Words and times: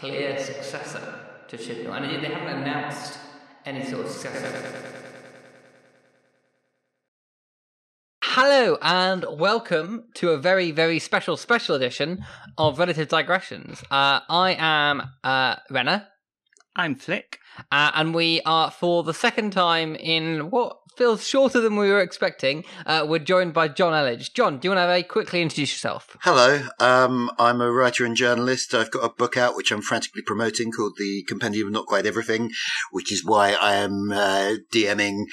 clear 0.00 0.38
successor 0.38 1.20
to 1.48 1.56
Chibnall, 1.56 1.96
and 1.96 2.22
they 2.22 2.28
haven't 2.28 2.62
announced 2.62 3.18
any 3.66 3.84
sort 3.84 4.06
of 4.06 4.12
successor. 4.12 4.72
Hello 8.22 8.78
and 8.80 9.24
welcome 9.28 10.04
to 10.14 10.30
a 10.30 10.38
very, 10.38 10.70
very 10.70 11.00
special, 11.00 11.36
special 11.36 11.74
edition 11.74 12.24
of 12.56 12.78
Relative 12.78 13.08
Digressions. 13.08 13.82
Uh, 13.90 14.20
I 14.28 14.54
am 14.56 15.02
uh, 15.24 15.56
Renner, 15.68 16.06
I'm 16.76 16.94
Flick. 16.94 17.40
uh, 17.72 17.90
and 17.94 18.14
we 18.14 18.40
are, 18.46 18.70
for 18.70 19.02
the 19.02 19.14
second 19.14 19.52
time 19.52 19.96
in 19.96 20.50
what 20.50 20.77
feels 20.98 21.26
shorter 21.26 21.60
than 21.60 21.76
we 21.76 21.88
were 21.90 22.00
expecting, 22.00 22.64
uh, 22.84 23.06
we're 23.08 23.20
joined 23.20 23.54
by 23.54 23.68
John 23.68 23.92
Elledge. 23.92 24.32
John, 24.34 24.58
do 24.58 24.66
you 24.66 24.70
want 24.74 24.82
to 24.82 24.88
very 24.88 25.04
quickly 25.04 25.40
introduce 25.40 25.72
yourself? 25.72 26.16
Hello, 26.22 26.66
um, 26.80 27.30
I'm 27.38 27.60
a 27.60 27.70
writer 27.70 28.04
and 28.04 28.16
journalist. 28.16 28.74
I've 28.74 28.90
got 28.90 29.04
a 29.04 29.08
book 29.14 29.36
out 29.36 29.54
which 29.54 29.70
I'm 29.70 29.80
frantically 29.80 30.22
promoting 30.22 30.72
called 30.72 30.94
The 30.98 31.22
Compendium 31.28 31.68
of 31.68 31.72
Not 31.72 31.86
Quite 31.86 32.04
Everything, 32.04 32.50
which 32.90 33.12
is 33.12 33.24
why 33.24 33.52
I 33.52 33.74
am 33.76 34.10
uh, 34.10 34.54
DMing 34.74 35.26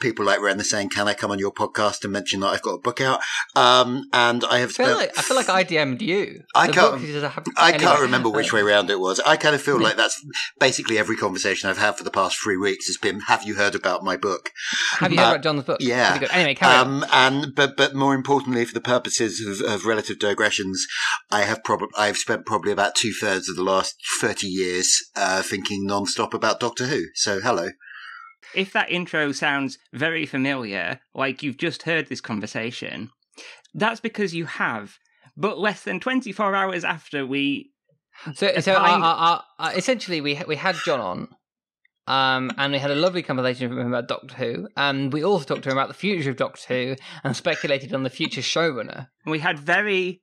people 0.00 0.26
like 0.26 0.40
Ren 0.42 0.60
saying, 0.60 0.90
"Can 0.90 1.08
I 1.08 1.14
come 1.14 1.30
on 1.30 1.38
your 1.38 1.52
podcast 1.52 2.04
and 2.04 2.12
mention 2.12 2.40
that 2.40 2.48
I've 2.48 2.62
got 2.62 2.74
a 2.74 2.78
book 2.78 3.00
out?" 3.00 3.20
Um, 3.54 4.08
and 4.12 4.44
I 4.44 4.58
have 4.58 4.70
I 4.78 4.84
feel 4.84 4.96
like 4.96 5.18
I 5.18 5.22
feel 5.22 5.36
like 5.38 5.48
I 5.48 5.64
DM'd 5.64 6.02
you. 6.02 6.42
I 6.54 6.66
The 6.66 6.72
can't- 6.74 7.00
have- 7.22 7.44
I 7.56 7.70
anyway. 7.70 7.84
can't 7.84 8.00
remember 8.00 8.28
which 8.28 8.52
way 8.52 8.60
around 8.60 8.90
it 8.90 9.00
was. 9.00 9.18
I 9.20 9.36
kind 9.38 9.54
of 9.54 9.62
feel 9.62 9.80
like 9.86 9.96
that's 9.96 10.22
basically 10.60 10.98
every 10.98 11.16
conversation 11.16 11.70
I've 11.70 11.78
had 11.78 11.96
for 11.96 12.04
the 12.04 12.10
past 12.10 12.36
three 12.42 12.58
weeks 12.58 12.86
has 12.88 12.98
been, 12.98 13.20
"Have 13.20 13.44
you 13.44 13.54
heard 13.54 13.74
about 13.74 14.04
my 14.04 14.18
book?" 14.18 14.50
Have 15.06 15.12
you 15.12 15.18
heard 15.18 15.24
Uh, 15.26 15.30
about 15.30 15.42
John's 15.42 15.64
book? 15.64 15.78
yeah. 15.80 16.10
Pretty 16.10 16.26
good. 16.26 16.34
Anyway, 16.34 16.54
carry 16.54 16.76
on. 16.76 16.86
Um, 17.02 17.06
and 17.12 17.54
but 17.54 17.76
but 17.76 17.94
more 17.94 18.14
importantly, 18.14 18.64
for 18.64 18.74
the 18.74 18.80
purposes 18.80 19.40
of, 19.40 19.66
of 19.68 19.86
relative 19.86 20.18
digressions, 20.18 20.86
I 21.30 21.42
have 21.42 21.62
probably 21.64 21.88
I've 21.96 22.16
spent 22.18 22.46
probably 22.46 22.72
about 22.72 22.94
two 22.94 23.12
thirds 23.12 23.48
of 23.48 23.56
the 23.56 23.64
last 23.64 23.94
thirty 24.20 24.46
years 24.48 25.02
uh, 25.16 25.42
thinking 25.42 25.86
non-stop 25.86 26.34
about 26.34 26.60
Doctor 26.60 26.86
Who. 26.86 27.04
So 27.14 27.40
hello. 27.40 27.70
If 28.54 28.72
that 28.72 28.90
intro 28.90 29.32
sounds 29.32 29.76
very 29.92 30.24
familiar, 30.26 31.00
like 31.14 31.42
you've 31.42 31.58
just 31.58 31.82
heard 31.82 32.08
this 32.08 32.20
conversation, 32.20 33.10
that's 33.74 34.00
because 34.00 34.34
you 34.34 34.46
have. 34.46 34.96
But 35.36 35.58
less 35.58 35.82
than 35.82 36.00
24 36.00 36.54
hours 36.54 36.82
after 36.84 37.26
we. 37.26 37.72
So, 38.34 38.50
so 38.60 38.72
uh, 38.72 38.78
kind- 38.86 39.02
uh, 39.02 39.06
uh, 39.06 39.40
uh, 39.58 39.72
essentially, 39.76 40.22
we 40.22 40.40
we 40.48 40.56
had 40.56 40.76
John 40.86 41.00
on, 41.00 41.28
um, 42.06 42.52
and 42.56 42.72
we 42.72 42.78
had 42.78 42.90
a 42.90 42.96
lovely 42.96 43.22
conversation 43.22 43.70
with 43.70 43.78
him 43.78 43.92
about 43.92 44.08
Doctor 44.08 44.34
Who, 44.36 44.68
and 44.76 45.12
we 45.12 45.24
also 45.24 45.44
talked 45.44 45.64
to 45.64 45.70
him 45.70 45.76
about 45.76 45.88
the 45.88 45.94
future 45.94 46.30
of 46.30 46.36
Doctor 46.36 46.74
Who, 46.74 46.96
and 47.24 47.36
speculated 47.36 47.92
on 47.94 48.02
the 48.02 48.10
future 48.10 48.40
showrunner. 48.40 49.08
We 49.24 49.40
had 49.40 49.58
very 49.58 50.22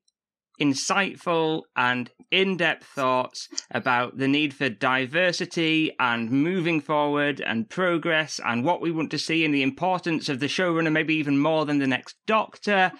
insightful 0.61 1.63
and 1.75 2.11
in 2.29 2.57
depth 2.57 2.85
thoughts 2.85 3.49
about 3.71 4.17
the 4.17 4.27
need 4.27 4.53
for 4.53 4.69
diversity 4.69 5.91
and 5.99 6.29
moving 6.29 6.79
forward 6.79 7.41
and 7.41 7.69
progress 7.69 8.39
and 8.45 8.63
what 8.63 8.79
we 8.79 8.91
want 8.91 9.09
to 9.11 9.17
see 9.17 9.43
and 9.43 9.53
the 9.53 9.63
importance 9.63 10.29
of 10.29 10.39
the 10.39 10.45
showrunner, 10.45 10.91
maybe 10.91 11.15
even 11.15 11.39
more 11.39 11.65
than 11.65 11.79
the 11.79 11.87
next 11.87 12.15
doctor. 12.27 12.91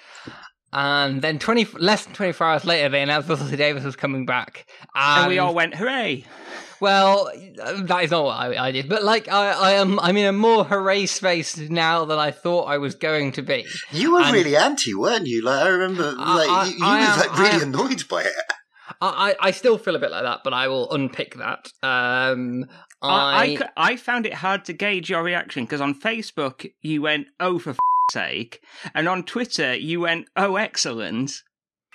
And 0.75 1.22
then 1.22 1.38
twenty 1.38 1.66
less 1.78 2.06
than 2.06 2.16
twenty 2.16 2.31
four 2.31 2.47
hours 2.47 2.66
later, 2.66 2.90
they 2.90 3.03
announced 3.03 3.30
Russell 3.30 3.47
T 3.47 3.56
Davies 3.56 3.84
was 3.84 3.95
coming 3.95 4.25
back, 4.25 4.66
And 4.95 5.30
we 5.30 5.38
all 5.38 5.53
went, 5.53 5.75
hooray! 5.75 6.25
Well, 6.84 7.31
that 7.86 8.03
is 8.03 8.12
not 8.12 8.26
what 8.26 8.36
I, 8.38 8.67
I 8.67 8.72
did, 8.72 8.89
but 8.89 9.03
like 9.03 9.30
I, 9.30 9.52
I 9.52 9.72
am, 9.73 10.00
I'm 10.02 10.17
in 10.17 10.26
a 10.26 10.34
more 10.34 10.66
hooray 10.66 11.06
space 11.06 11.58
now 11.58 12.03
than 12.03 12.20
I 12.20 12.31
thought 12.31 12.66
I 12.66 12.78
was 12.78 12.94
going 12.94 13.31
to 13.34 13.42
be. 13.42 13.66
You 13.92 14.14
were 14.14 14.22
And- 14.22 14.34
really 14.34 14.58
anti, 14.58 14.94
weren't 14.94 15.25
you? 15.25 15.44
Like 15.44 15.64
I 15.66 15.70
remember, 15.70 16.12
like 16.12 16.50
I- 16.50 16.66
you, 16.67 16.73
you 16.78 16.86
I 16.86 17.00
were 17.00 17.06
am- 17.06 17.20
like 17.20 17.38
really 17.40 17.62
am- 17.64 17.73
annoyed 17.73 18.03
by 18.09 18.23
it. 18.23 18.34
I, 19.02 19.36
I, 19.42 19.48
I 19.48 19.52
still 19.52 19.78
feel 19.78 19.95
a 19.95 20.00
bit 20.00 20.12
like 20.12 20.23
that, 20.23 20.42
but 20.44 20.53
I 20.53 20.67
will 20.67 20.92
unpick 20.92 21.36
that. 21.38 21.70
Um, 21.81 22.66
I, 23.02 23.08
I, 23.08 23.44
I, 23.78 23.92
I 23.92 23.95
found 23.95 24.25
it 24.25 24.34
hard 24.34 24.66
to 24.66 24.73
gauge 24.73 25.09
your 25.09 25.23
reaction 25.23 25.64
because 25.64 25.80
on 25.81 25.94
Facebook 26.00 26.69
you 26.81 27.02
went, 27.02 27.28
oh, 27.40 27.59
for 27.59 27.69
f- 27.72 27.78
sake. 28.12 28.62
And 28.94 29.08
on 29.08 29.24
Twitter 29.24 29.74
you 29.74 30.02
went, 30.02 30.28
oh, 30.35 30.58
excellent. 30.58 31.31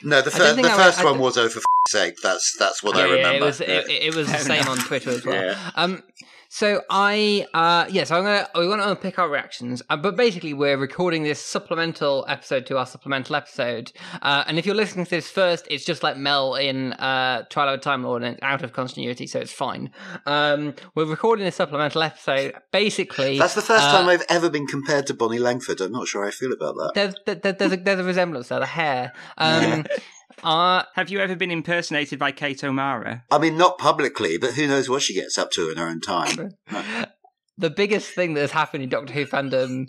No, 0.03 0.23
the, 0.23 0.31
fir- 0.31 0.55
the 0.55 0.63
first 0.63 1.01
I 1.01 1.05
one 1.05 1.15
don't- 1.15 1.23
was 1.23 1.37
oh 1.39 1.49
for 1.49 1.59
f- 1.59 1.65
sake. 1.89 2.17
That's 2.23 2.57
that's 2.57 2.83
what 2.83 2.97
yeah, 2.97 3.03
I 3.03 3.07
yeah, 3.07 3.13
remember. 3.15 3.37
it 3.37 3.43
was 3.47 3.61
it, 3.61 3.91
it 3.91 4.15
was 4.15 4.27
the 4.31 4.39
same 4.39 4.67
on 4.69 4.79
Twitter 4.79 5.11
as 5.11 5.25
well. 5.25 5.45
Yeah. 5.45 5.71
Um, 5.75 6.03
so 6.51 6.83
I 6.89 7.47
uh, 7.53 7.87
yeah, 7.91 8.05
so 8.05 8.17
I'm 8.17 8.25
gonna 8.25 8.49
we 8.55 8.67
want 8.69 8.81
to 8.83 8.89
unpick 8.91 9.19
our 9.19 9.29
reactions, 9.29 9.83
uh, 9.91 9.97
but 9.97 10.17
basically 10.17 10.55
we're 10.55 10.77
recording 10.79 11.23
this 11.23 11.41
supplemental 11.41 12.25
episode 12.29 12.65
to 12.67 12.79
our 12.79 12.87
supplemental 12.87 13.37
episode, 13.37 13.93
uh, 14.23 14.45
and 14.47 14.59
if 14.59 14.65
you're 14.67 14.75
listening 14.75 15.05
to 15.05 15.11
this 15.11 15.29
first, 15.31 15.67
it's 15.71 15.85
just 15.85 16.03
like 16.03 16.17
Mel 16.17 16.55
in 16.55 16.95
uh, 16.95 17.45
Trial 17.51 17.69
of 17.75 17.81
a 17.81 17.83
Time 17.83 18.03
Lord 18.03 18.23
and 18.23 18.35
it's 18.35 18.43
out 18.43 18.63
of 18.63 18.73
continuity, 18.73 19.27
so 19.27 19.39
it's 19.41 19.53
fine. 19.53 19.91
Um, 20.27 20.75
we're 20.95 21.05
recording 21.05 21.45
this 21.45 21.57
supplemental 21.57 22.03
episode 22.03 22.55
basically. 22.73 23.39
That's 23.39 23.55
the 23.55 23.63
first 23.63 23.85
uh, 23.85 23.93
time 23.93 24.09
I've 24.09 24.25
ever 24.29 24.49
been 24.49 24.67
compared 24.67 25.07
to 25.09 25.15
Bonnie 25.15 25.39
Langford. 25.39 25.81
I'm 25.81 25.93
not 25.93 26.09
sure 26.09 26.23
how 26.23 26.29
I 26.29 26.31
feel 26.31 26.53
about 26.53 26.75
that. 26.77 26.93
There's, 26.95 27.15
there- 27.41 27.53
there's, 27.53 27.73
a, 27.73 27.77
there's 27.77 28.01
a 28.01 28.05
resemblance 28.05 28.49
there, 28.49 28.61
the 28.61 28.67
hair. 28.67 29.13
Um, 29.37 29.85
uh, 30.43 30.85
Have 30.95 31.11
you 31.11 31.21
ever 31.21 31.37
been 31.37 31.51
impersonated 31.51 32.19
by 32.19 32.33
Kate 32.33 32.63
O'Mara? 32.65 33.25
I 33.31 33.39
mean, 33.39 33.57
not 33.57 33.79
publicly, 33.79 34.39
but 34.39 34.55
who 34.55 34.67
knows 34.67 34.89
what 34.89 35.03
she 35.03 35.15
gets 35.15 35.39
up 35.39 35.51
to 35.53 35.71
in 35.71 35.79
her 35.79 35.87
own 35.87 36.01
time. 36.01 36.55
the 37.59 37.71
biggest 37.71 38.11
thing 38.11 38.35
that 38.35 38.41
has 38.41 38.53
happened 38.53 38.83
in 38.83 38.89
Doctor 38.89 39.13
Who 39.13 39.27
fandom 39.27 39.89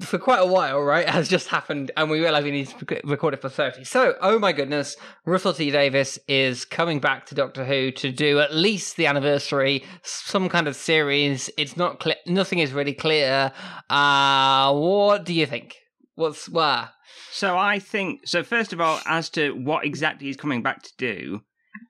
for 0.00 0.18
quite 0.18 0.40
a 0.40 0.46
while, 0.46 0.80
right, 0.80 1.08
has 1.08 1.28
just 1.28 1.48
happened, 1.48 1.90
and 1.96 2.10
we 2.10 2.20
realise 2.20 2.44
we 2.44 2.50
need 2.50 2.68
to 2.68 3.00
record 3.04 3.34
it 3.34 3.40
for 3.40 3.48
30. 3.48 3.84
So, 3.84 4.14
oh 4.20 4.38
my 4.38 4.52
goodness, 4.52 4.96
Russell 5.24 5.54
T 5.54 5.70
Davies 5.70 6.18
is 6.28 6.64
coming 6.64 7.00
back 7.00 7.26
to 7.26 7.34
Doctor 7.34 7.64
Who 7.64 7.90
to 7.92 8.12
do 8.12 8.40
at 8.40 8.54
least 8.54 8.96
the 8.96 9.06
anniversary, 9.06 9.84
some 10.02 10.48
kind 10.48 10.68
of 10.68 10.76
series. 10.76 11.50
It's 11.56 11.76
not 11.76 12.00
clear, 12.00 12.16
nothing 12.26 12.58
is 12.58 12.72
really 12.72 12.94
clear. 12.94 13.52
Uh, 13.88 14.74
what 14.74 15.24
do 15.24 15.32
you 15.32 15.46
think? 15.46 15.76
What's 16.16 16.48
where? 16.48 16.90
So 17.30 17.56
I 17.56 17.78
think 17.78 18.26
so. 18.26 18.42
First 18.42 18.72
of 18.72 18.80
all, 18.80 19.00
as 19.06 19.30
to 19.30 19.52
what 19.52 19.84
exactly 19.84 20.26
he's 20.26 20.36
coming 20.36 20.62
back 20.62 20.82
to 20.82 20.92
do, 20.98 21.42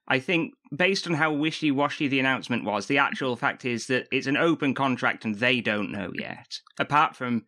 I 0.08 0.18
think 0.18 0.52
based 0.76 1.06
on 1.06 1.14
how 1.14 1.32
wishy-washy 1.32 2.08
the 2.08 2.20
announcement 2.20 2.64
was, 2.64 2.86
the 2.86 2.98
actual 2.98 3.36
fact 3.36 3.64
is 3.64 3.86
that 3.86 4.08
it's 4.12 4.26
an 4.26 4.36
open 4.36 4.74
contract 4.74 5.24
and 5.24 5.36
they 5.36 5.60
don't 5.60 5.92
know 5.92 6.10
yet. 6.18 6.58
Apart 6.78 7.16
from 7.16 7.44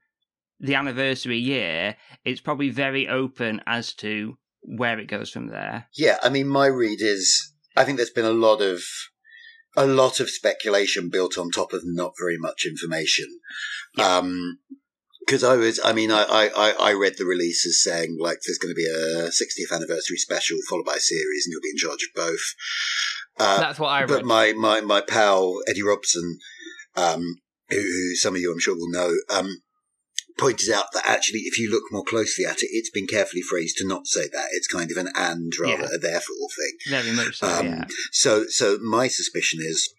the 0.60 0.76
anniversary 0.76 1.38
year, 1.38 1.96
it's 2.24 2.40
probably 2.40 2.70
very 2.70 3.08
open 3.08 3.60
as 3.66 3.92
to 3.94 4.38
where 4.62 4.98
it 4.98 5.06
goes 5.06 5.30
from 5.30 5.48
there. 5.48 5.86
Yeah, 5.96 6.18
I 6.22 6.28
mean, 6.28 6.48
my 6.48 6.66
read 6.66 7.00
is 7.00 7.52
I 7.76 7.84
think 7.84 7.96
there's 7.96 8.10
been 8.10 8.24
a 8.24 8.30
lot 8.30 8.60
of 8.60 8.82
a 9.76 9.86
lot 9.86 10.20
of 10.20 10.30
speculation 10.30 11.10
built 11.10 11.38
on 11.38 11.50
top 11.50 11.72
of 11.72 11.82
not 11.84 12.14
very 12.18 12.38
much 12.38 12.64
information. 12.66 13.26
Um 13.98 14.58
'cause 14.68 14.78
because 15.28 15.44
I 15.44 15.56
was, 15.56 15.78
I 15.84 15.92
mean, 15.92 16.10
I, 16.10 16.22
I, 16.56 16.74
I- 16.80 16.92
read 16.92 17.14
the 17.18 17.26
release 17.26 17.66
as 17.66 17.82
saying 17.82 18.16
like 18.18 18.38
there's 18.46 18.56
going 18.56 18.72
to 18.72 18.74
be 18.74 18.86
a 18.86 19.28
60th 19.28 19.74
anniversary 19.76 20.16
special 20.16 20.56
followed 20.70 20.86
by 20.86 20.94
a 20.94 21.00
series, 21.00 21.44
and 21.46 21.52
you'll 21.52 21.60
be 21.60 21.68
in 21.70 21.76
charge 21.76 22.02
of 22.02 22.14
both. 22.16 22.40
Uh, 23.38 23.60
That's 23.60 23.78
what 23.78 23.88
I 23.88 24.00
read. 24.00 24.08
but 24.08 24.24
my, 24.24 24.54
my, 24.54 24.80
my 24.80 25.02
pal 25.02 25.58
Eddie 25.68 25.82
Robson, 25.82 26.38
um, 26.96 27.36
who, 27.68 27.76
who 27.76 28.16
some 28.16 28.34
of 28.34 28.40
you 28.40 28.50
I'm 28.50 28.58
sure 28.58 28.74
will 28.74 28.90
know, 28.90 29.12
um, 29.30 29.60
pointed 30.38 30.70
out 30.72 30.86
that 30.94 31.06
actually, 31.06 31.40
if 31.40 31.58
you 31.58 31.70
look 31.70 31.84
more 31.92 32.04
closely 32.04 32.44
at 32.46 32.62
it, 32.62 32.68
it's 32.72 32.90
been 32.90 33.06
carefully 33.06 33.42
phrased 33.42 33.76
to 33.76 33.86
not 33.86 34.06
say 34.06 34.28
that. 34.32 34.48
It's 34.52 34.66
kind 34.66 34.90
of 34.90 34.96
an 34.96 35.10
and 35.14 35.52
rather 35.60 35.82
Yeah. 35.82 35.88
a 35.94 35.98
therefore 35.98 36.48
thing. 36.56 36.72
Very 37.02 37.12
much 37.12 37.38
so. 37.38 37.46
Um, 37.48 37.66
yeah. 37.66 37.84
So, 38.12 38.46
so 38.48 38.78
my 38.78 39.08
suspicion 39.08 39.60
is 39.62 39.92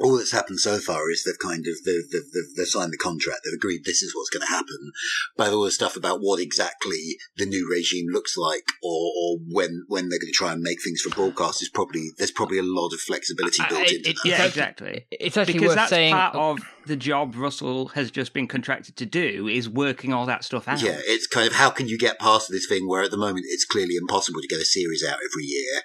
all 0.00 0.16
that's 0.16 0.32
happened 0.32 0.60
so 0.60 0.78
far 0.78 1.10
is 1.10 1.24
they've 1.24 1.38
kind 1.38 1.66
of 1.66 1.74
they've, 1.84 2.08
they've, 2.12 2.30
they've, 2.32 2.56
they've 2.56 2.66
signed 2.66 2.92
the 2.92 2.98
contract. 2.98 3.40
They've 3.44 3.54
agreed 3.58 3.84
this 3.84 4.02
is 4.02 4.14
what's 4.14 4.30
going 4.30 4.46
to 4.46 4.52
happen. 4.52 4.92
But 5.36 5.52
all 5.52 5.64
the 5.64 5.70
stuff 5.70 5.96
about 5.96 6.18
what 6.20 6.40
exactly 6.40 7.16
the 7.36 7.46
new 7.46 7.68
regime 7.70 8.06
looks 8.10 8.36
like, 8.36 8.64
or, 8.82 9.12
or 9.16 9.38
when 9.50 9.84
when 9.88 10.08
they're 10.08 10.18
going 10.18 10.32
to 10.32 10.36
try 10.36 10.52
and 10.52 10.62
make 10.62 10.82
things 10.82 11.00
for 11.02 11.10
broadcast 11.14 11.62
is 11.62 11.68
probably 11.68 12.08
there's 12.18 12.30
probably 12.30 12.58
a 12.58 12.62
lot 12.64 12.92
of 12.92 13.00
flexibility 13.00 13.62
I- 13.62 13.68
built 13.68 13.80
I- 13.80 13.84
into 13.84 14.10
it- 14.10 14.16
that. 14.22 14.28
Yeah, 14.28 14.44
exactly. 14.44 15.06
it's 15.10 15.36
actually 15.36 15.54
Because 15.54 15.68
worth 15.68 15.76
that's 15.76 15.90
saying. 15.90 16.12
part 16.14 16.34
of 16.34 16.58
the 16.86 16.96
job 16.96 17.34
Russell 17.36 17.88
has 17.88 18.10
just 18.10 18.32
been 18.32 18.48
contracted 18.48 18.96
to 18.96 19.06
do 19.06 19.48
is 19.48 19.68
working 19.68 20.12
all 20.12 20.26
that 20.26 20.44
stuff 20.44 20.68
out. 20.68 20.82
Yeah, 20.82 21.00
it's 21.04 21.26
kind 21.26 21.46
of 21.46 21.54
how 21.54 21.70
can 21.70 21.88
you 21.88 21.98
get 21.98 22.18
past 22.18 22.48
this 22.50 22.66
thing 22.66 22.88
where 22.88 23.02
at 23.02 23.10
the 23.10 23.16
moment 23.16 23.46
it's 23.48 23.64
clearly 23.64 23.96
impossible 23.96 24.40
to 24.40 24.48
get 24.48 24.60
a 24.60 24.64
series 24.64 25.04
out 25.04 25.18
every 25.18 25.44
year. 25.44 25.82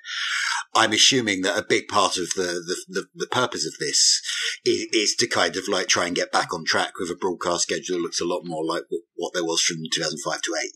I'm 0.76 0.94
assuming 0.94 1.42
that 1.42 1.58
a 1.58 1.66
big 1.68 1.88
part 1.88 2.18
of 2.18 2.30
the 2.36 2.62
the, 2.66 2.78
the, 2.88 3.06
the 3.16 3.28
purpose 3.28 3.66
of 3.66 3.74
this 3.80 4.22
is, 4.66 4.88
is 4.92 5.16
to 5.20 5.28
kind 5.28 5.56
of 5.56 5.68
like 5.68 5.88
try 5.88 6.08
and 6.08 6.16
get 6.16 6.32
back 6.32 6.54
on 6.54 6.66
track 6.66 6.94
with 7.00 7.10
a 7.10 7.16
broadcast 7.16 7.64
schedule 7.64 7.98
that 7.98 8.04
looks 8.04 8.22
a 8.22 8.26
lot 8.26 8.42
more 8.44 8.66
like 8.66 8.84
what, 8.90 9.02
what 9.16 9.34
there 9.34 9.44
was 9.46 9.62
from 9.62 9.78
2005 9.94 10.42
to 10.42 10.56
8. 10.62 10.72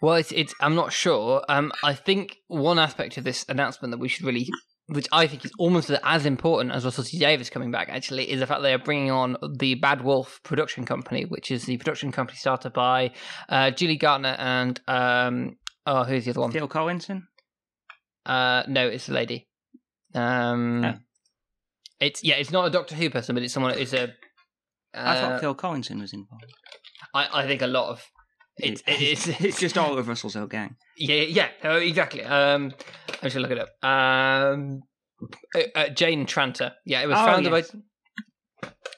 Well, 0.00 0.14
it's, 0.14 0.32
it's 0.32 0.54
I'm 0.60 0.74
not 0.74 0.92
sure. 0.92 1.44
Um, 1.48 1.72
I 1.84 1.94
think 1.94 2.38
one 2.48 2.78
aspect 2.78 3.18
of 3.18 3.24
this 3.24 3.44
announcement 3.48 3.92
that 3.92 3.98
we 3.98 4.08
should 4.08 4.24
really, 4.24 4.48
which 4.90 5.08
I 5.12 5.26
think 5.26 5.44
is 5.44 5.52
almost 5.58 5.90
as 5.90 6.26
important 6.26 6.72
as 6.72 6.84
Russell 6.84 7.04
T 7.04 7.18
Davies 7.18 7.50
coming 7.50 7.70
back, 7.70 7.88
actually, 7.88 8.30
is 8.30 8.40
the 8.40 8.46
fact 8.46 8.62
they 8.62 8.72
are 8.74 8.78
bringing 8.78 9.10
on 9.10 9.36
the 9.58 9.74
Bad 9.76 10.02
Wolf 10.02 10.40
production 10.42 10.84
company, 10.84 11.24
which 11.24 11.50
is 11.50 11.64
the 11.64 11.76
production 11.76 12.12
company 12.12 12.36
started 12.36 12.72
by 12.72 13.12
uh, 13.48 13.70
Julie 13.70 13.96
Gardner 13.96 14.36
and 14.38 14.80
um, 14.88 15.56
oh, 15.86 16.04
who's 16.04 16.24
the 16.24 16.30
other 16.32 16.40
one? 16.40 16.52
Phil 16.52 16.68
Collinson? 16.68 17.26
Uh, 18.26 18.62
no, 18.68 18.86
it's 18.86 19.08
a 19.08 19.12
lady. 19.12 19.48
Um, 20.14 20.84
Oh. 20.84 20.94
It's 22.00 22.24
yeah, 22.24 22.36
it's 22.36 22.50
not 22.50 22.66
a 22.66 22.70
Doctor 22.70 22.94
Who 22.94 23.10
person, 23.10 23.34
but 23.34 23.42
it's 23.44 23.52
someone. 23.52 23.78
It's 23.78 23.92
a. 23.92 24.14
I 24.94 25.16
Uh, 25.16 25.20
thought 25.20 25.40
Phil 25.40 25.54
Collinson 25.54 26.00
was 26.00 26.12
involved. 26.14 26.46
I, 27.14 27.42
I 27.42 27.46
think 27.46 27.60
a 27.60 27.66
lot 27.66 27.90
of 27.90 28.02
it's 28.56 28.82
it's 28.86 29.26
it's 29.26 29.60
just 29.60 29.78
all 29.78 29.98
of 29.98 30.08
Russell's 30.08 30.36
old 30.36 30.50
gang. 30.50 30.76
Yeah, 30.96 31.48
yeah, 31.62 31.76
exactly. 31.78 32.22
Um, 32.22 32.72
I 33.22 33.28
should 33.28 33.42
look 33.42 33.50
it 33.50 33.58
up. 33.58 33.68
Um, 33.82 34.82
uh, 35.54 35.60
uh, 35.74 35.88
Jane 35.88 36.26
Tranter. 36.26 36.72
Yeah, 36.84 37.02
it 37.02 37.08
was 37.08 37.18
Oh, 37.18 37.24
founded 37.26 37.52
yes. 37.52 37.70
by. 37.70 37.78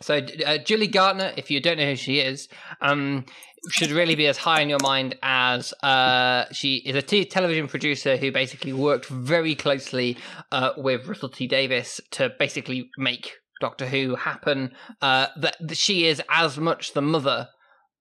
So 0.01 0.17
uh, 0.47 0.59
Julie 0.59 0.89
Gardner, 0.89 1.33
if 1.37 1.51
you 1.51 1.61
don't 1.61 1.79
know 1.79 1.87
who 1.87 1.97
she 1.97 2.19
is, 2.19 2.49
um, 2.81 3.25
should 3.71 3.91
really 3.93 4.17
be 4.17 4.27
as 4.27 4.37
high 4.39 4.61
in 4.61 4.69
your 4.69 4.81
mind 4.83 5.17
as 5.23 5.73
uh, 5.85 6.47
she 6.53 6.77
is 6.85 6.97
a 6.97 7.03
t- 7.03 7.25
television 7.25 7.69
producer 7.69 8.17
who 8.17 8.33
basically 8.33 8.73
worked 8.73 9.07
very 9.07 9.55
closely 9.55 10.17
uh, 10.51 10.71
with 10.77 11.07
Russell 11.07 11.29
T 11.29 11.47
Davies 11.47 12.01
to 12.13 12.31
basically 12.39 12.91
make 12.99 13.35
Doctor 13.61 13.87
Who 13.87 14.17
happen. 14.17 14.73
Uh, 15.01 15.29
that 15.37 15.77
she 15.77 16.07
is 16.07 16.21
as 16.29 16.59
much 16.59 16.95
the 16.95 17.03
mother 17.03 17.49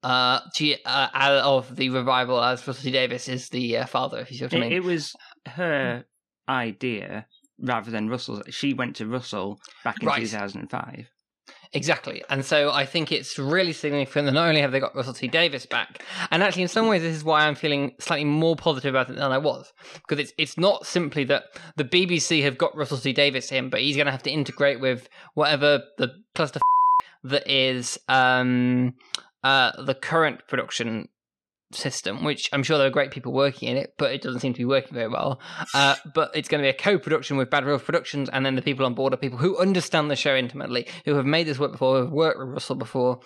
uh, 0.03 0.39
she, 0.55 0.77
uh, 0.85 1.41
of 1.43 1.75
the 1.75 1.89
revival 1.89 2.41
as 2.43 2.65
Russell 2.67 2.83
T 2.83 2.91
Davies 2.91 3.27
is 3.29 3.49
the 3.49 3.77
uh, 3.77 3.85
father. 3.85 4.19
If 4.19 4.31
you 4.31 4.37
see 4.37 4.45
what 4.45 4.53
I 4.53 4.57
It, 4.57 4.59
mean. 4.61 4.71
it 4.73 4.83
was 4.83 5.15
her 5.47 6.05
idea 6.49 7.25
rather 7.59 7.91
than 7.91 8.09
Russell's. 8.09 8.41
She 8.49 8.73
went 8.73 8.95
to 8.97 9.05
Russell 9.07 9.59
back 9.83 10.01
in 10.01 10.07
Right. 10.07 10.21
2005. 10.21 11.09
Exactly. 11.73 12.21
And 12.29 12.43
so 12.43 12.69
I 12.71 12.85
think 12.85 13.11
it's 13.13 13.39
really 13.39 13.71
significant 13.71 14.25
that 14.25 14.33
not 14.33 14.47
only 14.49 14.59
have 14.59 14.73
they 14.73 14.79
got 14.81 14.93
Russell 14.93 15.13
T 15.13 15.27
Davies 15.29 15.65
back, 15.65 16.03
and 16.29 16.43
actually 16.43 16.63
in 16.63 16.67
some 16.67 16.87
ways 16.87 17.01
this 17.01 17.15
is 17.15 17.23
why 17.23 17.47
I'm 17.47 17.55
feeling 17.55 17.93
slightly 17.99 18.25
more 18.25 18.57
positive 18.57 18.93
about 18.93 19.09
it 19.09 19.15
than 19.15 19.31
I 19.31 19.37
was. 19.37 19.71
Because 19.93 20.19
it's 20.19 20.33
it's 20.37 20.57
not 20.57 20.85
simply 20.85 21.23
that 21.25 21.45
the 21.77 21.85
BBC 21.85 22.43
have 22.43 22.57
got 22.57 22.75
Russell 22.75 22.97
T 22.97 23.13
Davies 23.13 23.51
in, 23.53 23.69
but 23.69 23.79
he's 23.81 23.95
gonna 23.95 24.11
have 24.11 24.23
to 24.23 24.29
integrate 24.31 24.81
with 24.81 25.07
whatever 25.33 25.81
the 25.97 26.09
cluster 26.35 26.59
that 27.23 27.49
is 27.49 27.97
um 28.09 28.93
uh 29.43 29.71
the 29.81 29.95
current 29.95 30.47
production 30.47 31.09
system, 31.75 32.23
which 32.23 32.49
I'm 32.53 32.63
sure 32.63 32.77
there 32.77 32.87
are 32.87 32.91
great 32.91 33.11
people 33.11 33.31
working 33.31 33.69
in 33.69 33.77
it, 33.77 33.93
but 33.97 34.11
it 34.11 34.21
doesn't 34.21 34.41
seem 34.41 34.53
to 34.53 34.57
be 34.57 34.65
working 34.65 34.93
very 34.93 35.07
well. 35.07 35.39
Uh, 35.73 35.95
but 36.13 36.31
it's 36.35 36.47
going 36.47 36.61
to 36.61 36.65
be 36.65 36.69
a 36.69 36.73
co-production 36.73 37.37
with 37.37 37.49
Bad 37.49 37.65
Wolf 37.65 37.85
Productions, 37.85 38.29
and 38.29 38.45
then 38.45 38.55
the 38.55 38.61
people 38.61 38.85
on 38.85 38.93
board 38.93 39.13
are 39.13 39.17
people 39.17 39.37
who 39.37 39.57
understand 39.57 40.09
the 40.09 40.15
show 40.15 40.35
intimately, 40.35 40.87
who 41.05 41.15
have 41.15 41.25
made 41.25 41.47
this 41.47 41.59
work 41.59 41.71
before, 41.71 41.97
who 41.97 42.03
have 42.03 42.11
worked 42.11 42.39
with 42.39 42.49
Russell 42.49 42.75
before, 42.75 43.19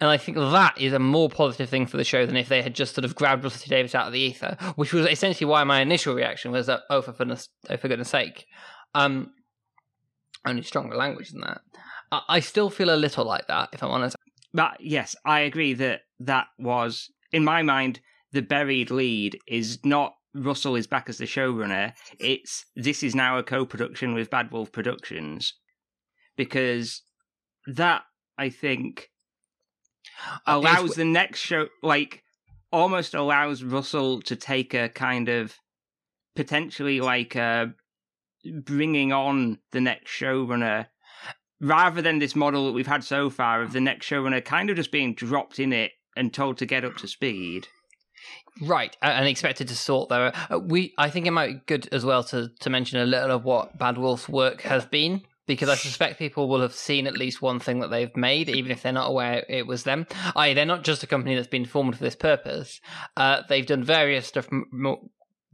and 0.00 0.10
I 0.10 0.16
think 0.16 0.36
that 0.36 0.78
is 0.80 0.92
a 0.92 0.98
more 0.98 1.28
positive 1.28 1.68
thing 1.68 1.86
for 1.86 1.96
the 1.96 2.04
show 2.04 2.26
than 2.26 2.36
if 2.36 2.48
they 2.48 2.62
had 2.62 2.74
just 2.74 2.94
sort 2.94 3.04
of 3.04 3.14
grabbed 3.14 3.44
Russell 3.44 3.60
T 3.60 3.70
Davies 3.70 3.94
out 3.94 4.06
of 4.06 4.12
the 4.12 4.20
ether, 4.20 4.56
which 4.76 4.92
was 4.92 5.06
essentially 5.06 5.46
why 5.46 5.64
my 5.64 5.80
initial 5.80 6.14
reaction 6.14 6.52
was 6.52 6.66
that 6.66 6.80
oh 6.90 7.02
for 7.02 7.12
goodness, 7.12 7.48
oh 7.70 7.76
for 7.76 7.88
goodness 7.88 8.10
sake, 8.10 8.46
um, 8.94 9.32
only 10.46 10.62
stronger 10.62 10.96
language 10.96 11.30
than 11.30 11.40
that. 11.42 11.60
I, 12.10 12.22
I 12.28 12.40
still 12.40 12.70
feel 12.70 12.94
a 12.94 12.96
little 12.96 13.24
like 13.24 13.46
that, 13.48 13.70
if 13.72 13.82
I'm 13.82 13.90
honest. 13.90 14.16
But 14.54 14.80
yes, 14.80 15.16
I 15.24 15.40
agree 15.40 15.74
that 15.74 16.02
that 16.20 16.46
was, 16.58 17.10
in 17.32 17.44
my 17.44 17.62
mind, 17.62 18.00
the 18.32 18.42
buried 18.42 18.90
lead 18.90 19.38
is 19.46 19.84
not 19.84 20.14
Russell 20.34 20.76
is 20.76 20.86
back 20.86 21.08
as 21.08 21.18
the 21.18 21.24
showrunner. 21.26 21.92
It's 22.18 22.64
this 22.74 23.02
is 23.02 23.14
now 23.14 23.38
a 23.38 23.42
co-production 23.42 24.14
with 24.14 24.30
Bad 24.30 24.50
Wolf 24.50 24.72
Productions 24.72 25.54
because 26.36 27.02
that 27.66 28.02
I 28.38 28.48
think 28.48 29.10
Uh, 30.46 30.54
allows 30.58 30.94
the 30.94 31.04
next 31.04 31.40
show 31.40 31.68
like 31.82 32.22
almost 32.70 33.14
allows 33.14 33.62
Russell 33.62 34.22
to 34.22 34.34
take 34.36 34.72
a 34.72 34.88
kind 34.88 35.28
of 35.28 35.54
potentially 36.34 37.00
like 37.00 37.34
a 37.34 37.74
bringing 38.62 39.12
on 39.12 39.58
the 39.72 39.80
next 39.80 40.10
showrunner 40.10 40.86
rather 41.62 42.02
than 42.02 42.18
this 42.18 42.36
model 42.36 42.66
that 42.66 42.72
we've 42.72 42.86
had 42.86 43.04
so 43.04 43.30
far 43.30 43.62
of 43.62 43.72
the 43.72 43.80
next 43.80 44.06
showrunner 44.06 44.44
kind 44.44 44.68
of 44.68 44.76
just 44.76 44.92
being 44.92 45.14
dropped 45.14 45.58
in 45.58 45.72
it 45.72 45.92
and 46.16 46.34
told 46.34 46.58
to 46.58 46.66
get 46.66 46.84
up 46.84 46.96
to 46.96 47.08
speed. 47.08 47.68
Right, 48.60 48.94
and 49.00 49.26
expected 49.26 49.68
to 49.68 49.76
sort 49.76 50.10
their. 50.10 50.32
Uh, 50.50 50.58
we, 50.58 50.92
I 50.98 51.08
think 51.08 51.26
it 51.26 51.30
might 51.30 51.52
be 51.52 51.60
good 51.66 51.88
as 51.90 52.04
well 52.04 52.22
to 52.24 52.50
to 52.60 52.68
mention 52.68 53.00
a 53.00 53.06
little 53.06 53.30
of 53.30 53.44
what 53.44 53.78
Bad 53.78 53.96
Wolf's 53.96 54.28
work 54.28 54.60
has 54.62 54.84
been, 54.84 55.22
because 55.46 55.70
I 55.70 55.74
suspect 55.74 56.18
people 56.18 56.48
will 56.48 56.60
have 56.60 56.74
seen 56.74 57.06
at 57.06 57.16
least 57.16 57.40
one 57.40 57.60
thing 57.60 57.80
that 57.80 57.90
they've 57.90 58.14
made, 58.14 58.50
even 58.50 58.70
if 58.70 58.82
they're 58.82 58.92
not 58.92 59.08
aware 59.08 59.46
it 59.48 59.66
was 59.66 59.84
them. 59.84 60.06
I, 60.36 60.52
they're 60.52 60.66
not 60.66 60.84
just 60.84 61.02
a 61.02 61.06
company 61.06 61.34
that's 61.34 61.48
been 61.48 61.64
formed 61.64 61.96
for 61.96 62.04
this 62.04 62.14
purpose. 62.14 62.80
Uh, 63.16 63.42
they've 63.48 63.66
done 63.66 63.84
various 63.84 64.26
stuff, 64.26 64.48
m- 64.52 64.68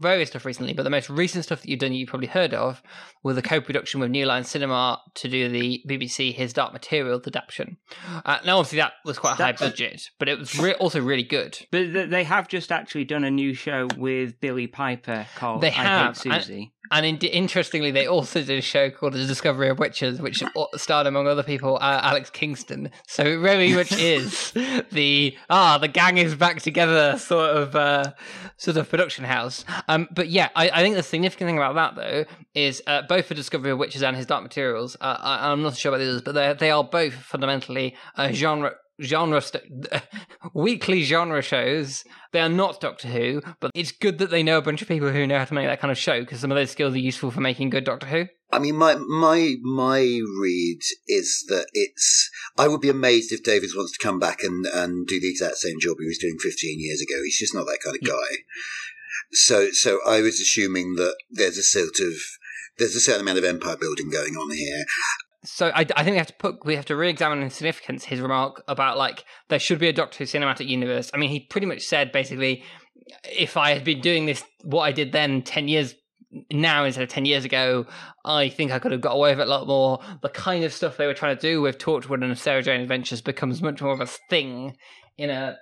various 0.00 0.30
stuff 0.30 0.44
recently, 0.44 0.72
but 0.72 0.82
the 0.82 0.90
most 0.90 1.10
recent 1.10 1.44
stuff 1.44 1.62
that 1.62 1.68
you've 1.68 1.78
done, 1.80 1.92
you've 1.92 2.08
probably 2.08 2.28
heard 2.28 2.54
of, 2.54 2.82
was 3.22 3.36
a 3.36 3.42
co-production 3.42 4.00
with 4.00 4.10
New 4.10 4.26
Line 4.26 4.44
Cinema 4.44 5.00
to 5.14 5.28
do 5.28 5.48
the 5.48 5.82
BBC 5.88 6.32
His 6.34 6.52
Dark 6.52 6.72
Materials 6.72 7.26
adaptation. 7.26 7.76
Uh, 8.24 8.38
now, 8.44 8.58
obviously, 8.58 8.78
that 8.78 8.92
was 9.04 9.18
quite 9.18 9.32
a 9.38 9.42
high 9.42 9.52
budget, 9.52 10.10
but 10.18 10.28
it 10.28 10.38
was 10.38 10.58
re- 10.58 10.74
also 10.74 11.00
really 11.00 11.22
good. 11.24 11.58
But 11.70 12.10
they 12.10 12.24
have 12.24 12.48
just 12.48 12.70
actually 12.72 13.04
done 13.04 13.24
a 13.24 13.30
new 13.30 13.54
show 13.54 13.88
with 13.96 14.40
Billie 14.40 14.66
Piper 14.66 15.26
called 15.36 15.60
They 15.62 15.68
I 15.68 15.70
have, 15.72 16.16
Hate 16.16 16.32
and- 16.32 16.42
Suzie. 16.44 16.70
And 16.90 17.04
in- 17.04 17.18
interestingly, 17.18 17.90
they 17.90 18.06
also 18.06 18.40
did 18.40 18.58
a 18.58 18.62
show 18.62 18.88
called 18.90 19.12
The 19.12 19.26
Discovery 19.26 19.68
of 19.68 19.78
Witches, 19.78 20.22
which 20.22 20.42
starred, 20.76 21.06
among 21.06 21.26
other 21.26 21.42
people, 21.42 21.76
uh, 21.76 22.00
Alex 22.02 22.30
Kingston. 22.30 22.90
So 23.06 23.24
it 23.24 23.40
very 23.40 23.74
much 23.74 23.92
is 23.98 24.52
the 24.90 25.36
ah, 25.50 25.76
the 25.76 25.88
gang 25.88 26.16
is 26.16 26.34
back 26.34 26.62
together 26.62 27.18
sort 27.18 27.50
of 27.54 27.76
uh, 27.76 28.12
sort 28.56 28.78
of 28.78 28.88
production 28.88 29.24
house. 29.26 29.66
Um, 29.88 30.06
but 30.10 30.28
yeah, 30.28 30.50
I, 30.54 30.70
I 30.70 30.82
think 30.82 30.96
the 30.96 31.02
significant 31.02 31.48
thing 31.48 31.56
about 31.56 31.74
that 31.74 31.96
though 31.96 32.24
is 32.54 32.82
uh, 32.86 33.02
both 33.08 33.26
for 33.26 33.34
Discovery 33.34 33.70
of 33.70 33.78
Witches 33.78 34.02
and 34.02 34.16
His 34.16 34.26
Dark 34.26 34.42
Materials. 34.42 34.96
Uh, 35.00 35.16
I, 35.18 35.50
I'm 35.50 35.62
not 35.62 35.76
sure 35.76 35.90
about 35.90 35.98
the 35.98 36.10
others, 36.10 36.22
but 36.22 36.32
they 36.32 36.52
they 36.52 36.70
are 36.70 36.84
both 36.84 37.14
fundamentally 37.14 37.96
uh, 38.16 38.30
genre 38.32 38.74
genre 39.00 39.40
st- 39.40 39.86
weekly 40.54 41.02
genre 41.02 41.42
shows. 41.42 42.04
They 42.32 42.40
are 42.40 42.48
not 42.48 42.80
Doctor 42.80 43.08
Who, 43.08 43.42
but 43.60 43.70
it's 43.74 43.92
good 43.92 44.18
that 44.18 44.30
they 44.30 44.42
know 44.42 44.58
a 44.58 44.62
bunch 44.62 44.82
of 44.82 44.88
people 44.88 45.10
who 45.10 45.26
know 45.26 45.38
how 45.38 45.44
to 45.44 45.54
make 45.54 45.66
that 45.66 45.80
kind 45.80 45.90
of 45.90 45.98
show 45.98 46.20
because 46.20 46.40
some 46.40 46.52
of 46.52 46.56
those 46.56 46.70
skills 46.70 46.94
are 46.94 46.98
useful 46.98 47.30
for 47.30 47.40
making 47.40 47.70
good 47.70 47.84
Doctor 47.84 48.06
Who. 48.06 48.26
I 48.50 48.58
mean, 48.58 48.76
my 48.76 48.94
my 48.96 49.54
my 49.62 50.00
read 50.40 50.80
is 51.06 51.44
that 51.48 51.66
it's. 51.72 52.30
I 52.56 52.68
would 52.68 52.80
be 52.80 52.88
amazed 52.88 53.32
if 53.32 53.42
Davies 53.42 53.76
wants 53.76 53.92
to 53.92 54.02
come 54.02 54.18
back 54.18 54.42
and 54.42 54.66
and 54.66 55.06
do 55.06 55.20
the 55.20 55.30
exact 55.30 55.56
same 55.56 55.80
job 55.80 55.96
he 56.00 56.06
was 56.06 56.18
doing 56.18 56.36
15 56.38 56.80
years 56.80 57.00
ago. 57.00 57.22
He's 57.24 57.38
just 57.38 57.54
not 57.54 57.64
that 57.64 57.80
kind 57.82 57.96
of 57.96 58.06
guy. 58.06 58.42
So 59.32 59.70
so 59.70 60.00
I 60.06 60.20
was 60.20 60.40
assuming 60.40 60.94
that 60.94 61.16
there's 61.30 61.58
a 61.58 61.62
sort 61.62 62.00
of 62.00 62.14
there's 62.78 62.96
a 62.96 63.00
certain 63.00 63.22
amount 63.22 63.38
of 63.38 63.44
empire 63.44 63.76
building 63.76 64.10
going 64.10 64.36
on 64.36 64.50
here. 64.50 64.84
So 65.44 65.68
I, 65.68 65.86
I 65.96 66.02
think 66.02 66.14
we 66.14 66.18
have 66.18 66.26
to 66.28 66.34
put 66.34 66.64
we 66.64 66.76
have 66.76 66.86
to 66.86 66.96
re-examine 66.96 67.42
in 67.42 67.50
significance 67.50 68.04
his 68.04 68.20
remark 68.20 68.62
about 68.68 68.98
like 68.98 69.24
there 69.48 69.58
should 69.58 69.78
be 69.78 69.88
a 69.88 69.92
Doctor 69.92 70.18
Who 70.18 70.24
cinematic 70.24 70.68
universe. 70.68 71.10
I 71.14 71.16
mean, 71.16 71.30
he 71.30 71.40
pretty 71.40 71.66
much 71.66 71.82
said 71.82 72.12
basically, 72.12 72.64
if 73.24 73.56
I 73.56 73.72
had 73.72 73.84
been 73.84 74.00
doing 74.00 74.26
this, 74.26 74.42
what 74.62 74.82
I 74.82 74.92
did 74.92 75.12
then 75.12 75.42
ten 75.42 75.68
years 75.68 75.94
now 76.52 76.84
instead 76.84 77.04
of 77.04 77.08
ten 77.08 77.24
years 77.24 77.44
ago, 77.44 77.86
I 78.24 78.48
think 78.48 78.72
I 78.72 78.78
could 78.78 78.92
have 78.92 79.00
got 79.00 79.14
away 79.14 79.30
with 79.30 79.40
it 79.40 79.46
a 79.46 79.50
lot 79.50 79.66
more. 79.66 80.00
The 80.22 80.28
kind 80.28 80.64
of 80.64 80.72
stuff 80.72 80.96
they 80.96 81.06
were 81.06 81.14
trying 81.14 81.36
to 81.36 81.40
do 81.40 81.62
with 81.62 81.78
Torchwood 81.78 82.24
and 82.24 82.36
Sarah 82.36 82.62
Jane 82.62 82.80
Adventures 82.80 83.20
becomes 83.20 83.62
much 83.62 83.80
more 83.80 83.92
of 83.92 84.00
a 84.00 84.06
thing 84.06 84.76
in 85.16 85.30
a 85.30 85.56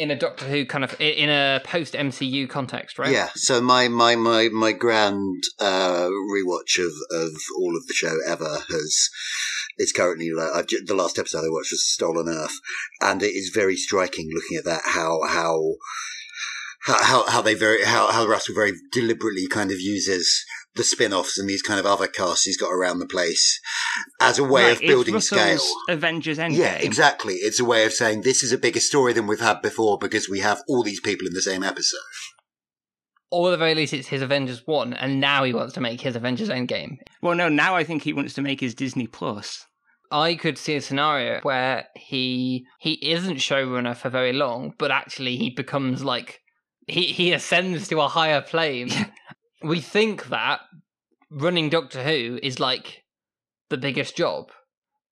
in 0.00 0.10
a 0.10 0.16
Doctor 0.16 0.46
Who 0.46 0.64
kind 0.64 0.82
of 0.82 0.98
in 0.98 1.28
a 1.28 1.60
post 1.62 1.92
MCU 1.92 2.48
context, 2.48 2.98
right? 2.98 3.12
Yeah. 3.12 3.28
So 3.34 3.60
my 3.60 3.86
my 3.88 4.16
my 4.16 4.48
my 4.48 4.72
grand 4.72 5.44
uh, 5.60 6.08
rewatch 6.08 6.78
of 6.78 6.92
of 7.10 7.32
all 7.58 7.76
of 7.76 7.86
the 7.86 7.92
show 7.92 8.16
ever 8.26 8.60
has 8.70 9.10
is 9.76 9.92
currently 9.92 10.30
like 10.30 10.50
I've, 10.54 10.66
the 10.86 10.94
last 10.94 11.18
episode 11.18 11.44
I 11.44 11.50
watched 11.50 11.72
was 11.72 11.86
Stolen 11.86 12.30
Earth, 12.30 12.58
and 13.02 13.22
it 13.22 13.32
is 13.32 13.52
very 13.54 13.76
striking 13.76 14.30
looking 14.32 14.56
at 14.56 14.64
that 14.64 14.82
how 14.86 15.20
how. 15.28 15.74
How, 16.84 17.04
how, 17.04 17.26
how 17.28 17.42
they 17.42 17.52
very 17.52 17.84
how, 17.84 18.10
how 18.10 18.26
Russell 18.26 18.54
very 18.54 18.72
deliberately 18.90 19.46
kind 19.46 19.70
of 19.70 19.78
uses 19.80 20.46
the 20.76 20.84
spin-offs 20.84 21.38
and 21.38 21.48
these 21.48 21.62
kind 21.62 21.80
of 21.80 21.86
other 21.86 22.06
casts 22.06 22.44
he's 22.44 22.56
got 22.56 22.70
around 22.72 23.00
the 23.00 23.06
place 23.06 23.60
as 24.20 24.38
a 24.38 24.44
way 24.44 24.64
Right, 24.64 24.72
of 24.74 24.80
building 24.80 25.14
Russell's 25.14 25.40
scale. 25.40 25.74
Avengers 25.88 26.38
Endgame. 26.38 26.56
Yeah, 26.58 26.74
exactly. 26.74 27.34
It's 27.34 27.58
a 27.58 27.64
way 27.64 27.84
of 27.84 27.92
saying 27.92 28.22
this 28.22 28.42
is 28.42 28.52
a 28.52 28.58
bigger 28.58 28.80
story 28.80 29.12
than 29.12 29.26
we've 29.26 29.40
had 29.40 29.62
before 29.62 29.98
because 29.98 30.28
we 30.28 30.40
have 30.40 30.62
all 30.68 30.82
these 30.84 31.00
people 31.00 31.26
in 31.26 31.34
the 31.34 31.42
same 31.42 31.62
episode. 31.64 31.98
Or 33.32 33.48
at 33.48 33.52
the 33.52 33.56
very 33.58 33.74
least, 33.76 33.92
it's 33.94 34.08
his 34.08 34.22
Avengers 34.22 34.62
one, 34.66 34.92
and 34.92 35.20
now 35.20 35.44
he 35.44 35.52
wants 35.52 35.72
to 35.74 35.80
make 35.80 36.00
his 36.00 36.16
Avengers 36.16 36.48
Endgame. 36.48 36.96
Well, 37.22 37.36
no, 37.36 37.48
now 37.48 37.76
I 37.76 37.84
think 37.84 38.02
he 38.02 38.12
wants 38.12 38.34
to 38.34 38.42
make 38.42 38.60
his 38.60 38.74
Disney 38.74 39.06
Plus. 39.06 39.66
I 40.10 40.34
could 40.34 40.58
see 40.58 40.74
a 40.74 40.80
scenario 40.80 41.38
where 41.42 41.86
he 41.94 42.66
he 42.80 42.94
isn't 43.12 43.36
showrunner 43.36 43.96
for 43.96 44.08
very 44.10 44.32
long, 44.32 44.74
but 44.78 44.90
actually 44.90 45.36
he 45.36 45.50
becomes 45.50 46.02
like 46.02 46.40
he 46.88 47.02
he 47.04 47.32
ascends 47.32 47.86
to 47.88 48.00
a 48.00 48.08
higher 48.08 48.40
plane. 48.40 48.90
we 49.62 49.80
think 49.80 50.28
that 50.28 50.60
running 51.30 51.68
Doctor 51.68 52.02
Who 52.02 52.38
is 52.42 52.60
like 52.60 53.04
the 53.68 53.76
biggest 53.76 54.16
job, 54.16 54.50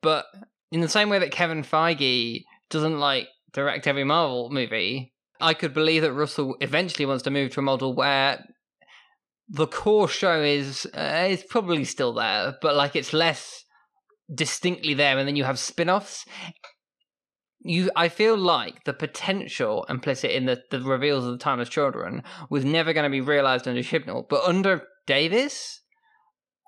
but 0.02 0.26
in 0.70 0.80
the 0.80 0.88
same 0.88 1.08
way 1.08 1.18
that 1.18 1.30
Kevin 1.30 1.62
Feige 1.62 2.44
doesn't 2.70 2.98
like 2.98 3.28
direct 3.52 3.86
every 3.86 4.04
Marvel 4.04 4.50
movie, 4.50 5.12
I 5.40 5.54
could 5.54 5.72
believe 5.72 6.02
that 6.02 6.12
Russell 6.12 6.56
eventually 6.60 7.06
wants 7.06 7.22
to 7.24 7.30
move 7.30 7.52
to 7.52 7.60
a 7.60 7.62
model 7.62 7.94
where 7.94 8.44
the 9.48 9.66
core 9.66 10.08
show 10.08 10.42
is 10.42 10.86
uh, 10.94 11.26
is 11.28 11.44
probably 11.48 11.84
still 11.84 12.12
there, 12.12 12.56
but 12.60 12.74
like 12.74 12.96
it's 12.96 13.12
less 13.12 13.64
distinctly 14.32 14.94
there, 14.94 15.18
and 15.18 15.26
then 15.26 15.36
you 15.36 15.44
have 15.44 15.58
spin-offs. 15.58 16.26
You, 17.68 17.90
I 17.94 18.08
feel 18.08 18.36
like 18.38 18.84
the 18.84 18.94
potential 18.94 19.84
implicit 19.90 20.30
in 20.30 20.46
the, 20.46 20.62
the 20.70 20.80
reveals 20.80 21.26
of 21.26 21.32
the 21.32 21.38
Timeless 21.38 21.68
Children 21.68 22.22
was 22.48 22.64
never 22.64 22.94
going 22.94 23.04
to 23.04 23.10
be 23.10 23.20
realized 23.20 23.68
under 23.68 23.82
Chibnall, 23.82 24.26
but 24.26 24.42
under 24.44 24.84
Davies, 25.06 25.82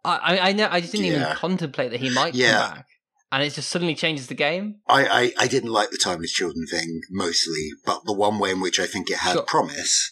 I, 0.04 0.16
I, 0.18 0.48
I 0.50 0.52
know 0.52 0.68
I 0.70 0.80
just 0.82 0.92
didn't 0.92 1.06
even 1.06 1.34
contemplate 1.34 1.90
that 1.92 2.00
he 2.00 2.10
might 2.10 2.34
Yeah. 2.34 2.60
come 2.60 2.74
back, 2.76 2.86
and 3.32 3.42
it 3.42 3.54
just 3.54 3.70
suddenly 3.70 3.94
changes 3.94 4.26
the 4.26 4.34
game. 4.34 4.80
I, 4.86 5.06
I, 5.06 5.32
I 5.44 5.48
didn't 5.48 5.70
like 5.72 5.90
the 5.90 5.96
Timeless 5.96 6.32
Children 6.32 6.66
thing 6.66 7.00
mostly, 7.10 7.70
but 7.86 8.04
the 8.04 8.12
one 8.12 8.38
way 8.38 8.50
in 8.50 8.60
which 8.60 8.78
I 8.78 8.86
think 8.86 9.10
it 9.10 9.18
had 9.20 9.32
Sure. 9.32 9.42
promise 9.44 10.10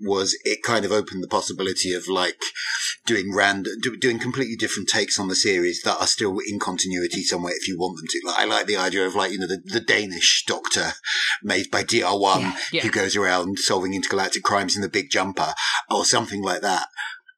was 0.00 0.36
it 0.44 0.62
kind 0.62 0.84
of 0.84 0.92
opened 0.92 1.22
the 1.22 1.28
possibility 1.28 1.92
of 1.92 2.08
like 2.08 2.38
doing 3.06 3.34
random, 3.34 3.72
do, 3.82 3.96
doing 3.96 4.18
completely 4.18 4.56
different 4.56 4.88
takes 4.88 5.18
on 5.18 5.28
the 5.28 5.36
series 5.36 5.82
that 5.82 6.00
are 6.00 6.06
still 6.06 6.38
in 6.46 6.58
continuity 6.58 7.22
somewhere 7.22 7.54
if 7.54 7.68
you 7.68 7.78
want 7.78 7.96
them 7.96 8.06
to. 8.08 8.20
Like 8.26 8.38
I 8.38 8.44
like 8.44 8.66
the 8.66 8.76
idea 8.76 9.06
of 9.06 9.14
like 9.14 9.32
you 9.32 9.38
know 9.38 9.46
the, 9.46 9.62
the 9.64 9.80
Danish 9.80 10.44
Doctor 10.46 10.92
made 11.42 11.70
by 11.70 11.82
DR1 11.84 12.40
Yeah, 12.40 12.56
yeah. 12.72 12.82
who 12.82 12.90
goes 12.90 13.16
around 13.16 13.58
solving 13.58 13.94
intergalactic 13.94 14.42
crimes 14.42 14.76
in 14.76 14.82
the 14.82 14.88
Big 14.88 15.10
Jumper 15.10 15.54
or 15.90 16.04
something 16.04 16.42
like 16.42 16.62
that. 16.62 16.86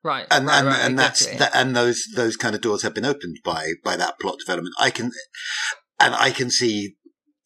Right, 0.03 0.27
and 0.31 0.47
right, 0.47 0.59
and, 0.59 0.67
right, 0.69 0.81
and 0.81 0.95
exactly. 0.95 1.37
that's 1.37 1.53
that, 1.53 1.61
and 1.61 1.75
those 1.75 2.07
those 2.15 2.37
kind 2.37 2.55
of 2.55 2.61
doors 2.61 2.83
have 2.83 2.95
been 2.95 3.05
opened 3.05 3.39
by 3.45 3.73
by 3.85 3.97
that 3.97 4.21
plot 4.21 4.39
development. 4.39 4.75
I 4.79 4.91
can 4.91 5.11
and 5.99 6.15
I 6.15 6.31
can 6.31 6.51
see 6.51 6.96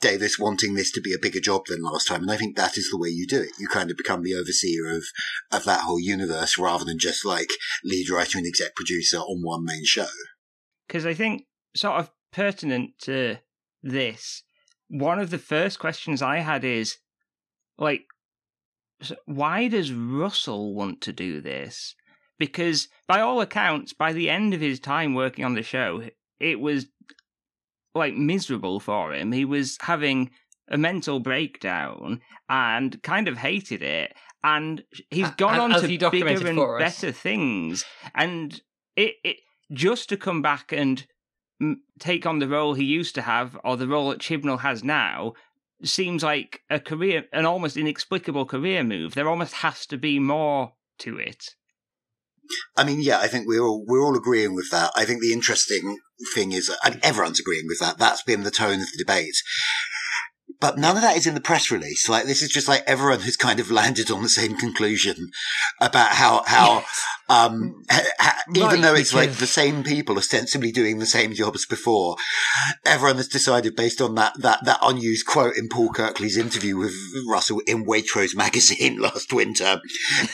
Davies 0.00 0.38
wanting 0.38 0.74
this 0.74 0.90
to 0.92 1.00
be 1.00 1.12
a 1.12 1.18
bigger 1.18 1.40
job 1.40 1.66
than 1.66 1.82
last 1.82 2.08
time, 2.08 2.22
and 2.22 2.30
I 2.30 2.36
think 2.36 2.56
that 2.56 2.78
is 2.78 2.88
the 2.90 2.98
way 2.98 3.10
you 3.10 3.26
do 3.26 3.42
it. 3.42 3.50
You 3.58 3.68
kind 3.68 3.90
of 3.90 3.96
become 3.96 4.22
the 4.22 4.34
overseer 4.34 4.86
of 4.96 5.04
of 5.52 5.64
that 5.64 5.82
whole 5.82 6.00
universe 6.00 6.56
rather 6.58 6.84
than 6.84 6.98
just 6.98 7.24
like 7.24 7.50
lead 7.84 8.08
writer 8.10 8.38
and 8.38 8.46
exec 8.46 8.74
producer 8.74 9.18
on 9.18 9.42
one 9.42 9.64
main 9.64 9.84
show. 9.84 10.06
because 10.86 11.04
I 11.06 11.14
think 11.14 11.44
sort 11.76 12.00
of 12.00 12.10
pertinent 12.32 12.98
to 13.02 13.36
this, 13.82 14.42
one 14.88 15.18
of 15.18 15.30
the 15.30 15.38
first 15.38 15.78
questions 15.78 16.22
I 16.22 16.38
had 16.38 16.64
is 16.64 16.96
like, 17.78 18.04
why 19.26 19.68
does 19.68 19.92
Russell 19.92 20.74
want 20.74 21.00
to 21.02 21.12
do 21.12 21.40
this? 21.40 21.94
Because 22.38 22.88
by 23.06 23.20
all 23.20 23.40
accounts, 23.40 23.92
by 23.92 24.12
the 24.12 24.28
end 24.30 24.54
of 24.54 24.60
his 24.60 24.80
time 24.80 25.14
working 25.14 25.44
on 25.44 25.54
the 25.54 25.62
show, 25.62 26.02
it 26.38 26.58
was 26.58 26.86
like 27.94 28.14
miserable 28.14 28.80
for 28.80 29.12
him. 29.12 29.32
He 29.32 29.44
was 29.44 29.76
having 29.80 30.30
a 30.68 30.78
mental 30.78 31.20
breakdown 31.20 32.20
and 32.48 33.02
kind 33.02 33.28
of 33.28 33.38
hated 33.38 33.82
it. 33.82 34.14
And 34.42 34.84
he's 35.10 35.28
A- 35.28 35.34
gone 35.36 35.54
and 35.54 35.74
on 35.74 35.80
to 35.80 35.86
he 35.86 35.98
bigger 35.98 36.46
and 36.46 36.78
better 36.78 37.12
things. 37.12 37.84
And 38.14 38.60
it, 38.96 39.16
it 39.24 39.36
just 39.72 40.08
to 40.08 40.16
come 40.16 40.42
back 40.42 40.72
and 40.72 41.06
take 41.98 42.24
on 42.24 42.38
the 42.38 42.48
role 42.48 42.74
he 42.74 42.84
used 42.84 43.14
to 43.16 43.22
have 43.22 43.58
or 43.64 43.76
the 43.76 43.88
role 43.88 44.08
that 44.10 44.18
Chibnall 44.20 44.60
has 44.60 44.82
now 44.82 45.34
seems 45.84 46.22
like 46.22 46.62
a 46.70 46.80
career, 46.80 47.24
an 47.32 47.44
almost 47.44 47.76
inexplicable 47.76 48.46
career 48.46 48.82
move. 48.82 49.14
There 49.14 49.28
almost 49.28 49.54
has 49.54 49.86
to 49.86 49.98
be 49.98 50.18
more 50.18 50.72
to 51.00 51.18
it. 51.18 51.54
I 52.76 52.84
mean, 52.84 53.00
yeah, 53.00 53.18
I 53.18 53.28
think 53.28 53.46
we're 53.46 53.62
all 53.62 53.84
we're 53.86 54.02
all 54.02 54.16
agreeing 54.16 54.54
with 54.54 54.70
that. 54.70 54.90
I 54.96 55.04
think 55.04 55.20
the 55.20 55.32
interesting 55.32 55.98
thing 56.34 56.52
is, 56.52 56.70
and 56.84 57.00
everyone's 57.02 57.40
agreeing 57.40 57.66
with 57.66 57.80
that. 57.80 57.98
That's 57.98 58.22
been 58.22 58.42
the 58.42 58.50
tone 58.50 58.80
of 58.80 58.92
the 58.92 58.98
debate. 58.98 59.36
But 60.60 60.76
none 60.76 60.96
of 60.96 61.02
that 61.02 61.16
is 61.16 61.26
in 61.26 61.34
the 61.34 61.40
press 61.40 61.70
release. 61.70 62.08
Like 62.08 62.26
this 62.26 62.42
is 62.42 62.50
just 62.50 62.68
like 62.68 62.82
everyone 62.86 63.20
has 63.20 63.36
kind 63.36 63.60
of 63.60 63.70
landed 63.70 64.10
on 64.10 64.22
the 64.22 64.28
same 64.28 64.56
conclusion 64.56 65.30
about 65.80 66.10
how 66.10 66.42
how 66.46 66.84
um 67.30 67.82
ha, 67.88 68.02
ha, 68.18 68.42
even 68.54 68.68
Right, 68.68 68.82
though 68.82 68.94
it's 68.94 69.14
like 69.14 69.32
the 69.32 69.46
same 69.46 69.82
people 69.82 70.18
ostensibly 70.18 70.70
doing 70.70 70.98
the 70.98 71.06
same 71.06 71.32
job 71.32 71.54
as 71.54 71.64
before, 71.64 72.16
everyone 72.84 73.16
has 73.16 73.28
decided 73.28 73.74
based 73.74 74.02
on 74.02 74.16
that 74.16 74.34
that 74.40 74.64
that 74.66 74.80
unused 74.82 75.26
quote 75.26 75.56
in 75.56 75.68
Paul 75.70 75.90
Kirkley's 75.90 76.36
interview 76.36 76.76
with 76.76 76.94
Russell 77.26 77.62
in 77.66 77.86
Waitrose 77.86 78.36
magazine 78.36 78.98
last 79.00 79.32
winter. 79.32 79.80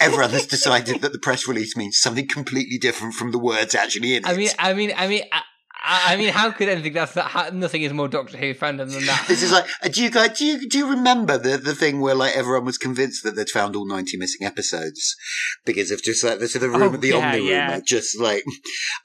Everyone 0.01 0.31
has 0.31 0.47
decided 0.47 1.03
that 1.03 1.13
the 1.13 1.21
press 1.21 1.47
release 1.47 1.77
means 1.77 1.99
something 1.99 2.27
completely 2.27 2.79
different 2.79 3.15
from 3.15 3.31
the 3.31 3.39
words 3.39 3.77
actually 3.77 4.17
in 4.17 4.25
it. 4.25 4.29
I 4.29 4.35
mean, 4.35 4.51
I 4.59 4.73
mean, 4.75 4.93
I 4.97 5.07
mean, 5.07 5.23
I, 5.31 5.43
I 5.89 6.17
mean, 6.17 6.31
how 6.31 6.51
could 6.51 6.69
anything 6.69 6.95
that's 6.95 7.13
that? 7.15 7.29
How, 7.29 7.49
nothing 7.51 7.83
is 7.83 7.93
more 7.93 8.09
Doctor 8.09 8.37
Who 8.37 8.55
fandom 8.55 8.93
than 8.93 9.07
that. 9.07 9.25
This 9.29 9.43
is 9.43 9.53
like, 9.53 9.67
uh, 9.83 9.89
do 9.89 10.03
you 10.03 10.11
guys, 10.11 10.37
do 10.39 10.45
you, 10.45 10.69
do 10.69 10.79
you 10.79 10.91
remember 10.91 11.39
the, 11.39 11.57
the 11.59 11.75
thing 11.75 12.01
where 12.01 12.15
like 12.15 12.37
everyone 12.37 12.65
was 12.65 12.77
convinced 12.79 13.23
that 13.23 13.37
they'd 13.37 13.49
found 13.49 13.77
all 13.77 13.87
90 13.87 14.17
missing 14.17 14.47
episodes 14.47 15.15
because 15.65 15.91
of 15.91 16.03
just 16.03 16.25
like 16.25 16.39
the 16.41 16.49
sort 16.49 16.65
of 16.65 16.73
rumor, 16.73 16.97
Oh, 16.97 17.01
the 17.01 17.09
yeah, 17.09 17.15
Omni 17.17 17.49
yeah. 17.49 17.71
rumor, 17.71 17.83
just 17.87 18.19
like, 18.19 18.43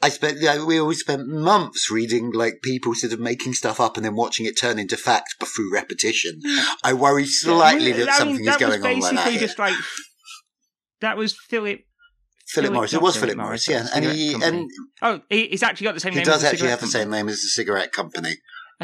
I 0.02 0.10
spent, 0.10 0.42
like, 0.42 0.66
we 0.66 0.80
always 0.80 1.00
spent 1.00 1.28
months 1.28 1.92
reading 1.92 2.32
like 2.32 2.62
people 2.64 2.96
sort 2.96 3.14
of 3.14 3.20
making 3.20 3.54
stuff 3.54 3.80
up 3.80 3.96
and 3.98 4.06
then 4.06 4.16
watching 4.16 4.46
it 4.46 4.60
turn 4.60 4.80
into 4.80 4.98
fact 4.98 5.36
but 5.40 5.50
through 5.50 5.72
repetition. 5.74 6.42
I 6.84 6.94
worry 6.94 7.26
slightly. 7.26 7.90
Yeah, 7.92 7.98
that 8.06 8.10
I 8.10 8.18
something 8.18 8.38
mean, 8.38 8.48
is 8.50 8.58
that 8.58 8.60
going 8.60 8.74
on 8.84 9.00
like 9.00 9.02
that. 9.02 9.26
basically 9.26 9.40
just 9.40 9.60
like 9.60 9.76
that 11.02 11.18
was 11.18 11.34
Philip. 11.50 11.82
Philip 12.54 12.66
Philip- 12.68 12.74
Morris, 12.74 12.94
it 12.94 13.02
was 13.02 13.16
Philip 13.16 13.30
Philip 13.30 13.38
Morris, 13.38 13.68
Morris, 13.70 13.90
yeah, 13.92 13.96
and 13.96 14.06
he, 14.06 14.32
cigarette 14.32 14.54
and 14.54 14.70
Oh, 15.02 15.22
he's 15.30 15.64
actually 15.64 15.86
got 15.86 15.94
the 15.94 16.00
same 16.02 16.14
he 16.14 16.18
name. 16.20 16.26
does 16.26 16.36
as 16.36 16.42
the 16.42 16.48
actually 16.48 16.58
cigarette 16.60 16.72
have 16.72 16.82
the 16.82 16.88
same 16.88 17.02
company. 17.04 17.18
name 17.24 17.30
as 17.30 17.42
the 17.42 17.48
cigarette 17.48 17.92
company. 17.92 18.36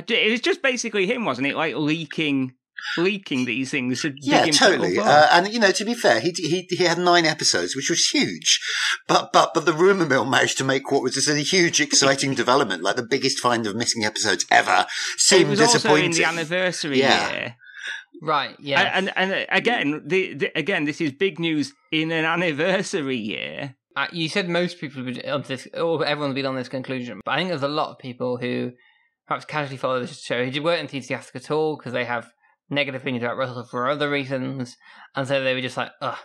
It 0.09 0.31
was 0.31 0.41
just 0.41 0.61
basically 0.61 1.05
him, 1.07 1.25
wasn't 1.25 1.47
it? 1.47 1.55
Like 1.55 1.75
leaking, 1.75 2.53
leaking 2.97 3.45
these 3.45 3.71
things. 3.71 4.01
To 4.03 4.13
Yeah, 4.21 4.45
totally. 4.51 4.99
Uh, 4.99 5.27
and 5.31 5.51
you 5.51 5.59
know, 5.59 5.71
to 5.71 5.83
be 5.83 5.95
fair, 5.95 6.19
he 6.19 6.31
he 6.37 6.67
he 6.69 6.83
had 6.83 6.99
nine 6.99 7.25
episodes, 7.25 7.75
which 7.75 7.89
was 7.89 8.05
huge. 8.07 8.59
But 9.07 9.33
but 9.33 9.53
but 9.55 9.65
the 9.65 9.73
rumor 9.73 10.05
mill 10.05 10.25
managed 10.25 10.57
to 10.59 10.63
make 10.63 10.91
what 10.91 11.01
was 11.01 11.15
this 11.15 11.27
a 11.27 11.35
huge, 11.39 11.81
exciting 11.81 12.33
development, 12.43 12.83
like 12.83 12.95
the 12.95 13.03
biggest 13.09 13.39
find 13.39 13.65
of 13.65 13.75
missing 13.75 14.05
episodes 14.05 14.45
ever, 14.51 14.85
it 15.15 15.19
seem 15.19 15.49
was 15.49 15.59
also 15.61 15.95
in 15.95 16.11
the 16.11 16.23
anniversary 16.23 16.99
Yeah. 16.99 17.31
year. 17.31 17.55
Right? 18.21 18.55
Yeah. 18.59 18.91
And, 18.93 19.11
and 19.15 19.31
and 19.31 19.45
again, 19.49 20.03
the, 20.05 20.33
the 20.33 20.57
again, 20.57 20.85
this 20.85 21.01
is 21.01 21.11
big 21.11 21.39
news 21.39 21.73
in 21.91 22.11
an 22.11 22.25
anniversary 22.25 23.17
year. 23.17 23.75
Uh, 23.95 24.07
you 24.11 24.29
said 24.29 24.47
most 24.47 24.79
people 24.79 25.03
would 25.03 25.25
on 25.25 25.41
this, 25.43 25.67
or 25.73 26.05
everyone's 26.05 26.35
been 26.35 26.45
on 26.45 26.55
this 26.55 26.69
conclusion, 26.69 27.19
but 27.25 27.31
I 27.31 27.37
think 27.37 27.49
there's 27.49 27.63
a 27.63 27.67
lot 27.67 27.89
of 27.89 27.97
people 27.97 28.37
who 28.37 28.71
perhaps 29.27 29.45
casually 29.45 29.77
follow 29.77 29.99
this 29.99 30.21
show 30.21 30.45
who 30.45 30.61
weren't 30.61 30.81
enthusiastic 30.81 31.35
at 31.35 31.51
all 31.51 31.77
because 31.77 31.93
they 31.93 32.05
have 32.05 32.31
negative 32.69 33.01
opinions 33.01 33.23
about 33.23 33.37
Russell 33.37 33.63
for 33.63 33.89
other 33.89 34.09
reasons, 34.09 34.77
and 35.15 35.27
so 35.27 35.43
they 35.43 35.53
were 35.53 35.61
just 35.61 35.77
like, 35.77 35.91
ugh. 36.01 36.17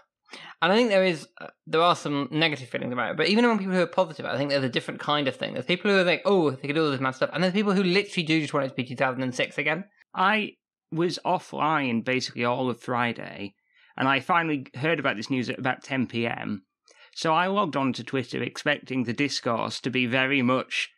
And 0.61 0.73
I 0.73 0.77
think 0.77 0.91
there 0.91 1.05
is, 1.05 1.27
uh, 1.41 1.49
there 1.67 1.83
are 1.83 1.97
some 1.97 2.29
negative 2.31 2.69
feelings 2.69 2.93
about 2.93 3.13
it, 3.13 3.17
but 3.17 3.29
even 3.29 3.45
among 3.45 3.59
people 3.59 3.75
who 3.75 3.83
are 3.83 3.87
positive, 3.87 4.27
I 4.27 4.37
think 4.37 4.51
there's 4.51 4.65
a 4.65 4.69
different 4.69 5.01
kind 5.01 5.29
of 5.29 5.37
thing. 5.37 5.53
There's 5.53 5.67
people 5.67 5.91
who 5.91 5.99
are 5.99 6.05
like, 6.05 6.23
oh, 6.25 6.51
they 6.51 6.69
could 6.69 6.75
do 6.75 6.85
all 6.85 6.91
this 6.91 7.01
mad 7.01 7.15
stuff, 7.15 7.31
and 7.33 7.43
there's 7.43 7.55
people 7.55 7.73
who 7.73 7.83
literally 7.83 8.27
do 8.27 8.41
just 8.41 8.55
want 8.55 8.67
it 8.67 8.71
to 8.71 8.75
be 8.75 8.85
2006 8.85 9.59
again. 9.59 9.85
I 10.15 10.57
was 10.93 11.19
offline 11.25 12.05
basically 12.05 12.45
all 12.45 12.71
of 12.71 12.81
Friday, 12.81 13.55
and 13.97 14.09
I 14.09 14.21
finally 14.21 14.67
heard 14.75 14.99
about 15.01 15.17
this 15.17 15.31
news 15.31 15.51
at 15.51 15.59
about 15.59 15.83
10 15.83 16.07
p.m. 16.07 16.65
So 17.15 17.35
I 17.35 17.47
logged 17.47 17.77
on 17.77 17.93
to 17.95 18.05
Twitter 18.05 18.43
expecting 18.43 19.05
the 19.05 19.13
discourse 19.13 19.81
to 19.81 19.91
be 19.91 20.07
very 20.07 20.43
much 20.43 20.91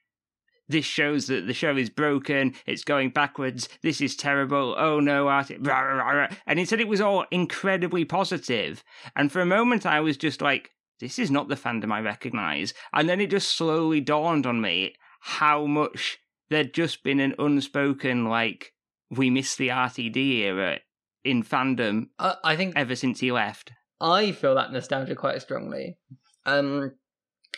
this 0.69 0.85
shows 0.85 1.27
that 1.27 1.47
the 1.47 1.53
show 1.53 1.77
is 1.77 1.91
broken, 1.91 2.55
it's 2.67 2.85
going 2.85 3.11
backwards, 3.11 3.69
this 3.83 4.01
is 4.01 4.17
terrible, 4.17 4.75
oh 4.79 4.99
no, 5.01 5.29
ah, 5.29 5.45
rah. 5.61 6.29
and 6.47 6.59
instead 6.59 6.81
it 6.81 6.89
was 6.89 7.01
all 7.01 7.27
incredibly 7.31 8.05
positive. 8.05 8.83
And 9.15 9.31
for 9.31 9.41
a 9.41 9.47
moment 9.47 9.85
I 9.85 10.01
was 10.01 10.17
just 10.17 10.41
like, 10.41 10.71
this 11.01 11.19
is 11.19 11.31
not 11.31 11.49
the 11.49 11.57
fandom 11.57 11.93
I 11.93 12.01
recognise. 12.01 12.73
And 12.93 13.09
then 13.09 13.21
it 13.21 13.31
just 13.31 13.57
slowly 13.57 14.01
dawned 14.01 14.47
on 14.47 14.61
me 14.61 14.95
how 15.21 15.67
much 15.67 16.19
there'd 16.51 16.75
just 16.75 17.03
been 17.03 17.21
an 17.21 17.35
unspoken, 17.39 18.25
like, 18.27 18.73
we 19.17 19.31
miss 19.31 19.57
the 19.57 19.69
RTD 19.69 20.17
era 20.17 20.79
in 21.25 21.43
fandom 21.43 22.09
Uh, 22.19 22.35
I 22.45 22.57
think 22.57 22.75
ever 22.77 22.95
since 22.95 23.21
he 23.21 23.33
left. 23.33 23.73
I 24.01 24.33
feel 24.33 24.55
that 24.55 24.73
nostalgia 24.73 25.15
quite 25.15 25.41
strongly. 25.41 25.97
Um, 26.45 26.93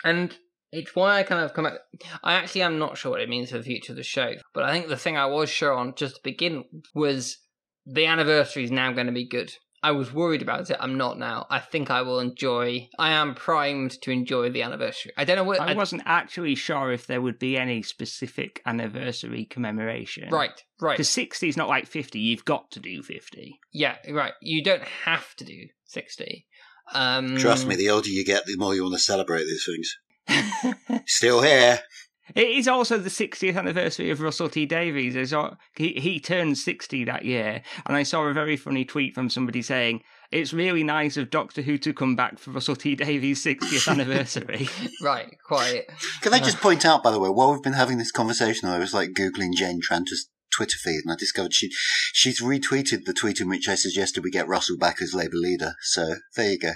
and 0.05 0.37
it's 0.73 0.95
why 0.95 1.19
I 1.19 1.23
kind 1.23 1.45
of 1.45 1.55
come 1.55 1.67
out. 1.67 1.79
I 2.23 2.35
actually 2.35 2.63
am 2.63 2.79
not 2.79 2.99
sure 2.99 3.11
what 3.11 3.21
it 3.21 3.29
means 3.29 3.51
for 3.51 3.59
the 3.59 3.65
future 3.65 3.93
of 3.93 3.97
the 3.97 4.03
show, 4.03 4.35
but 4.53 4.65
I 4.65 4.73
think 4.73 4.89
the 4.89 4.97
thing 4.97 5.17
I 5.17 5.27
was 5.27 5.51
sure 5.51 5.73
on 5.73 5.95
just 5.97 6.17
to 6.17 6.21
begin 6.23 6.65
was 6.95 7.39
the 7.87 8.07
anniversary 8.07 8.65
is 8.65 8.71
now 8.71 8.93
going 8.93 9.07
to 9.07 9.13
be 9.13 9.27
good. 9.29 9.53
I 9.87 9.93
was 9.93 10.13
worried 10.13 10.43
about 10.43 10.69
it. 10.69 10.77
I'm 10.81 10.99
not 10.99 11.17
now. 11.17 11.47
I 11.49 11.61
think 11.61 11.93
I 11.93 12.03
will 12.03 12.19
enjoy. 12.19 12.89
I 12.99 13.13
am 13.13 13.37
primed 13.37 13.93
to 14.03 14.11
enjoy 14.11 14.51
the 14.51 14.63
anniversary. 14.63 15.13
I 15.17 15.25
don't 15.25 15.37
know 15.37 15.45
what. 15.45 15.61
I 15.61 15.75
wasn't 15.75 16.03
actually 16.07 16.57
sure 16.57 16.91
if 16.91 17.07
there 17.07 17.21
would 17.21 17.39
be 17.39 17.57
any 17.57 17.83
specific 17.83 18.61
anniversary 18.67 19.45
commemoration. 19.45 20.29
right, 20.33 20.61
right. 20.81 20.95
Because 20.95 21.09
60 21.11 21.49
is 21.49 21.57
not 21.57 21.69
like 21.69 21.87
50, 21.87 22.19
you've 22.19 22.45
got 22.45 22.69
to 22.73 22.81
do 22.81 23.01
50. 23.01 23.61
Yeah, 23.73 23.95
right. 24.11 24.33
You 24.43 24.65
don't 24.65 24.83
have 25.05 25.37
to 25.37 25.45
do 25.45 25.69
sixty. 25.85 26.47
Um, 26.93 27.37
Trust 27.37 27.69
me, 27.69 27.77
the 27.77 27.91
older 27.91 28.09
you 28.09 28.25
get, 28.25 28.45
the 28.45 28.57
more 28.57 28.75
you 28.75 28.83
want 28.83 28.95
to 28.95 29.01
celebrate 29.01 29.45
these 29.45 29.65
things. 29.65 30.75
Still 31.07 31.43
here. 31.43 31.79
It 32.35 32.49
is 32.49 32.67
also 32.67 32.99
the 32.99 33.11
60th 33.11 33.57
anniversary 33.57 34.11
of 34.11 34.21
Russell 34.21 34.49
T 34.49 34.67
Davies. 34.67 35.17
I 35.17 35.25
saw, 35.25 35.55
he, 35.77 35.93
he 35.95 36.19
turned 36.19 36.59
60 36.59 37.05
that 37.05 37.25
year, 37.25 37.63
and 37.87 37.97
I 37.97 38.03
saw 38.03 38.23
a 38.25 38.33
very 38.33 38.57
funny 38.57 38.85
tweet 38.85 39.15
from 39.15 39.31
somebody 39.31 39.63
saying, 39.63 40.03
it's 40.33 40.53
really 40.53 40.83
nice 40.83 41.17
of 41.17 41.31
Doctor 41.31 41.63
Who 41.63 41.79
to 41.79 41.95
come 41.95 42.17
back 42.17 42.39
for 42.39 42.51
Russell 42.51 42.77
T 42.77 42.97
Davies' 42.97 43.45
60th 43.45 43.89
anniversary. 43.89 44.69
right, 45.03 45.37
quite. 45.47 45.85
Can 46.21 46.35
I 46.35 46.39
uh, 46.39 46.45
just 46.45 46.61
point 46.61 46.85
out, 46.85 47.03
by 47.03 47.13
the 47.13 47.21
way, 47.21 47.31
while 47.31 47.53
we've 47.53 47.63
been 47.63 47.75
having 47.75 47.99
this 47.99 48.11
conversation, 48.11 48.69
I 48.69 48.79
was 48.79 48.93
like 48.93 49.11
googling 49.11 49.53
Jane 49.55 49.81
Tranter's 49.81 50.29
Twitter 50.53 50.79
feed, 50.79 51.03
and 51.05 51.13
I 51.13 51.17
discovered 51.17 51.55
she 51.55 51.71
she's 52.13 52.41
retweeted 52.41 53.05
the 53.05 53.13
tweet 53.13 53.41
in 53.41 53.49
which 53.49 53.69
I 53.69 53.75
suggested 53.75 54.25
we 54.25 54.31
get 54.31 54.49
Russell 54.49 54.79
back 54.79 55.03
as 55.03 55.15
Labour 55.15 55.37
leader. 55.37 55.75
So 55.83 56.17
there 56.35 56.53
you 56.53 56.59
go. 56.59 56.73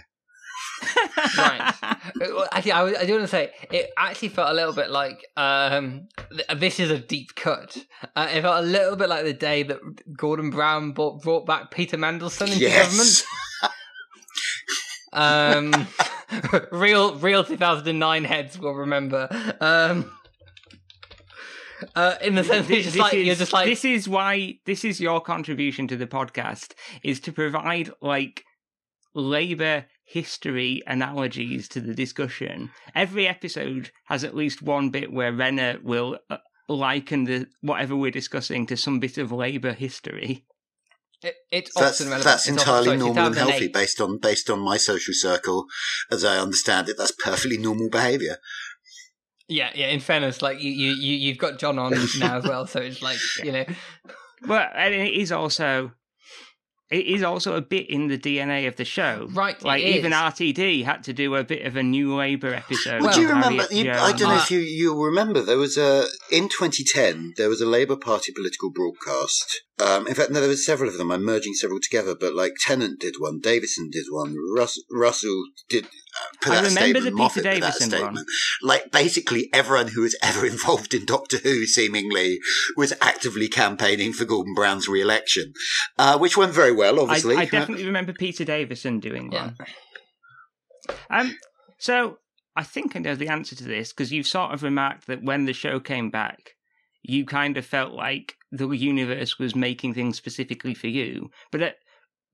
Right. 1.38 1.74
Actually, 2.52 2.72
I, 2.72 2.84
I 3.00 3.04
do 3.06 3.12
want 3.12 3.24
to 3.24 3.28
say 3.28 3.50
it 3.70 3.90
actually 3.96 4.28
felt 4.28 4.50
a 4.50 4.54
little 4.54 4.72
bit 4.72 4.90
like 4.90 5.24
um, 5.36 6.08
th- 6.30 6.58
this 6.58 6.80
is 6.80 6.90
a 6.90 6.98
deep 6.98 7.34
cut. 7.34 7.76
Uh, 8.16 8.28
it 8.32 8.42
felt 8.42 8.64
a 8.64 8.66
little 8.66 8.96
bit 8.96 9.08
like 9.08 9.24
the 9.24 9.32
day 9.32 9.62
that 9.64 9.78
Gordon 10.16 10.50
Brown 10.50 10.92
brought, 10.92 11.22
brought 11.22 11.46
back 11.46 11.70
Peter 11.70 11.96
Mandelson 11.96 12.46
into 12.48 12.58
Yes. 12.58 13.24
government. 15.12 15.74
Um, 15.74 15.86
real, 16.72 17.14
real 17.16 17.44
2009 17.44 18.24
heads 18.24 18.58
will 18.58 18.74
remember. 18.74 19.28
Um, 19.60 20.10
uh, 21.94 22.16
in 22.22 22.34
the 22.34 22.44
sense 22.44 22.66
that 22.68 22.74
you're 22.74 22.82
just 22.82 22.96
like 22.98 23.14
is, 23.14 23.26
you're 23.26 23.34
just 23.34 23.52
like 23.52 23.66
this 23.66 23.84
is 23.84 24.08
why 24.08 24.58
this 24.66 24.84
is 24.84 25.00
your 25.00 25.20
contribution 25.20 25.88
to 25.88 25.96
the 25.96 26.06
podcast 26.06 26.72
is 27.02 27.20
to 27.20 27.32
provide 27.32 27.90
like 28.02 28.44
labor 29.14 29.86
history 30.10 30.82
analogies 30.86 31.68
to 31.68 31.80
the 31.80 31.94
discussion 31.94 32.70
every 32.94 33.28
episode 33.28 33.90
has 34.06 34.24
at 34.24 34.34
least 34.34 34.60
one 34.60 34.90
bit 34.90 35.12
where 35.12 35.32
renner 35.32 35.78
will 35.84 36.18
uh, 36.30 36.36
liken 36.68 37.24
the 37.24 37.46
whatever 37.60 37.94
we're 37.94 38.10
discussing 38.10 38.66
to 38.66 38.76
some 38.76 38.98
bit 38.98 39.18
of 39.18 39.30
labor 39.30 39.72
history 39.72 40.44
it, 41.22 41.34
it's 41.52 41.70
That's 41.76 42.00
often 42.00 42.06
relevant. 42.10 42.24
that's 42.24 42.48
It's 42.48 42.56
entirely 42.58 42.88
often- 42.88 42.98
normal 43.00 43.26
and 43.26 43.34
healthy 43.36 43.68
based 43.68 44.00
on 44.00 44.18
based 44.18 44.48
on 44.48 44.58
my 44.58 44.78
social 44.78 45.12
circle, 45.12 45.66
as 46.10 46.24
I 46.24 46.38
understand 46.38 46.88
it. 46.88 46.96
That's 46.96 47.12
perfectly 47.12 47.58
normal 47.58 47.90
behaviour. 47.90 48.38
Yeah, 49.46 49.70
yeah. 49.74 49.88
In 49.88 50.00
fairness, 50.00 50.40
like 50.40 50.62
you, 50.62 50.70
you, 50.70 50.92
you 50.92 51.14
you've 51.16 51.36
got 51.36 51.58
John 51.58 51.78
on 51.78 51.92
now 52.18 52.38
as 52.38 52.44
well, 52.44 52.66
so 52.66 52.80
it's 52.80 53.02
like 53.02 53.18
you 53.44 53.52
know, 53.52 53.64
well 54.48 54.66
and 54.74 54.94
it 54.94 55.12
is 55.12 55.30
also 55.30 55.92
it 56.90 57.06
is 57.06 57.22
also 57.22 57.56
a 57.56 57.60
bit 57.60 57.88
in 57.88 58.08
the 58.08 58.18
dna 58.18 58.66
of 58.66 58.76
the 58.76 58.84
show 58.84 59.28
right? 59.32 59.56
it 59.56 59.64
like 59.64 59.82
even 59.82 60.12
is. 60.12 60.18
rtd 60.18 60.84
had 60.84 61.02
to 61.04 61.12
do 61.12 61.34
a 61.36 61.44
bit 61.44 61.64
of 61.66 61.76
a 61.76 61.82
new 61.82 62.14
labor 62.14 62.52
episode 62.54 63.02
Well, 63.02 63.14
do 63.14 63.20
you 63.20 63.28
remember? 63.28 63.62
Harriet 63.62 63.72
You, 63.72 63.92
I 63.92 64.12
don't 64.12 64.28
know 64.28 64.36
if 64.36 64.50
you 64.50 64.58
you 64.60 65.02
remember. 65.02 65.40
There 65.42 65.58
was 65.58 65.76
a 65.76 66.06
in 66.30 66.48
2010. 66.48 67.34
There 67.36 67.48
was 67.48 67.60
a 67.60 67.66
Labour 67.66 67.96
Party 67.96 68.32
political 68.32 68.70
broadcast. 68.70 69.62
Um, 69.78 70.06
in 70.06 70.14
fact, 70.14 70.30
no, 70.30 70.40
there 70.40 70.48
were 70.48 70.56
several 70.56 70.90
of 70.90 70.98
them. 70.98 71.10
I'm 71.10 71.24
merging 71.24 71.54
several 71.54 71.80
together. 71.80 72.14
But 72.18 72.34
like 72.34 72.54
Tennant 72.60 73.00
did 73.00 73.14
one, 73.18 73.40
Davison 73.40 73.90
did 73.90 74.06
one, 74.10 74.36
Russ, 74.54 74.78
Russell 74.90 75.44
did. 75.68 75.86
Uh, 76.12 76.36
put 76.42 76.52
I 76.52 76.56
out 76.58 76.64
a 76.64 76.68
remember 76.68 76.80
statement, 77.00 77.04
the 77.04 77.10
Peter 77.10 77.16
Moffat 77.16 77.42
put 77.44 77.46
out 77.46 77.56
a 77.56 77.60
Davison 77.60 77.90
one. 77.90 78.00
statement. 78.16 78.28
Like 78.62 78.90
basically 78.90 79.48
everyone 79.52 79.88
who 79.88 80.02
was 80.02 80.16
ever 80.22 80.44
involved 80.54 80.92
in 80.94 81.04
Doctor 81.06 81.38
Who, 81.38 81.66
seemingly, 81.66 82.40
was 82.76 82.92
actively 83.00 83.48
campaigning 83.48 84.12
for 84.12 84.24
Gordon 84.24 84.54
Brown's 84.54 84.88
re-election, 84.88 85.52
uh, 85.98 86.18
which 86.18 86.36
went 86.36 86.52
very 86.52 86.72
well. 86.72 86.98
Obviously, 87.00 87.36
I 87.36 87.44
definitely 87.44 87.86
remember 87.86 88.12
Peter 88.12 88.44
Davison 88.44 88.98
doing 89.00 89.30
Yeah. 89.32 89.42
one. 89.42 89.56
Um, 91.10 91.36
so 91.78 92.18
I 92.56 92.62
think 92.64 92.96
I 92.96 92.98
know 92.98 93.14
the 93.14 93.28
answer 93.28 93.54
to 93.56 93.64
this 93.64 93.92
because 93.92 94.12
you've 94.12 94.26
sort 94.26 94.52
of 94.52 94.62
remarked 94.62 95.06
that 95.06 95.22
when 95.22 95.44
the 95.44 95.52
show 95.52 95.78
came 95.80 96.10
back, 96.10 96.54
you 97.02 97.24
kind 97.24 97.56
of 97.56 97.64
felt 97.64 97.92
like 97.92 98.34
the 98.50 98.68
universe 98.70 99.38
was 99.38 99.54
making 99.54 99.94
things 99.94 100.16
specifically 100.16 100.74
for 100.74 100.88
you. 100.88 101.30
But 101.52 101.62
uh, 101.62 101.70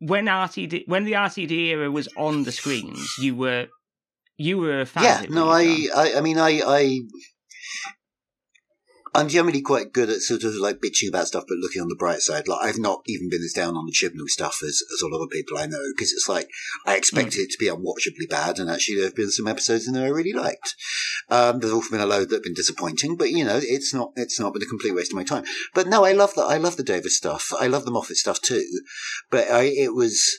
when 0.01 0.27
RTD, 0.27 0.89
when 0.89 1.05
the 1.05 1.13
RTD 1.13 1.51
era 1.51 1.91
was 1.91 2.09
on 2.17 2.45
the 2.45 2.53
screens, 2.53 3.17
you 3.19 3.35
were 3.35 3.69
you 4.37 4.59
were 4.59 4.81
a 4.81 4.87
fan. 4.87 5.05
yeah, 5.05 5.19
of 5.19 5.25
it, 5.25 5.31
no, 5.31 5.49
I. 5.49 5.87
I, 5.95 6.15
I 6.17 6.21
mean, 6.21 6.39
I, 6.39 6.61
I, 6.65 7.01
I'm 9.17 9.29
generally 9.29 9.63
quite 9.63 9.95
good 9.95 10.11
at 10.11 10.21
sort 10.21 10.45
of 10.45 10.55
like 10.57 10.77
bitching 10.77 11.09
about 11.09 11.29
stuff, 11.29 11.45
but 11.49 11.57
looking 11.57 11.81
on 11.81 11.89
the 11.89 11.97
bright 11.97 12.21
side. 12.21 12.49
Like 12.49 12.63
I've 12.63 12.79
not 12.79 13.01
even 13.07 13.31
been 13.31 13.43
as 13.43 13.55
down 13.55 13.75
on 13.75 13.87
the 13.87 13.93
Chibnall 13.93 14.29
stuff 14.29 14.59
as, 14.63 14.83
as 14.93 15.01
a 15.03 15.09
lot 15.09 15.25
of 15.25 15.31
people 15.31 15.57
I 15.57 15.65
know, 15.65 15.81
because 15.97 16.13
it's 16.13 16.29
like 16.29 16.51
I 16.85 16.97
expected 16.97 17.41
it 17.41 17.51
to 17.51 17.59
be 17.59 17.69
unwatchably 17.69 18.29
bad, 18.29 18.59
and 18.59 18.71
actually 18.71 18.97
there 18.97 19.07
have 19.07 19.17
been 19.17 19.31
some 19.31 19.49
episodes 19.49 19.89
in 19.89 19.95
there 19.95 20.05
I 20.05 20.11
really 20.11 20.35
liked. 20.35 20.75
Um, 21.31 21.61
there's 21.61 21.73
also 21.73 21.91
been 21.91 22.01
a 22.01 22.07
load 22.07 22.29
that 22.29 22.37
have 22.37 22.43
been 22.45 22.55
disappointing, 22.55 23.17
but 23.17 23.31
you 23.31 23.45
know, 23.45 23.59
it's 23.63 23.95
not, 23.95 24.13
it's 24.17 24.39
not 24.39 24.53
been 24.53 24.63
a 24.63 24.67
complete 24.67 24.95
waste 24.95 25.13
of 25.13 25.17
my 25.17 25.25
time. 25.25 25.45
But 25.75 25.87
no, 25.87 26.05
I 26.05 26.13
love 26.13 26.35
that. 26.35 26.45
I 26.45 26.59
love 26.59 26.77
the 26.77 26.83
Davies 26.83 27.17
stuff. 27.17 27.53
I 27.59 27.69
love 27.69 27.87
the 27.87 27.91
Moffat 27.91 28.17
stuff 28.17 28.43
too. 28.43 28.65
But 29.31 29.51
I, 29.51 29.63
it 29.63 29.95
was, 29.95 30.39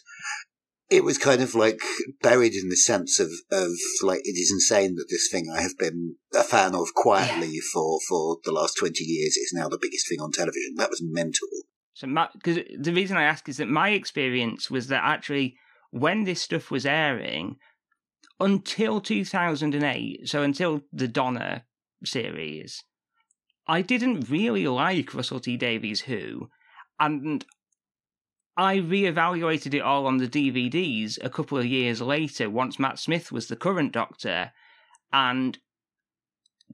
it 0.89 1.03
was 1.03 1.17
kind 1.17 1.41
of 1.41 1.53
like 1.53 1.79
buried 2.21 2.53
in 2.53 2.69
the 2.69 2.75
sense 2.75 3.19
of, 3.19 3.29
of 3.51 3.71
like 4.01 4.21
it 4.23 4.37
is 4.37 4.51
insane 4.51 4.95
that 4.95 5.07
this 5.09 5.29
thing 5.29 5.47
I 5.53 5.61
have 5.61 5.77
been 5.77 6.15
a 6.33 6.43
fan 6.43 6.75
of 6.75 6.93
quietly 6.93 7.59
for, 7.73 7.99
for 8.07 8.37
the 8.43 8.51
last 8.51 8.77
20 8.77 9.03
years 9.03 9.35
is 9.35 9.51
now 9.53 9.67
the 9.67 9.79
biggest 9.81 10.07
thing 10.07 10.21
on 10.21 10.31
television. 10.31 10.75
That 10.77 10.89
was 10.89 11.01
mental. 11.03 11.47
So, 11.93 12.07
because 12.33 12.59
the 12.79 12.93
reason 12.93 13.17
I 13.17 13.23
ask 13.23 13.49
is 13.49 13.57
that 13.57 13.67
my 13.67 13.89
experience 13.89 14.69
was 14.69 14.87
that 14.87 15.03
actually, 15.03 15.57
when 15.91 16.23
this 16.23 16.41
stuff 16.41 16.69
was 16.71 16.85
airing, 16.85 17.57
until 18.39 19.01
2008, 19.01 20.29
so 20.29 20.43
until 20.43 20.81
the 20.93 21.07
Donna 21.07 21.63
series, 22.05 22.83
I 23.67 23.81
didn't 23.81 24.29
really 24.29 24.67
like 24.67 25.13
Russell 25.13 25.39
T 25.39 25.57
Davies 25.57 26.01
Who, 26.01 26.49
and 26.99 27.43
I 28.57 28.77
reevaluated 28.77 29.75
it 29.75 29.81
all 29.81 30.07
on 30.07 30.17
the 30.17 30.27
DVDs 30.27 31.23
a 31.23 31.29
couple 31.29 31.59
of 31.59 31.65
years 31.65 32.01
later, 32.01 32.49
once 32.49 32.79
Matt 32.79 32.97
Smith 32.97 33.31
was 33.31 33.47
the 33.47 33.55
current 33.55 33.91
Doctor, 33.91 34.51
and 35.13 35.59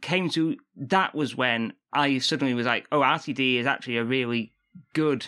came 0.01 0.29
to 0.29 0.55
that 0.77 1.13
was 1.13 1.35
when 1.35 1.73
I 1.91 2.19
suddenly 2.19 2.53
was 2.53 2.65
like, 2.65 2.87
oh, 2.91 3.01
RTD 3.01 3.59
is 3.59 3.67
actually 3.67 3.97
a 3.97 4.05
really 4.05 4.53
good 4.93 5.27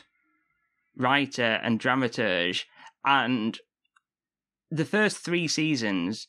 writer 0.95 1.59
and 1.61 1.77
dramaturge, 1.79 2.63
and 3.03 3.59
the 4.71 4.85
first 4.85 5.17
three 5.17 5.49
seasons 5.49 6.25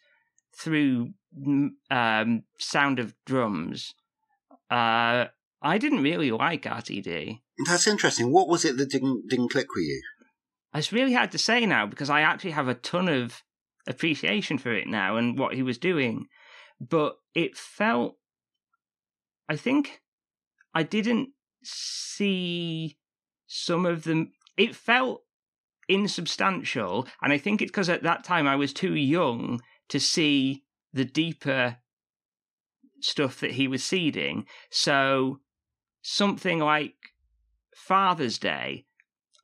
through 0.57 1.13
um, 1.91 2.43
Sound 2.59 2.99
of 2.99 3.15
Drums, 3.25 3.95
uh, 4.71 5.27
I 5.63 5.79
didn't 5.79 6.03
really 6.03 6.33
like 6.33 6.63
RTD. 6.63 7.41
That's 7.67 7.87
interesting. 7.87 8.33
What 8.33 8.49
was 8.49 8.65
it 8.65 8.77
that 8.77 8.91
didn't, 8.91 9.29
didn't 9.29 9.51
click 9.51 9.69
with 9.75 9.85
you? 9.85 10.03
It's 10.77 10.93
really 10.93 11.15
hard 11.15 11.31
to 11.33 11.39
say 11.39 11.65
now 11.65 11.87
because 11.87 12.11
I 12.11 12.21
actually 12.21 12.51
have 12.53 12.69
a 12.69 12.75
ton 12.75 13.09
of 13.09 13.43
appreciation 13.87 14.59
for 14.59 14.73
it 14.73 14.87
now 14.87 15.17
and 15.17 15.39
what 15.39 15.55
he 15.55 15.63
was 15.63 15.79
doing, 15.79 16.27
but 16.81 17.17
it 17.35 17.57
felt. 17.57 18.17
I 19.49 19.57
think 19.57 20.03
I 20.75 20.83
didn't 20.83 21.31
see 21.63 22.99
some 23.47 23.87
of 23.87 24.05
them. 24.05 24.33
It 24.57 24.75
felt 24.75 25.23
insubstantial, 25.89 27.07
and 27.23 27.33
I 27.33 27.39
think 27.39 27.63
it's 27.63 27.71
because 27.71 27.89
at 27.89 28.03
that 28.03 28.25
time 28.25 28.47
I 28.47 28.57
was 28.57 28.73
too 28.73 28.95
young 28.95 29.61
to 29.89 30.01
see 30.01 30.65
the 30.93 31.05
deeper 31.05 31.77
stuff 33.01 33.41
that 33.41 33.53
he 33.53 33.69
was 33.69 33.85
seeding. 33.85 34.47
So 34.71 35.41
something 36.03 36.59
like 36.59 36.95
Father's 37.75 38.39
Day. 38.39 38.86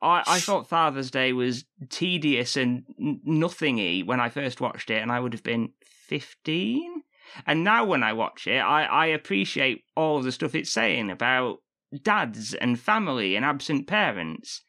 I, 0.03 0.23
I 0.27 0.41
thought 0.41 0.69
Father's 0.69 1.11
Day 1.11 1.33
was 1.33 1.65
tedious 1.89 2.57
and 2.57 2.85
nothingy 2.99 4.03
when 4.03 4.21
I 4.21 4.29
first 4.29 4.61
watched 4.61 4.91
it, 4.91 5.01
and 5.01 5.13
I 5.13 5.21
would 5.21 5.33
have 5.33 5.45
been 5.45 5.71
15. 6.09 7.03
And 7.47 7.65
now 7.65 7.85
when 7.85 8.03
I 8.03 8.13
watch 8.13 8.47
it, 8.47 8.59
I, 8.59 8.85
I 8.85 9.07
appreciate 9.07 9.85
all 9.97 10.21
the 10.21 10.33
stuff 10.33 10.55
it's 10.55 10.73
saying 10.73 11.11
about 11.11 11.59
dads 12.03 12.53
and 12.53 12.79
family 12.79 13.37
and 13.37 13.45
absent 13.45 13.87
parents. 13.87 14.63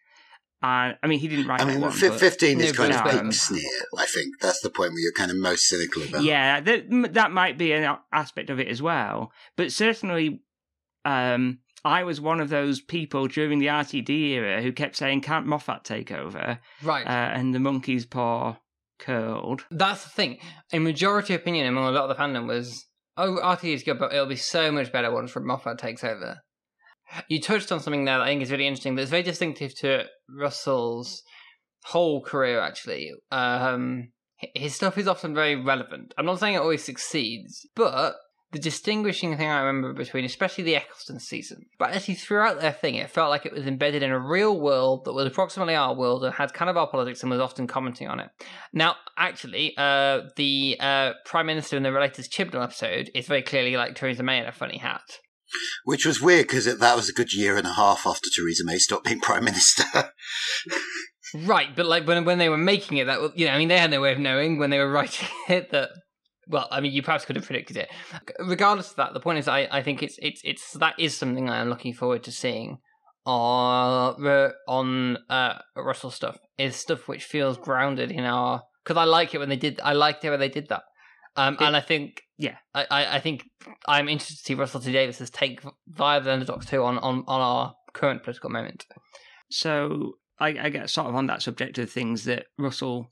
Uh, 0.61 0.93
I 1.01 1.07
mean, 1.07 1.19
he 1.19 1.27
didn't 1.27 1.47
write 1.47 1.59
I 1.59 1.65
mean, 1.65 1.81
one, 1.81 1.91
fi- 1.91 2.09
15 2.09 2.61
is 2.61 2.71
kind 2.71 2.93
of 2.93 3.03
peak 3.03 3.33
sneer, 3.33 3.61
I 3.97 4.05
think. 4.05 4.39
That's 4.39 4.61
the 4.61 4.69
point 4.69 4.93
where 4.93 5.01
you're 5.01 5.11
kind 5.11 5.29
of 5.29 5.35
most 5.35 5.67
cynical 5.67 6.03
about 6.03 6.23
Yeah, 6.23 6.61
that 6.61 7.13
that 7.13 7.31
might 7.31 7.57
be 7.57 7.73
an 7.73 7.97
aspect 8.13 8.49
of 8.49 8.59
it 8.61 8.69
as 8.69 8.81
well. 8.81 9.33
But 9.57 9.73
certainly, 9.73 10.41
um, 11.03 11.59
I 11.85 12.03
was 12.03 12.21
one 12.21 12.39
of 12.39 12.49
those 12.49 12.81
people 12.81 13.27
during 13.27 13.59
the 13.59 13.67
RTD 13.67 14.09
era 14.09 14.61
who 14.61 14.71
kept 14.71 14.95
saying, 14.95 15.21
"Can't 15.21 15.45
Moffat 15.45 15.83
take 15.83 16.11
over?" 16.11 16.59
right. 16.81 17.05
Uh, 17.05 17.09
and 17.09 17.53
the 17.53 17.59
monkey's 17.59 18.05
paw 18.05 18.57
curled. 18.99 19.65
That's 19.69 20.03
the 20.03 20.09
thing. 20.09 20.39
A 20.71 20.79
majority 20.79 21.33
opinion 21.33 21.67
among 21.67 21.85
a 21.87 21.91
lot 21.91 22.09
of 22.09 22.15
the 22.15 22.21
fandom 22.21 22.47
was, 22.47 22.85
"Oh, 23.17 23.39
RTD 23.41 23.73
is 23.73 23.83
good, 23.83 23.99
but 23.99 24.13
it'll 24.13 24.25
be 24.25 24.35
so 24.35 24.71
much 24.71 24.91
better 24.91 25.11
once 25.11 25.35
Moffat 25.35 25.77
takes 25.77 26.03
over." 26.03 26.41
You 27.27 27.41
touched 27.41 27.71
on 27.71 27.79
something 27.79 28.05
there 28.05 28.17
that 28.17 28.23
I 28.23 28.27
think 28.27 28.41
is 28.41 28.51
really 28.51 28.65
interesting. 28.65 28.95
That's 28.95 29.09
very 29.09 29.23
distinctive 29.23 29.75
to 29.79 30.05
Russell's 30.29 31.21
whole 31.85 32.21
career. 32.21 32.59
Actually, 32.59 33.11
um, 33.29 34.13
his 34.55 34.75
stuff 34.75 34.97
is 34.97 35.07
often 35.07 35.35
very 35.35 35.55
relevant. 35.55 36.13
I'm 36.17 36.25
not 36.25 36.39
saying 36.39 36.55
it 36.55 36.59
always 36.61 36.83
succeeds, 36.83 37.67
but 37.75 38.15
the 38.53 38.59
distinguishing 38.59 39.35
thing 39.35 39.49
I 39.49 39.61
remember 39.61 39.93
between, 39.93 40.25
especially 40.25 40.63
the 40.63 40.75
Eccleston 40.75 41.19
season, 41.19 41.65
but 41.79 41.89
actually 41.89 42.13
throughout 42.13 42.61
their 42.61 42.71
thing, 42.71 42.95
it 42.95 43.09
felt 43.09 43.31
like 43.31 43.47
it 43.47 43.51
was 43.51 43.65
embedded 43.65 44.03
in 44.03 44.11
a 44.11 44.19
real 44.19 44.57
world 44.59 45.05
that 45.05 45.13
was 45.13 45.25
approximately 45.25 45.73
our 45.73 45.95
world 45.95 46.23
and 46.23 46.35
had 46.35 46.53
kind 46.53 46.69
of 46.69 46.77
our 46.77 46.87
politics 46.87 47.23
and 47.23 47.31
was 47.31 47.41
often 47.41 47.65
commenting 47.65 48.07
on 48.07 48.19
it. 48.19 48.29
Now, 48.71 48.95
actually, 49.17 49.73
uh, 49.75 50.21
the 50.37 50.77
uh, 50.79 51.13
Prime 51.25 51.47
Minister 51.47 51.75
in 51.75 51.83
the 51.83 51.91
Related 51.91 52.25
Chibnall 52.25 52.63
episode 52.63 53.09
is 53.15 53.25
very 53.25 53.41
clearly 53.41 53.75
like 53.75 53.95
Theresa 53.95 54.21
May 54.21 54.37
in 54.37 54.45
a 54.45 54.51
funny 54.51 54.77
hat. 54.77 55.01
Which 55.83 56.05
was 56.05 56.21
weird 56.21 56.47
because 56.47 56.65
that 56.65 56.95
was 56.95 57.09
a 57.09 57.13
good 57.13 57.33
year 57.33 57.57
and 57.57 57.65
a 57.65 57.73
half 57.73 58.05
after 58.05 58.29
Theresa 58.29 58.63
May 58.65 58.77
stopped 58.77 59.05
being 59.05 59.19
Prime 59.21 59.45
Minister. 59.45 59.83
right, 61.43 61.75
but 61.75 61.87
like 61.87 62.07
when 62.07 62.23
when 62.23 62.37
they 62.37 62.49
were 62.49 62.57
making 62.57 62.97
it, 62.97 63.05
that 63.05 63.35
you 63.35 63.47
know, 63.47 63.53
I 63.53 63.57
mean, 63.57 63.67
they 63.67 63.79
had 63.79 63.89
no 63.89 64.01
way 64.01 64.11
of 64.11 64.19
knowing 64.19 64.59
when 64.59 64.69
they 64.69 64.79
were 64.79 64.91
writing 64.91 65.27
it 65.49 65.71
that 65.71 65.89
well, 66.47 66.67
I 66.71 66.81
mean, 66.81 66.91
you 66.91 67.01
perhaps 67.01 67.25
could 67.25 67.35
have 67.35 67.45
predicted 67.45 67.77
it. 67.77 67.89
Regardless 68.39 68.91
of 68.91 68.95
that, 68.97 69.13
the 69.13 69.19
point 69.19 69.39
is, 69.39 69.47
I, 69.47 69.67
I 69.71 69.81
think 69.83 70.03
it's 70.03 70.17
it's 70.21 70.41
it's 70.43 70.73
that 70.73 70.95
is 70.99 71.15
something 71.15 71.49
I 71.49 71.59
am 71.59 71.69
looking 71.69 71.93
forward 71.93 72.23
to 72.23 72.31
seeing 72.31 72.79
on 73.25 74.51
on 74.67 75.17
uh, 75.29 75.59
Russell 75.75 76.11
stuff 76.11 76.37
is 76.57 76.75
stuff 76.75 77.07
which 77.07 77.23
feels 77.23 77.57
grounded 77.57 78.11
in 78.11 78.23
our 78.23 78.61
because 78.83 78.97
I 78.97 79.05
like 79.05 79.33
it 79.33 79.39
when 79.39 79.49
they 79.49 79.55
did 79.55 79.79
I 79.83 79.93
liked 79.93 80.25
it 80.25 80.29
when 80.29 80.39
they 80.39 80.49
did 80.49 80.69
that, 80.69 80.83
um, 81.35 81.55
it, 81.55 81.61
and 81.61 81.75
I 81.75 81.81
think 81.81 82.21
yeah 82.37 82.57
I, 82.73 82.85
I, 82.89 83.15
I 83.15 83.19
think 83.19 83.45
I'm 83.87 84.09
interested 84.09 84.37
to 84.37 84.43
see 84.43 84.53
Russell 84.55 84.81
T 84.81 84.91
Davies's 84.91 85.29
take 85.29 85.61
via 85.87 86.21
the 86.21 86.33
Underdogs 86.33 86.65
too 86.65 86.83
on, 86.83 86.97
on 86.97 87.23
on 87.27 87.41
our 87.41 87.75
current 87.93 88.23
political 88.23 88.49
moment. 88.49 88.85
So 89.49 90.13
I, 90.39 90.47
I 90.59 90.69
get 90.69 90.89
sort 90.89 91.07
of 91.07 91.15
on 91.15 91.27
that 91.27 91.41
subject 91.41 91.77
of 91.77 91.89
things 91.89 92.25
that 92.25 92.47
Russell 92.57 93.07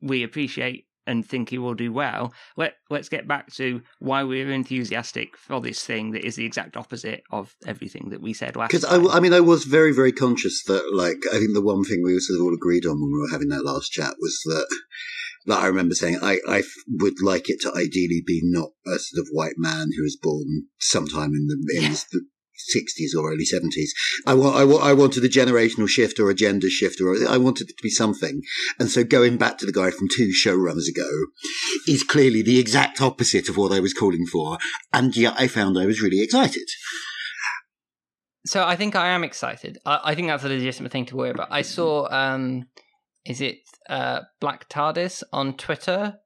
we 0.00 0.24
appreciate 0.24 0.86
and 1.06 1.26
think 1.26 1.50
he 1.50 1.58
will 1.58 1.74
do 1.74 1.92
well. 1.92 2.32
Let 2.56 2.74
let's 2.90 3.08
get 3.08 3.26
back 3.26 3.52
to 3.54 3.82
why 3.98 4.22
we're 4.22 4.50
enthusiastic 4.50 5.36
for 5.36 5.60
this 5.60 5.82
thing 5.84 6.12
that 6.12 6.24
is 6.24 6.36
the 6.36 6.44
exact 6.44 6.76
opposite 6.76 7.22
of 7.30 7.54
everything 7.66 8.10
that 8.10 8.20
we 8.20 8.32
said 8.32 8.56
last. 8.56 8.70
Because 8.70 8.84
I, 8.84 9.16
I, 9.16 9.20
mean, 9.20 9.32
I 9.32 9.40
was 9.40 9.64
very 9.64 9.92
very 9.92 10.12
conscious 10.12 10.62
that 10.64 10.92
like 10.94 11.18
I 11.32 11.38
think 11.38 11.54
the 11.54 11.62
one 11.62 11.84
thing 11.84 12.02
we 12.02 12.18
sort 12.18 12.38
of 12.40 12.46
all 12.46 12.54
agreed 12.54 12.86
on 12.86 13.00
when 13.00 13.12
we 13.12 13.18
were 13.18 13.32
having 13.32 13.48
that 13.48 13.64
last 13.64 13.92
chat 13.92 14.14
was 14.20 14.40
that. 14.46 14.66
That 15.44 15.58
I 15.58 15.66
remember 15.66 15.96
saying, 15.96 16.20
I, 16.22 16.38
I 16.46 16.62
would 16.88 17.20
like 17.20 17.50
it 17.50 17.60
to 17.62 17.72
ideally 17.74 18.22
be 18.24 18.42
not 18.44 18.68
a 18.86 18.96
sort 19.00 19.26
of 19.26 19.28
white 19.32 19.56
man 19.56 19.88
who 19.96 20.04
was 20.04 20.16
born 20.16 20.66
sometime 20.78 21.34
in 21.34 21.48
the 21.48 21.78
in 21.78 21.82
yeah. 21.82 22.20
60s 22.74 23.18
or 23.18 23.32
early 23.32 23.44
70s. 23.44 23.90
I, 24.26 24.34
want, 24.34 24.56
I, 24.56 24.62
I 24.62 24.92
wanted 24.92 25.24
a 25.24 25.28
generational 25.28 25.88
shift 25.88 26.18
or 26.18 26.30
a 26.30 26.34
gender 26.34 26.68
shift, 26.68 27.00
or 27.00 27.14
I 27.28 27.38
wanted 27.38 27.70
it 27.70 27.76
to 27.76 27.82
be 27.82 27.90
something. 27.90 28.42
And 28.78 28.90
so 28.90 29.04
going 29.04 29.36
back 29.36 29.58
to 29.58 29.66
the 29.66 29.72
guy 29.72 29.90
from 29.90 30.08
two 30.08 30.30
showrunners 30.30 30.88
ago 30.88 31.08
is 31.86 32.02
clearly 32.02 32.42
the 32.42 32.58
exact 32.58 33.00
opposite 33.00 33.48
of 33.48 33.56
what 33.56 33.72
I 33.72 33.80
was 33.80 33.94
calling 33.94 34.26
for. 34.26 34.58
And 34.92 35.16
yet 35.16 35.34
I 35.38 35.48
found 35.48 35.78
I 35.78 35.86
was 35.86 36.02
really 36.02 36.22
excited. 36.22 36.68
So 38.44 38.64
I 38.64 38.76
think 38.76 38.96
I 38.96 39.08
am 39.08 39.22
excited. 39.22 39.78
I, 39.86 40.00
I 40.04 40.14
think 40.14 40.28
that's 40.28 40.44
a 40.44 40.48
legitimate 40.48 40.92
thing 40.92 41.06
to 41.06 41.16
worry 41.16 41.30
about. 41.30 41.48
I 41.50 41.62
saw, 41.62 42.08
um, 42.10 42.66
is 43.24 43.40
it 43.40 43.58
uh, 43.88 44.20
Black 44.40 44.68
TARDIS 44.68 45.22
on 45.32 45.56
Twitter? 45.56 46.18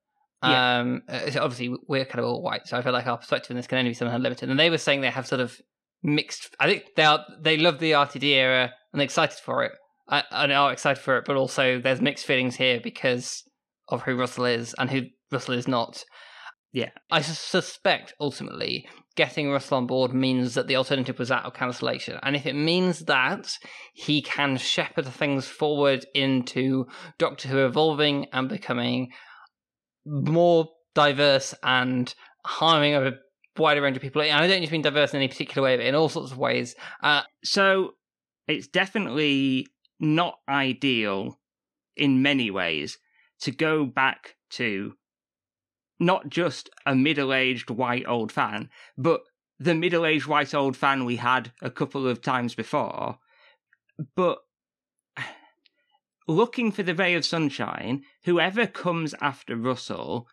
Yeah. 0.42 0.78
Um, 0.78 1.02
uh, 1.08 1.30
obviously, 1.40 1.74
we're 1.88 2.04
kind 2.04 2.20
of 2.20 2.26
all 2.26 2.42
white, 2.42 2.66
so 2.66 2.76
I 2.76 2.82
feel 2.82 2.92
like 2.92 3.06
our 3.06 3.18
perspective 3.18 3.50
in 3.50 3.56
this 3.56 3.66
can 3.66 3.78
only 3.78 3.90
be 3.90 3.94
somewhat 3.94 4.20
limited. 4.20 4.48
And 4.48 4.58
they 4.58 4.70
were 4.70 4.78
saying 4.78 5.00
they 5.00 5.10
have 5.10 5.26
sort 5.26 5.40
of 5.40 5.60
mixed. 6.06 6.56
I 6.58 6.66
think 6.66 6.84
they 6.96 7.04
are 7.04 7.24
they 7.38 7.58
love 7.58 7.78
the 7.78 7.92
RTD 7.92 8.22
era 8.22 8.72
and 8.92 9.02
excited 9.02 9.38
for 9.38 9.64
it, 9.64 9.72
I, 10.08 10.22
and 10.30 10.52
are 10.52 10.72
excited 10.72 11.02
for 11.02 11.18
it. 11.18 11.24
But 11.26 11.36
also, 11.36 11.80
there's 11.80 12.00
mixed 12.00 12.24
feelings 12.24 12.56
here 12.56 12.80
because 12.82 13.42
of 13.88 14.02
who 14.02 14.16
Russell 14.16 14.46
is 14.46 14.74
and 14.78 14.90
who 14.90 15.02
Russell 15.30 15.54
is 15.54 15.68
not. 15.68 16.04
Yeah, 16.72 16.90
I 17.10 17.22
suspect 17.22 18.14
ultimately 18.20 18.86
getting 19.16 19.50
Russell 19.50 19.78
on 19.78 19.86
board 19.86 20.12
means 20.12 20.54
that 20.54 20.66
the 20.66 20.76
alternative 20.76 21.18
was 21.18 21.30
out 21.30 21.44
of 21.44 21.54
cancellation. 21.54 22.18
And 22.22 22.36
if 22.36 22.44
it 22.44 22.54
means 22.54 23.00
that 23.06 23.50
he 23.94 24.20
can 24.20 24.58
shepherd 24.58 25.06
things 25.06 25.46
forward 25.46 26.04
into 26.14 26.86
Doctor 27.18 27.48
Who 27.48 27.64
evolving 27.64 28.26
and 28.32 28.48
becoming 28.48 29.08
more 30.04 30.68
diverse 30.94 31.54
and 31.62 32.14
harming 32.44 32.94
a 32.94 33.12
wider 33.58 33.82
range 33.82 33.96
of 33.96 34.02
people. 34.02 34.22
And 34.22 34.32
I 34.32 34.46
don't 34.46 34.60
just 34.60 34.72
mean 34.72 34.82
diverse 34.82 35.12
in 35.12 35.18
any 35.18 35.28
particular 35.28 35.64
way, 35.64 35.76
but 35.76 35.86
in 35.86 35.94
all 35.94 36.08
sorts 36.08 36.32
of 36.32 36.38
ways. 36.38 36.74
Uh, 37.02 37.22
so 37.44 37.94
it's 38.46 38.66
definitely 38.66 39.66
not 39.98 40.38
ideal 40.48 41.38
in 41.96 42.22
many 42.22 42.50
ways 42.50 42.98
to 43.40 43.50
go 43.50 43.84
back 43.84 44.36
to 44.50 44.94
not 45.98 46.28
just 46.28 46.68
a 46.84 46.94
middle 46.94 47.32
aged 47.32 47.70
white 47.70 48.04
old 48.06 48.30
fan, 48.30 48.68
but 48.96 49.22
the 49.58 49.74
middle 49.74 50.04
aged 50.04 50.26
white 50.26 50.54
old 50.54 50.76
fan 50.76 51.04
we 51.04 51.16
had 51.16 51.52
a 51.62 51.70
couple 51.70 52.06
of 52.06 52.20
times 52.20 52.54
before. 52.54 53.18
But 54.14 54.38
looking 56.28 56.70
for 56.72 56.82
the 56.82 56.94
ray 56.94 57.14
of 57.14 57.24
sunshine, 57.24 58.02
whoever 58.24 58.66
comes 58.66 59.14
after 59.20 59.56
Russell, 59.56 60.28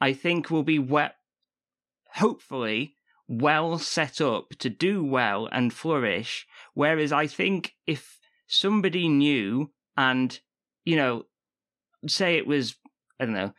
I 0.00 0.14
think 0.14 0.50
will 0.50 0.62
be 0.62 0.78
wet 0.78 1.16
hopefully 2.14 2.94
well 3.28 3.78
set 3.78 4.20
up 4.20 4.50
to 4.58 4.68
do 4.68 5.04
well 5.04 5.48
and 5.52 5.72
flourish. 5.72 6.46
Whereas 6.74 7.12
I 7.12 7.26
think 7.26 7.74
if 7.86 8.18
somebody 8.48 9.08
knew 9.08 9.70
and, 9.96 10.38
you 10.84 10.96
know, 10.96 11.26
say 12.06 12.36
it 12.36 12.46
was, 12.46 12.74
I 13.20 13.24
don't 13.24 13.34
know, 13.34 13.54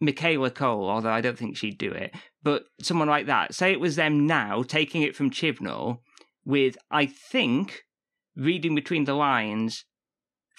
Michaela 0.00 0.50
Coel, 0.50 0.88
although 0.88 1.10
I 1.10 1.20
don't 1.20 1.36
think 1.36 1.56
she'd 1.56 1.76
do 1.76 1.90
it, 1.90 2.14
but 2.42 2.64
someone 2.80 3.08
like 3.08 3.26
that, 3.26 3.54
say 3.54 3.72
it 3.72 3.80
was 3.80 3.96
them 3.96 4.26
now 4.26 4.62
taking 4.62 5.02
it 5.02 5.14
from 5.14 5.30
Chibnall 5.30 5.98
with, 6.44 6.78
I 6.90 7.04
think, 7.04 7.84
reading 8.34 8.74
between 8.74 9.04
the 9.04 9.14
lines, 9.14 9.84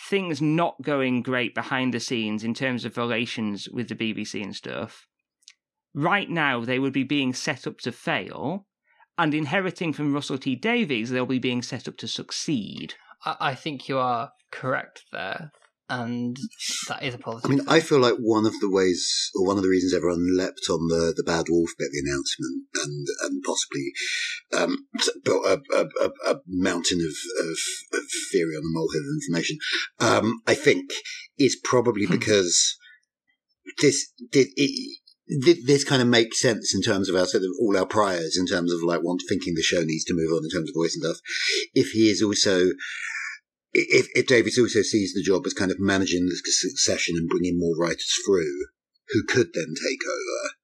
things 0.10 0.40
not 0.40 0.82
going 0.84 1.24
great 1.24 1.56
behind 1.56 1.94
the 1.94 2.00
scenes 2.00 2.44
in 2.44 2.54
terms 2.54 2.86
of 2.86 2.98
relations 2.98 3.68
with 3.70 3.90
the 3.90 3.96
BBC 3.96 4.44
and 4.44 4.56
stuff 4.56 5.08
right 5.94 6.30
now 6.30 6.64
they 6.64 6.80
would 6.80 6.94
be 6.94 7.04
being 7.04 7.34
set 7.34 7.68
up 7.68 7.80
to 7.80 7.92
fail, 7.92 8.66
and 9.18 9.34
inheriting 9.34 9.94
from 9.94 10.14
Russell 10.14 10.38
T 10.38 10.56
Davies, 10.56 11.10
they'll 11.10 11.26
be 11.26 11.40
being 11.40 11.62
set 11.62 11.88
up 11.88 11.98
to 11.98 12.08
succeed. 12.08 12.96
I, 13.24 13.54
think 13.54 13.88
you 13.88 14.00
are 14.00 14.32
correct 14.52 15.04
there. 15.12 15.52
And 15.90 16.38
that 16.88 17.04
is 17.04 17.14
a 17.14 17.18
positive. 17.18 17.46
I 17.46 17.50
mean, 17.50 17.60
thing. 17.66 17.70
I 17.70 17.82
feel 17.82 18.00
like 18.00 18.16
one 18.18 18.46
of 18.46 18.58
the 18.62 18.72
ways, 18.72 19.30
or 19.36 19.46
one 19.46 19.58
of 19.58 19.64
the 19.64 19.70
reasons 19.70 19.94
everyone 19.94 20.38
leapt 20.38 20.70
on 20.70 20.88
the, 20.88 21.14
the 21.16 21.24
Bad 21.24 21.48
Wolf 21.50 21.70
bit, 21.78 21.90
the 21.92 22.00
announcement, 22.00 22.64
and 22.82 23.08
and 23.24 23.44
possibly 23.44 23.92
um, 24.54 24.88
built 25.26 25.46
a, 25.46 25.62
a, 25.76 26.12
a, 26.32 26.40
mountain 26.48 27.00
of, 27.02 27.46
of, 27.46 27.58
of, 27.94 28.06
theory 28.32 28.56
on 28.56 28.64
the 28.64 28.72
molehill 28.72 29.02
of 29.02 29.18
information, 29.22 29.58
um, 30.00 30.42
I 30.48 30.54
think 30.54 30.92
is 31.38 31.60
probably 31.62 32.06
because 32.10 32.78
this 33.82 34.14
did 34.32 34.48
it, 34.56 35.01
this 35.40 35.86
kind 35.86 36.02
of 36.02 36.08
makes 36.10 36.42
sense 36.42 36.76
in 36.76 36.82
terms 36.82 37.08
of 37.08 37.16
our 37.16 37.26
sort 37.26 37.44
of 37.44 37.50
all 37.60 37.78
our 37.78 37.86
priors 37.86 38.38
in 38.38 38.46
terms 38.46 38.74
of 38.74 38.84
like 38.84 39.02
want 39.02 39.22
thinking 39.30 39.54
the 39.56 39.64
show 39.64 39.82
needs 39.82 40.04
to 40.06 40.14
move 40.14 40.32
on 40.34 40.44
in 40.44 40.50
terms 40.50 40.70
of 40.70 40.76
voice 40.76 40.96
and 40.96 41.04
stuff. 41.04 41.22
If 41.74 41.92
he 41.92 42.10
is 42.10 42.22
also, 42.22 42.72
if, 43.72 44.08
if 44.14 44.28
Davies 44.28 44.60
also 44.60 44.82
sees 44.82 45.14
the 45.14 45.24
job 45.24 45.44
as 45.46 45.54
kind 45.54 45.72
of 45.72 45.80
managing 45.80 46.26
the 46.26 46.36
succession 46.36 47.16
and 47.18 47.30
bringing 47.30 47.58
more 47.58 47.78
writers 47.80 48.12
through 48.26 48.66
who 49.10 49.24
could 49.24 49.52
then 49.54 49.74
take 49.76 50.02
over. 50.04 50.56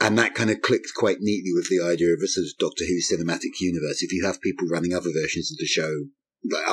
And 0.00 0.18
that 0.18 0.34
kind 0.34 0.50
of 0.50 0.62
clicks 0.62 0.90
quite 0.90 1.18
neatly 1.20 1.52
with 1.54 1.68
the 1.68 1.84
idea 1.84 2.12
of 2.12 2.20
a 2.24 2.26
sort 2.26 2.46
of 2.46 2.58
Doctor 2.58 2.84
Who 2.84 2.98
cinematic 2.98 3.60
universe. 3.60 4.02
If 4.02 4.12
you 4.12 4.24
have 4.24 4.40
people 4.40 4.66
running 4.68 4.94
other 4.94 5.10
versions 5.12 5.52
of 5.52 5.58
the 5.58 5.66
show, 5.66 6.06
like 6.50 6.64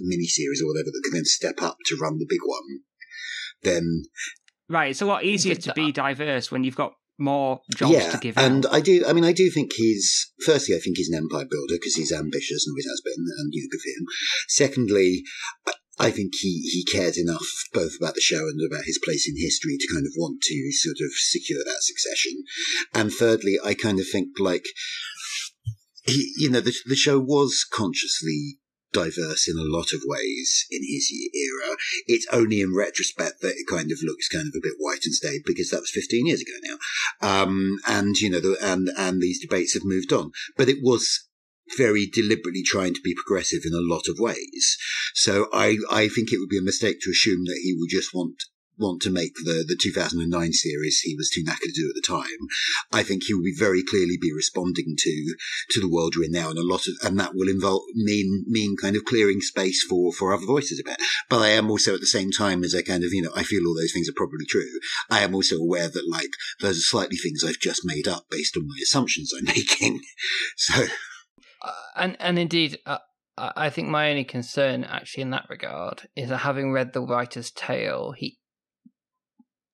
mini 0.00 0.26
series 0.26 0.60
or 0.60 0.66
whatever, 0.66 0.90
that 0.92 1.02
can 1.04 1.14
then 1.14 1.24
step 1.24 1.62
up 1.62 1.78
to 1.86 1.96
run 1.96 2.18
the 2.18 2.26
big 2.28 2.44
one, 2.44 2.80
then 3.62 4.02
Right, 4.68 4.90
it's 4.90 5.02
a 5.02 5.06
lot 5.06 5.24
easier 5.24 5.54
to 5.54 5.72
be 5.74 5.88
uh, 5.88 5.92
diverse 5.92 6.50
when 6.50 6.64
you've 6.64 6.76
got 6.76 6.92
more 7.18 7.60
jobs 7.74 7.92
yeah, 7.92 8.10
to 8.10 8.18
give. 8.18 8.36
Yeah, 8.36 8.46
and 8.46 8.66
out. 8.66 8.74
I 8.74 8.80
do. 8.80 9.04
I 9.06 9.12
mean, 9.12 9.24
I 9.24 9.32
do 9.32 9.50
think 9.50 9.72
he's. 9.74 10.32
Firstly, 10.44 10.74
I 10.74 10.80
think 10.80 10.96
he's 10.96 11.08
an 11.08 11.16
empire 11.16 11.46
builder 11.48 11.74
because 11.74 11.94
he's 11.94 12.12
ambitious 12.12 12.66
and 12.66 12.72
always 12.72 12.86
has 12.86 13.00
been, 13.04 13.24
and 13.38 13.52
you 13.52 13.62
know, 13.62 13.68
good 13.70 13.80
for 13.80 14.00
him. 14.00 14.06
Secondly, 14.48 15.22
I 15.98 16.10
think 16.10 16.34
he, 16.34 16.60
he 16.72 16.84
cares 16.84 17.16
enough 17.16 17.46
both 17.72 17.96
about 17.98 18.14
the 18.14 18.20
show 18.20 18.48
and 18.48 18.60
about 18.66 18.84
his 18.84 19.00
place 19.02 19.28
in 19.28 19.40
history 19.40 19.78
to 19.78 19.92
kind 19.92 20.06
of 20.06 20.12
want 20.16 20.42
to 20.42 20.72
sort 20.72 20.96
of 21.00 21.12
secure 21.14 21.64
that 21.64 21.82
succession. 21.82 22.44
And 22.92 23.12
thirdly, 23.12 23.56
I 23.64 23.74
kind 23.74 23.98
of 23.98 24.06
think 24.06 24.38
like 24.38 24.66
he, 26.04 26.32
you 26.36 26.50
know, 26.50 26.60
the, 26.60 26.74
the 26.84 26.96
show 26.96 27.18
was 27.18 27.64
consciously 27.72 28.58
diverse 28.96 29.48
in 29.48 29.58
a 29.58 29.76
lot 29.76 29.92
of 29.92 30.00
ways 30.04 30.66
in 30.70 30.80
his 30.82 31.12
era. 31.34 31.76
It's 32.06 32.26
only 32.32 32.60
in 32.60 32.74
retrospect 32.74 33.42
that 33.42 33.56
it 33.56 33.66
kind 33.68 33.92
of 33.92 33.98
looks 34.02 34.28
kind 34.28 34.48
of 34.48 34.54
a 34.56 34.62
bit 34.62 34.76
white 34.78 35.04
and 35.04 35.14
staid 35.14 35.42
because 35.44 35.70
that 35.70 35.80
was 35.80 35.90
15 35.90 36.26
years 36.26 36.40
ago 36.40 36.52
now. 36.62 36.76
Um, 37.20 37.78
and, 37.86 38.16
you 38.16 38.30
know, 38.30 38.40
the, 38.40 38.56
and, 38.62 38.88
and 38.96 39.20
these 39.20 39.40
debates 39.40 39.74
have 39.74 39.84
moved 39.84 40.12
on, 40.12 40.32
but 40.56 40.68
it 40.68 40.78
was 40.82 41.28
very 41.76 42.06
deliberately 42.06 42.62
trying 42.64 42.94
to 42.94 43.00
be 43.02 43.14
progressive 43.14 43.62
in 43.64 43.74
a 43.74 43.82
lot 43.82 44.04
of 44.08 44.18
ways. 44.18 44.78
So 45.14 45.48
I, 45.52 45.76
I 45.90 46.08
think 46.08 46.32
it 46.32 46.38
would 46.38 46.48
be 46.48 46.58
a 46.58 46.62
mistake 46.62 46.98
to 47.02 47.10
assume 47.10 47.44
that 47.46 47.60
he 47.62 47.74
would 47.76 47.90
just 47.90 48.14
want 48.14 48.44
want 48.78 49.02
to 49.02 49.10
make 49.10 49.34
the, 49.36 49.64
the 49.66 49.76
2009 49.80 50.52
series 50.52 51.00
he 51.00 51.16
was 51.16 51.30
too 51.30 51.44
knackered 51.44 51.72
to 51.74 51.82
do 51.82 51.88
at 51.88 51.94
the 51.94 52.02
time. 52.06 52.48
I 52.92 53.02
think 53.02 53.24
he 53.24 53.34
will 53.34 53.42
be 53.42 53.54
very 53.56 53.82
clearly 53.82 54.16
be 54.20 54.32
responding 54.32 54.94
to, 54.96 55.36
to 55.70 55.80
the 55.80 55.88
world 55.88 56.14
we're 56.16 56.24
in 56.24 56.32
now 56.32 56.50
and 56.50 56.58
a 56.58 56.62
lot 56.62 56.86
of, 56.86 56.94
and 57.02 57.18
that 57.18 57.34
will 57.34 57.48
involve, 57.48 57.82
mean, 57.94 58.44
mean 58.46 58.76
kind 58.80 58.96
of 58.96 59.04
clearing 59.04 59.40
space 59.40 59.84
for, 59.88 60.12
for 60.12 60.32
other 60.32 60.46
voices 60.46 60.80
a 60.80 60.84
bit. 60.84 61.00
But 61.28 61.40
I 61.40 61.48
am 61.48 61.70
also 61.70 61.94
at 61.94 62.00
the 62.00 62.06
same 62.06 62.30
time 62.30 62.62
as 62.64 62.74
I 62.74 62.82
kind 62.82 63.04
of, 63.04 63.12
you 63.12 63.22
know, 63.22 63.32
I 63.34 63.42
feel 63.42 63.66
all 63.66 63.74
those 63.74 63.92
things 63.92 64.08
are 64.08 64.16
probably 64.16 64.46
true. 64.46 64.68
I 65.10 65.20
am 65.20 65.34
also 65.34 65.56
aware 65.56 65.88
that 65.88 66.08
like 66.10 66.30
those 66.60 66.78
are 66.78 66.80
slightly 66.80 67.16
things 67.16 67.42
I've 67.44 67.60
just 67.60 67.82
made 67.84 68.08
up 68.08 68.26
based 68.30 68.56
on 68.56 68.66
my 68.66 68.76
assumptions 68.82 69.32
I'm 69.32 69.44
making. 69.56 70.00
So. 70.56 70.84
Uh, 71.62 71.72
and, 71.96 72.16
and 72.20 72.38
indeed, 72.38 72.78
uh, 72.86 72.98
I 73.38 73.68
think 73.68 73.88
my 73.88 74.10
only 74.10 74.24
concern, 74.24 74.84
actually, 74.84 75.22
in 75.22 75.30
that 75.30 75.46
regard, 75.50 76.08
is 76.16 76.30
that 76.30 76.38
having 76.38 76.72
read 76.72 76.94
the 76.94 77.02
writer's 77.02 77.50
tale, 77.50 78.12
he 78.12 78.38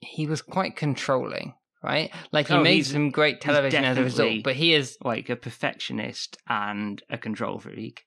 he 0.02 0.26
was 0.26 0.42
quite 0.42 0.76
controlling, 0.76 1.54
right? 1.82 2.10
Like 2.32 2.48
he 2.48 2.54
Oh, 2.54 2.62
made 2.62 2.84
some 2.86 3.10
great 3.10 3.40
television 3.40 3.84
as 3.84 3.96
a 3.96 4.02
result, 4.02 4.42
but 4.44 4.56
he 4.56 4.74
is 4.74 4.98
Like 5.02 5.28
a 5.30 5.36
perfectionist 5.36 6.36
and 6.48 7.02
a 7.08 7.16
control 7.16 7.58
freak. 7.58 8.02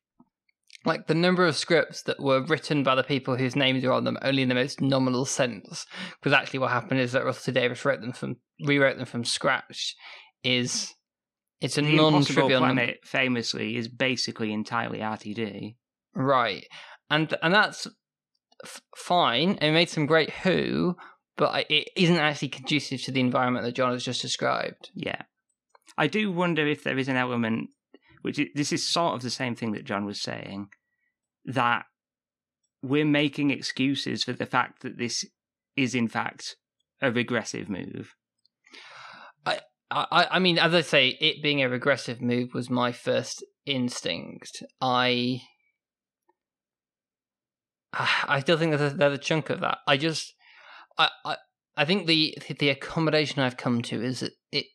like 0.86 1.08
the 1.08 1.16
number 1.16 1.46
of 1.48 1.56
scripts 1.56 2.04
that 2.04 2.20
were 2.22 2.42
written 2.44 2.84
by 2.84 2.94
the 2.96 3.04
people 3.04 3.36
whose 3.38 3.56
names 3.56 3.84
are 3.84 3.92
on 3.92 4.04
them 4.04 4.18
only 4.22 4.44
in 4.44 4.50
the 4.50 4.56
most 4.56 4.82
nominal 4.82 5.26
sense. 5.26 5.86
Because 6.20 6.34
actually, 6.34 6.60
what 6.60 6.72
happened 6.72 7.00
is 7.00 7.14
that 7.14 7.26
Russell 7.26 7.54
T 7.54 7.60
Davies 7.60 7.84
wrote 7.86 8.02
them 8.02 8.12
from 8.14 8.36
rewrote 8.64 8.98
them 8.98 9.06
from 9.08 9.24
scratch. 9.26 9.96
Is 10.44 10.94
it's 11.62 11.78
a 11.78 11.82
the 11.82 11.96
non-trivial 11.96 12.60
number. 12.60 12.76
Planet, 12.76 13.00
famously, 13.04 13.78
is 13.78 13.88
basically 13.88 14.52
entirely 14.54 15.00
RTD. 15.00 15.76
Right, 16.14 16.66
and 17.10 17.34
and 17.42 17.52
that's 17.54 17.88
f- 18.64 18.82
fine. 18.96 19.58
It 19.62 19.72
made 19.72 19.90
some 19.90 20.06
great 20.06 20.30
Who, 20.44 20.96
but 21.38 21.66
it 21.70 21.90
isn't 21.96 22.18
actually 22.18 22.50
conducive 22.50 23.02
to 23.04 23.12
the 23.12 23.20
environment 23.20 23.66
that 23.66 23.76
John 23.76 23.92
has 23.92 24.04
just 24.04 24.22
described. 24.22 24.92
Yeah. 24.94 25.22
I 25.98 26.08
do 26.08 26.32
wonder 26.32 26.68
if 26.68 26.84
there 26.84 26.98
is 26.98 27.08
an 27.08 27.16
element, 27.18 27.70
which 28.22 28.40
i 28.40 28.48
this 28.56 28.72
is 28.72 28.88
sort 28.88 29.16
of 29.16 29.22
the 29.22 29.30
same 29.30 29.56
thing 29.56 29.72
that 29.74 29.86
John 29.86 30.06
was 30.06 30.22
saying, 30.22 30.70
that 31.46 31.86
we're 32.82 33.06
making 33.06 33.52
excuses 33.52 34.24
for 34.24 34.34
the 34.34 34.46
fact 34.46 34.82
that 34.82 34.98
this 34.98 35.26
is, 35.76 35.96
in 35.96 36.08
fact, 36.08 36.56
a 37.02 37.12
regressive 37.12 37.70
move. 37.70 38.16
I, 39.92 40.28
I 40.32 40.40
mean, 40.40 40.58
as 40.58 40.74
I 40.74 40.82
say, 40.82 41.10
it 41.22 41.44
being 41.44 41.62
a 41.62 41.70
regressive 41.70 42.22
move 42.22 42.54
was 42.54 42.70
my 42.70 42.92
first 42.92 43.44
instinct. 43.66 44.64
I, 44.82 45.42
I 47.94 48.40
still 48.42 48.58
think 48.58 48.76
there's 48.76 48.94
a, 48.94 48.96
there's 48.96 49.18
a 49.18 49.22
chunk 49.22 49.50
of 49.50 49.62
that. 49.62 49.80
I 49.88 49.98
just, 49.98 50.35
I, 50.98 51.10
I, 51.26 51.38
I 51.78 51.86
think 51.86 52.08
the 52.08 52.38
the 52.60 52.70
accommodation 52.70 53.42
I've 53.42 53.58
come 53.58 53.82
to 53.84 54.02
is 54.02 54.22
that 54.22 54.32
it, 54.52 54.66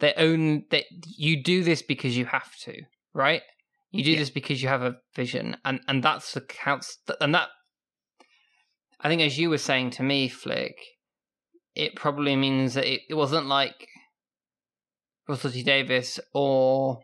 they 0.00 0.12
own 0.14 0.64
that 0.70 0.84
you 1.16 1.42
do 1.42 1.62
this 1.62 1.82
because 1.82 2.16
you 2.16 2.26
have 2.26 2.56
to, 2.62 2.74
right? 3.12 3.42
You 3.90 4.02
do 4.02 4.12
Yeah. 4.12 4.18
this 4.18 4.30
because 4.30 4.62
you 4.62 4.68
have 4.68 4.82
a 4.82 4.96
vision, 5.14 5.56
and 5.64 5.80
and 5.86 6.02
that's 6.02 6.32
the 6.32 6.40
counts, 6.40 6.98
and 7.20 7.34
that. 7.34 7.48
I 9.00 9.08
think, 9.08 9.20
as 9.20 9.38
you 9.38 9.50
were 9.50 9.58
saying 9.58 9.90
to 9.90 10.02
me, 10.02 10.28
Flick, 10.28 10.76
it 11.74 11.94
probably 11.94 12.36
means 12.36 12.74
that 12.74 12.86
it, 12.86 13.02
it 13.10 13.14
wasn't 13.14 13.46
like 13.46 13.88
Russell 15.28 15.50
T 15.50 15.62
Davies 15.62 16.18
or 16.32 17.00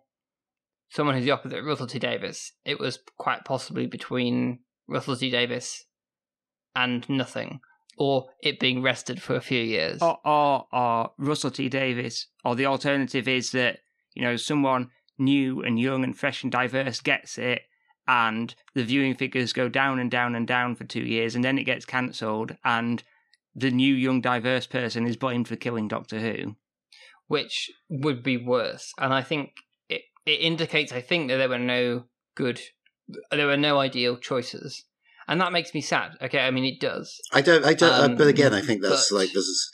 someone 0.88 1.14
who's 1.14 1.24
the 1.24 1.30
opposite 1.32 1.58
of 1.58 1.64
Russell 1.64 1.86
T 1.86 1.98
Davies. 1.98 2.52
It 2.64 2.80
was 2.80 2.98
quite 3.18 3.44
possibly 3.44 3.86
between 3.86 4.60
Russell 4.88 5.16
T 5.16 5.30
Davies 5.30 5.84
and 6.74 7.08
nothing, 7.08 7.60
or 8.00 8.26
it 8.42 8.58
being 8.58 8.80
rested 8.82 9.20
for 9.20 9.36
a 9.36 9.40
few 9.42 9.62
years. 9.62 10.00
Or, 10.00 10.18
or, 10.24 10.66
or 10.72 11.10
Russell 11.18 11.50
T 11.50 11.68
Davies, 11.68 12.28
or 12.44 12.56
the 12.56 12.64
alternative 12.64 13.28
is 13.28 13.50
that, 13.52 13.80
you 14.14 14.22
know, 14.22 14.36
someone 14.36 14.90
new 15.18 15.62
and 15.62 15.78
young 15.78 16.02
and 16.02 16.18
fresh 16.18 16.42
and 16.42 16.50
diverse 16.50 17.00
gets 17.00 17.36
it, 17.36 17.62
and 18.08 18.54
the 18.74 18.84
viewing 18.84 19.14
figures 19.14 19.52
go 19.52 19.68
down 19.68 19.98
and 19.98 20.10
down 20.10 20.34
and 20.34 20.46
down 20.46 20.74
for 20.74 20.84
two 20.84 21.02
years, 21.04 21.34
and 21.34 21.44
then 21.44 21.58
it 21.58 21.64
gets 21.64 21.84
cancelled, 21.84 22.56
and 22.64 23.02
the 23.54 23.70
new 23.70 23.94
young 23.94 24.22
diverse 24.22 24.66
person 24.66 25.06
is 25.06 25.16
blamed 25.16 25.46
for 25.46 25.56
killing 25.56 25.86
Doctor 25.86 26.20
Who. 26.20 26.56
which 27.30 27.70
would 27.88 28.24
be 28.24 28.36
worse. 28.36 28.92
And 28.98 29.14
I 29.14 29.22
think 29.22 29.52
it, 29.88 30.02
it 30.26 30.40
indicates, 30.40 30.90
I 30.90 31.00
think, 31.00 31.28
that 31.28 31.36
there 31.36 31.48
were 31.48 31.60
no 31.60 32.06
good, 32.34 32.60
there 33.30 33.46
were 33.46 33.56
no 33.56 33.78
ideal 33.78 34.16
choices. 34.16 34.84
And 35.30 35.40
that 35.40 35.52
makes 35.52 35.72
me 35.72 35.80
sad. 35.80 36.12
Okay, 36.20 36.40
I 36.40 36.50
mean, 36.50 36.64
it 36.64 36.80
does. 36.80 37.16
I 37.32 37.40
don't, 37.40 37.64
I 37.64 37.72
don't, 37.72 37.92
Um, 38.04 38.12
uh, 38.12 38.14
but 38.16 38.26
again, 38.26 38.52
I 38.52 38.60
think 38.60 38.82
that's 38.82 39.10
but- 39.10 39.16
like, 39.16 39.32
there's, 39.32 39.70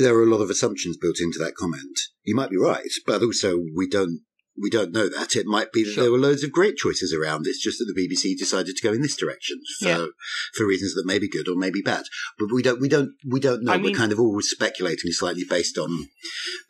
there 0.00 0.14
are 0.14 0.22
a 0.22 0.26
lot 0.30 0.40
of 0.40 0.48
assumptions 0.50 0.96
built 0.96 1.16
into 1.20 1.38
that 1.40 1.54
comment. 1.56 1.98
You 2.22 2.34
might 2.36 2.50
be 2.50 2.56
right, 2.56 2.88
but 3.06 3.22
also 3.22 3.58
we 3.76 3.88
don't, 3.88 4.20
we 4.58 4.70
don't 4.70 4.92
know 4.92 5.08
that. 5.08 5.36
It 5.36 5.44
might 5.46 5.70
be 5.72 5.84
that 5.84 5.90
Sure. 5.94 6.04
there 6.04 6.12
were 6.12 6.18
loads 6.18 6.42
of 6.44 6.50
great 6.52 6.76
choices 6.76 7.12
around. 7.12 7.46
It's 7.46 7.62
just 7.62 7.78
that 7.78 7.92
the 7.92 8.00
BBC 8.00 8.38
decided 8.38 8.76
to 8.76 8.82
go 8.82 8.92
in 8.94 9.02
this 9.02 9.16
direction 9.16 9.58
for, 9.80 9.88
Yeah. 9.88 10.06
for 10.54 10.64
reasons 10.66 10.94
that 10.94 11.04
may 11.04 11.18
be 11.18 11.28
good 11.28 11.48
or 11.48 11.56
may 11.56 11.70
be 11.70 11.82
bad. 11.82 12.04
But 12.38 12.48
we 12.54 12.62
don't, 12.62 12.80
we 12.80 12.88
don't, 12.88 13.10
we 13.28 13.40
don't 13.40 13.64
know. 13.64 13.72
I 13.72 13.76
mean- 13.78 13.92
We're 13.92 13.98
kind 13.98 14.12
of 14.12 14.20
always 14.20 14.48
speculating 14.48 15.10
slightly 15.12 15.44
based 15.44 15.76
on, 15.76 16.06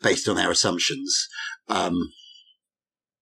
based 0.01 0.27
on 0.27 0.37
our 0.37 0.49
assumptions. 0.51 1.27
Um, 1.69 1.95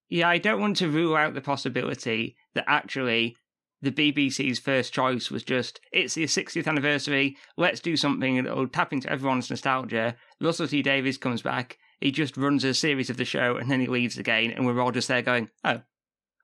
Yeah, 0.10 0.30
I 0.30 0.38
don't 0.40 0.62
want 0.62 0.78
to 0.78 0.90
rule 0.90 1.16
out 1.16 1.34
the 1.36 1.42
possibility 1.42 2.38
that 2.56 2.64
actually 2.68 3.36
the 3.82 3.92
BBC's 3.92 4.60
first 4.60 4.94
choice 4.94 5.30
was 5.30 5.44
just, 5.44 5.80
it's 5.92 6.16
the 6.16 6.26
60th 6.26 6.68
anniversary, 6.68 7.38
let's 7.58 7.80
do 7.80 7.96
something 7.96 8.44
that 8.44 8.56
will 8.56 8.68
tap 8.68 8.94
into 8.94 9.10
everyone's 9.10 9.50
nostalgia. 9.50 10.16
Russell 10.42 10.68
T 10.68 10.82
Davies 10.82 11.18
comes 11.18 11.42
back, 11.42 11.78
he 12.00 12.12
just 12.12 12.38
runs 12.38 12.64
a 12.64 12.74
series 12.74 13.10
of 13.10 13.18
the 13.18 13.26
show, 13.26 13.58
and 13.58 13.70
then 13.70 13.80
he 13.80 13.88
leaves 13.88 14.18
again, 14.18 14.52
and 14.52 14.66
we're 14.66 14.80
all 14.80 14.92
just 14.92 15.08
there 15.08 15.22
going, 15.22 15.50
oh, 15.64 15.82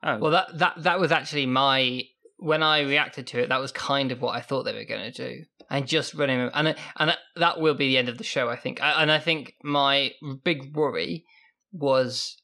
oh. 0.03 0.17
Well, 0.17 0.31
that, 0.31 0.57
that, 0.57 0.83
that 0.83 0.99
was 0.99 1.11
actually 1.11 1.45
my, 1.45 2.03
when 2.37 2.63
I 2.63 2.81
reacted 2.81 3.27
to 3.27 3.39
it, 3.39 3.49
that 3.49 3.61
was 3.61 3.71
kind 3.71 4.11
of 4.11 4.21
what 4.21 4.35
I 4.35 4.41
thought 4.41 4.63
they 4.63 4.73
were 4.73 4.85
going 4.85 5.11
to 5.11 5.29
do. 5.29 5.43
And 5.69 5.87
just 5.87 6.13
running, 6.15 6.49
and 6.53 6.75
and 6.97 7.17
that 7.37 7.61
will 7.61 7.75
be 7.75 7.87
the 7.87 7.97
end 7.97 8.09
of 8.09 8.17
the 8.17 8.25
show, 8.25 8.49
I 8.49 8.57
think. 8.57 8.79
And 8.83 9.09
I 9.09 9.19
think 9.19 9.53
my 9.63 10.11
big 10.43 10.75
worry 10.75 11.23
was, 11.71 12.35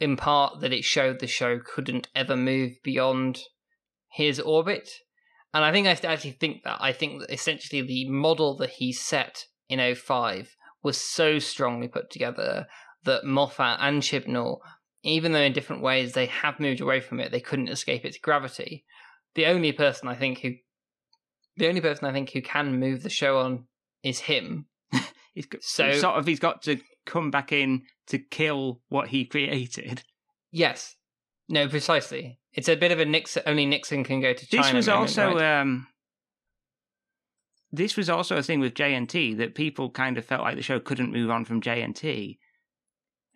in 0.00 0.16
part, 0.16 0.60
that 0.60 0.72
it 0.72 0.84
showed 0.84 1.18
the 1.18 1.26
show 1.26 1.58
couldn't 1.58 2.06
ever 2.14 2.36
move 2.36 2.74
beyond 2.84 3.40
his 4.10 4.40
orbit. 4.40 4.90
And 5.52 5.64
I 5.64 5.72
think 5.72 5.86
I 5.86 5.90
actually 5.90 6.32
think 6.32 6.62
that. 6.64 6.78
I 6.80 6.92
think 6.92 7.20
that 7.20 7.32
essentially 7.32 7.82
the 7.82 8.08
model 8.08 8.56
that 8.58 8.70
he 8.70 8.92
set 8.92 9.46
in 9.68 9.94
05 9.94 10.54
was 10.82 10.96
so 10.96 11.38
strongly 11.38 11.88
put 11.88 12.10
together 12.10 12.66
that 13.04 13.24
Moffat 13.24 13.78
and 13.80 14.02
Chibnall, 14.02 14.58
even 15.02 15.32
though 15.32 15.40
in 15.40 15.52
different 15.52 15.82
ways 15.82 16.12
they 16.12 16.26
have 16.26 16.60
moved 16.60 16.80
away 16.80 17.00
from 17.00 17.20
it, 17.20 17.32
they 17.32 17.40
couldn't 17.40 17.68
escape 17.68 18.04
its 18.04 18.18
gravity. 18.18 18.84
The 19.34 19.46
only 19.46 19.72
person 19.72 20.08
I 20.08 20.14
think 20.14 20.40
who, 20.40 20.52
the 21.56 21.68
only 21.68 21.80
person 21.80 22.06
I 22.06 22.12
think 22.12 22.30
who 22.30 22.42
can 22.42 22.78
move 22.78 23.02
the 23.02 23.10
show 23.10 23.38
on 23.38 23.64
is 24.02 24.20
him. 24.20 24.66
he's 25.34 25.46
got, 25.46 25.62
so- 25.62 25.92
sort 25.92 26.16
of, 26.16 26.26
he's 26.26 26.40
got 26.40 26.62
to 26.62 26.78
come 27.06 27.30
back 27.30 27.52
in 27.52 27.82
to 28.08 28.18
kill 28.18 28.80
what 28.88 29.08
he 29.08 29.24
created. 29.24 30.02
Yes, 30.52 30.96
no, 31.50 31.68
precisely. 31.68 32.38
It's 32.52 32.68
a 32.68 32.76
bit 32.76 32.92
of 32.92 33.00
a 33.00 33.04
Nixon. 33.04 33.42
Only 33.44 33.66
Nixon 33.66 34.04
can 34.04 34.20
go 34.20 34.32
to 34.32 34.46
China. 34.46 34.62
This 34.62 34.72
was 34.72 34.86
moment, 34.86 35.00
also 35.00 35.34
right? 35.34 35.60
um, 35.60 35.86
this 37.72 37.96
was 37.96 38.08
also 38.08 38.36
a 38.36 38.42
thing 38.42 38.60
with 38.60 38.74
JNT 38.74 39.36
that 39.38 39.56
people 39.56 39.90
kind 39.90 40.16
of 40.16 40.24
felt 40.24 40.42
like 40.42 40.56
the 40.56 40.62
show 40.62 40.78
couldn't 40.78 41.12
move 41.12 41.28
on 41.28 41.44
from 41.44 41.60
JNT. 41.60 42.38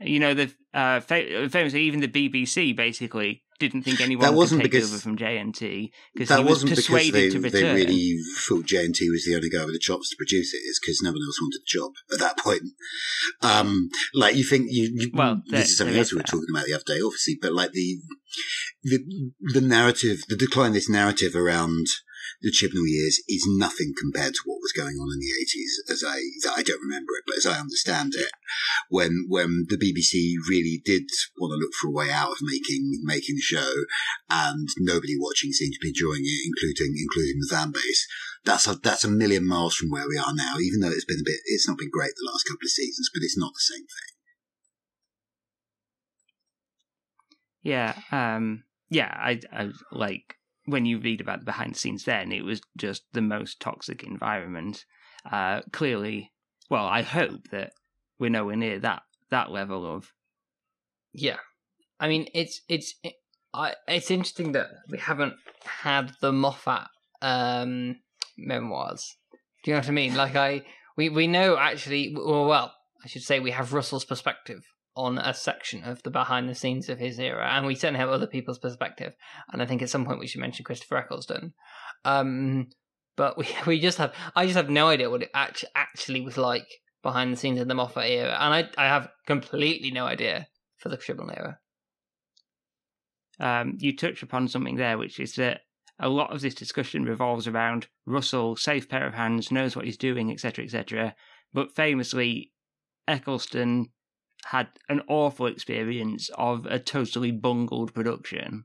You 0.00 0.20
know, 0.20 0.32
the 0.32 0.52
uh, 0.72 1.00
fa- 1.00 1.48
famously 1.50 1.82
even 1.82 2.00
the 2.00 2.08
BBC 2.08 2.74
basically 2.74 3.42
didn't 3.58 3.82
think 3.82 4.00
anyone 4.00 4.24
That 4.24 4.34
wasn't 4.34 4.62
could 4.62 4.70
take 4.70 4.72
because- 4.80 4.92
over 4.92 5.00
from 5.00 5.16
JNT 5.16 5.90
because 6.14 6.28
that 6.28 6.38
he 6.38 6.44
was 6.44 6.50
wasn't 6.64 6.70
because 6.70 6.86
persuaded 6.86 7.12
they, 7.14 7.30
to 7.30 7.50
they 7.50 7.62
really 7.74 8.16
thought 8.38 8.66
JNT 8.66 9.00
was 9.10 9.24
the 9.26 9.34
only 9.36 9.48
guy 9.50 9.64
with 9.64 9.74
the 9.74 9.78
chops 9.78 10.10
to 10.10 10.16
produce. 10.16 10.52
It's 10.54 10.80
because 10.80 11.00
no 11.02 11.10
one 11.12 11.20
else 11.22 11.40
wanted 11.40 11.60
the 11.60 11.64
job 11.66 11.92
at 12.12 12.18
that 12.18 12.38
point. 12.38 12.62
Um, 13.42 13.88
like 14.14 14.34
you 14.36 14.44
think 14.44 14.66
you, 14.70 14.90
you 14.94 15.10
Well, 15.14 15.42
there- 15.46 15.60
this 15.60 15.70
is 15.70 15.78
something 15.78 15.96
else 15.96 16.08
is 16.08 16.12
we 16.14 16.18
were 16.18 16.22
talking 16.24 16.48
about 16.50 16.66
the 16.66 16.74
other 16.74 16.84
day, 16.86 17.00
obviously, 17.00 17.38
but 17.40 17.52
like 17.52 17.72
the, 17.72 17.98
the, 18.82 18.98
the 19.52 19.60
narrative, 19.60 20.22
the 20.28 20.36
decline 20.36 20.68
of 20.68 20.74
this 20.74 20.88
narrative 20.88 21.34
around 21.36 21.86
the 22.42 22.52
Chibnall 22.52 22.86
years 22.86 23.20
is 23.28 23.46
nothing 23.58 23.92
compared 23.98 24.34
to 24.34 24.44
what 24.44 24.60
was 24.60 24.72
going 24.72 24.96
on 24.96 25.12
in 25.12 25.20
the 25.20 25.32
eighties 25.40 25.82
as 25.90 26.04
I, 26.04 26.18
I 26.56 26.62
don't 26.62 26.82
remember 26.82 27.12
it, 27.18 27.24
but 27.26 27.36
as 27.36 27.46
I 27.46 27.60
understand 27.60 28.14
it, 28.14 28.30
when, 28.88 29.26
when 29.28 29.66
the 29.68 29.76
BBC 29.76 30.34
really 30.48 30.80
did 30.84 31.04
want 31.38 31.52
to 31.52 31.60
look 31.60 31.72
for 31.80 31.88
a 31.88 31.92
way 31.92 32.10
out 32.10 32.32
of 32.32 32.38
making, 32.42 33.00
making 33.02 33.36
the 33.36 33.42
show 33.42 33.72
and 34.30 34.68
nobody 34.78 35.14
watching 35.18 35.52
seemed 35.52 35.74
to 35.74 35.82
be 35.82 35.88
enjoying 35.88 36.24
it, 36.24 36.40
including, 36.46 36.94
including 36.96 37.40
the 37.40 37.50
fan 37.50 37.70
base. 37.72 38.06
That's 38.44 38.66
a, 38.66 38.74
that's 38.74 39.04
a 39.04 39.10
million 39.10 39.46
miles 39.46 39.74
from 39.74 39.90
where 39.90 40.08
we 40.08 40.18
are 40.18 40.34
now, 40.34 40.58
even 40.58 40.80
though 40.80 40.92
it's 40.92 41.06
been 41.06 41.20
a 41.20 41.24
bit, 41.24 41.40
it's 41.46 41.68
not 41.68 41.78
been 41.78 41.90
great 41.90 42.12
the 42.16 42.30
last 42.30 42.44
couple 42.44 42.66
of 42.66 42.70
seasons, 42.70 43.10
but 43.12 43.22
it's 43.22 43.38
not 43.38 43.52
the 43.54 43.60
same 43.60 43.86
thing. 43.86 44.14
Yeah, 47.64 47.94
um, 48.12 48.64
yeah, 48.90 49.12
I, 49.16 49.40
I 49.50 49.70
like 49.90 50.36
when 50.66 50.86
you 50.86 50.98
read 50.98 51.20
about 51.20 51.40
the 51.40 51.44
behind 51.44 51.74
the 51.74 51.78
scenes, 51.78 52.04
then 52.04 52.32
it 52.32 52.44
was 52.44 52.60
just 52.76 53.04
the 53.12 53.20
most 53.20 53.60
toxic 53.60 54.02
environment. 54.02 54.84
Uh, 55.30 55.62
clearly, 55.72 56.32
well, 56.70 56.86
I 56.86 57.02
hope 57.02 57.48
that 57.50 57.72
we're 58.18 58.30
nowhere 58.30 58.56
near 58.56 58.78
that 58.80 59.02
that 59.30 59.50
level 59.50 59.86
of. 59.86 60.12
Yeah, 61.12 61.38
I 62.00 62.08
mean 62.08 62.26
it's 62.34 62.60
it's 62.68 62.94
it, 63.02 63.14
I, 63.52 63.74
it's 63.86 64.10
interesting 64.10 64.52
that 64.52 64.68
we 64.88 64.98
haven't 64.98 65.34
had 65.64 66.12
the 66.20 66.32
Moffat 66.32 66.88
um, 67.22 67.96
memoirs. 68.36 69.16
Do 69.62 69.70
you 69.70 69.74
know 69.74 69.80
what 69.80 69.88
I 69.88 69.92
mean? 69.92 70.14
Like 70.14 70.36
I 70.36 70.62
we 70.96 71.08
we 71.08 71.26
know 71.26 71.56
actually 71.56 72.14
well, 72.14 72.46
well 72.46 72.74
I 73.04 73.08
should 73.08 73.22
say 73.22 73.40
we 73.40 73.52
have 73.52 73.72
Russell's 73.72 74.04
perspective 74.04 74.62
on 74.96 75.18
a 75.18 75.34
section 75.34 75.82
of 75.84 76.02
the 76.02 76.10
behind 76.10 76.48
the 76.48 76.54
scenes 76.54 76.88
of 76.88 76.98
his 76.98 77.18
era, 77.18 77.48
and 77.52 77.66
we 77.66 77.74
certainly 77.74 78.00
have 78.00 78.08
other 78.08 78.26
people's 78.26 78.58
perspective. 78.58 79.14
And 79.52 79.60
I 79.60 79.66
think 79.66 79.82
at 79.82 79.90
some 79.90 80.04
point 80.04 80.20
we 80.20 80.26
should 80.26 80.40
mention 80.40 80.64
Christopher 80.64 80.98
Eccleston. 80.98 81.52
Um, 82.04 82.68
but 83.16 83.36
we 83.36 83.48
we 83.66 83.80
just 83.80 83.98
have 83.98 84.14
I 84.34 84.44
just 84.44 84.56
have 84.56 84.70
no 84.70 84.88
idea 84.88 85.10
what 85.10 85.22
it 85.22 85.30
actually 85.34 85.70
actually 85.74 86.20
was 86.20 86.36
like 86.36 86.66
behind 87.02 87.32
the 87.32 87.36
scenes 87.36 87.60
in 87.60 87.68
the 87.68 87.74
Moffat 87.74 88.10
era, 88.10 88.36
and 88.40 88.54
I 88.54 88.68
I 88.76 88.88
have 88.88 89.08
completely 89.26 89.90
no 89.90 90.06
idea 90.06 90.46
for 90.76 90.88
the 90.88 90.96
Chibnall 90.96 91.36
era. 91.36 91.58
Um, 93.40 93.76
you 93.80 93.96
touch 93.96 94.22
upon 94.22 94.46
something 94.46 94.76
there, 94.76 94.96
which 94.96 95.18
is 95.18 95.34
that 95.34 95.62
a 95.98 96.08
lot 96.08 96.32
of 96.32 96.40
this 96.40 96.54
discussion 96.54 97.04
revolves 97.04 97.46
around 97.46 97.88
Russell, 98.06 98.56
safe 98.56 98.88
pair 98.88 99.06
of 99.06 99.14
hands, 99.14 99.50
knows 99.50 99.74
what 99.74 99.84
he's 99.84 99.96
doing, 99.96 100.30
etc., 100.30 100.64
etc. 100.64 101.14
But 101.52 101.74
famously, 101.74 102.52
Eccleston 103.06 103.90
had 104.46 104.68
an 104.88 105.02
awful 105.08 105.46
experience 105.46 106.30
of 106.34 106.66
a 106.66 106.78
totally 106.78 107.30
bungled 107.30 107.94
production. 107.94 108.64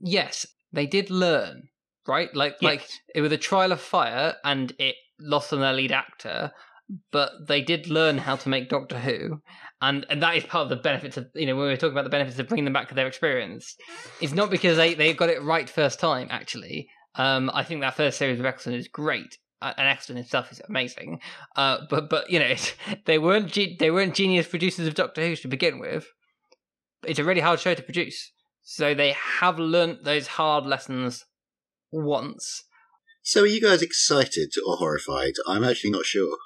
Yes, 0.00 0.46
they 0.72 0.86
did 0.86 1.10
learn, 1.10 1.68
right? 2.06 2.34
Like, 2.34 2.56
Yes. 2.60 2.70
like 2.70 2.88
it 3.14 3.20
was 3.20 3.32
a 3.32 3.36
trial 3.38 3.72
of 3.72 3.80
fire, 3.80 4.36
and 4.44 4.72
it 4.78 4.96
lost 5.18 5.52
on 5.52 5.60
their 5.60 5.72
lead 5.72 5.92
actor, 5.92 6.52
but 7.10 7.32
they 7.48 7.60
did 7.60 7.88
learn 7.88 8.18
how 8.18 8.36
to 8.36 8.48
make 8.48 8.68
Doctor 8.68 8.98
Who, 8.98 9.42
and 9.80 10.06
and 10.08 10.22
that 10.22 10.36
is 10.36 10.44
part 10.44 10.64
of 10.64 10.68
the 10.70 10.76
benefits 10.76 11.16
of 11.16 11.28
you 11.34 11.46
know 11.46 11.56
when 11.56 11.64
we 11.64 11.70
were 11.70 11.76
talking 11.76 11.92
about 11.92 12.04
the 12.04 12.10
benefits 12.10 12.38
of 12.38 12.48
bringing 12.48 12.64
them 12.64 12.72
back 12.72 12.88
to 12.88 12.94
their 12.94 13.06
experience. 13.06 13.76
It's 14.20 14.32
not 14.32 14.50
because 14.50 14.76
they 14.76 14.94
they 14.94 15.12
got 15.12 15.30
it 15.30 15.42
right 15.42 15.68
first 15.68 15.98
time. 16.00 16.28
Actually, 16.30 16.88
um, 17.16 17.50
I 17.52 17.64
think 17.64 17.80
that 17.80 17.96
first 17.96 18.18
series 18.18 18.38
of 18.38 18.46
Eccleston 18.46 18.74
is 18.74 18.88
great. 18.88 19.38
Uh, 19.60 19.74
And 19.76 19.88
Eccleston 19.88 20.16
himself 20.16 20.52
is 20.52 20.60
amazing, 20.68 21.20
uh, 21.56 21.78
but 21.90 22.08
but 22.08 22.30
you 22.30 22.38
know 22.38 22.46
it's, 22.46 22.72
they 23.06 23.18
weren't 23.18 23.52
ge- 23.52 23.76
they 23.78 23.90
weren't 23.90 24.14
genius 24.14 24.48
producers 24.48 24.86
of 24.86 24.94
Doctor 24.94 25.26
Who 25.26 25.36
to 25.36 25.48
begin 25.48 25.78
with. 25.78 26.06
It's 27.04 27.18
a 27.18 27.24
really 27.24 27.40
hard 27.40 27.60
show 27.60 27.74
to 27.74 27.82
produce, 27.82 28.32
so 28.62 28.94
they 28.94 29.12
have 29.12 29.58
learnt 29.58 30.04
those 30.04 30.26
hard 30.26 30.64
lessons 30.64 31.24
once. 31.90 32.64
So, 33.22 33.42
are 33.42 33.46
you 33.46 33.60
guys 33.60 33.82
excited 33.82 34.54
or 34.66 34.76
horrified? 34.76 35.34
I'm 35.46 35.64
actually 35.64 35.90
not 35.90 36.06
sure. 36.06 36.38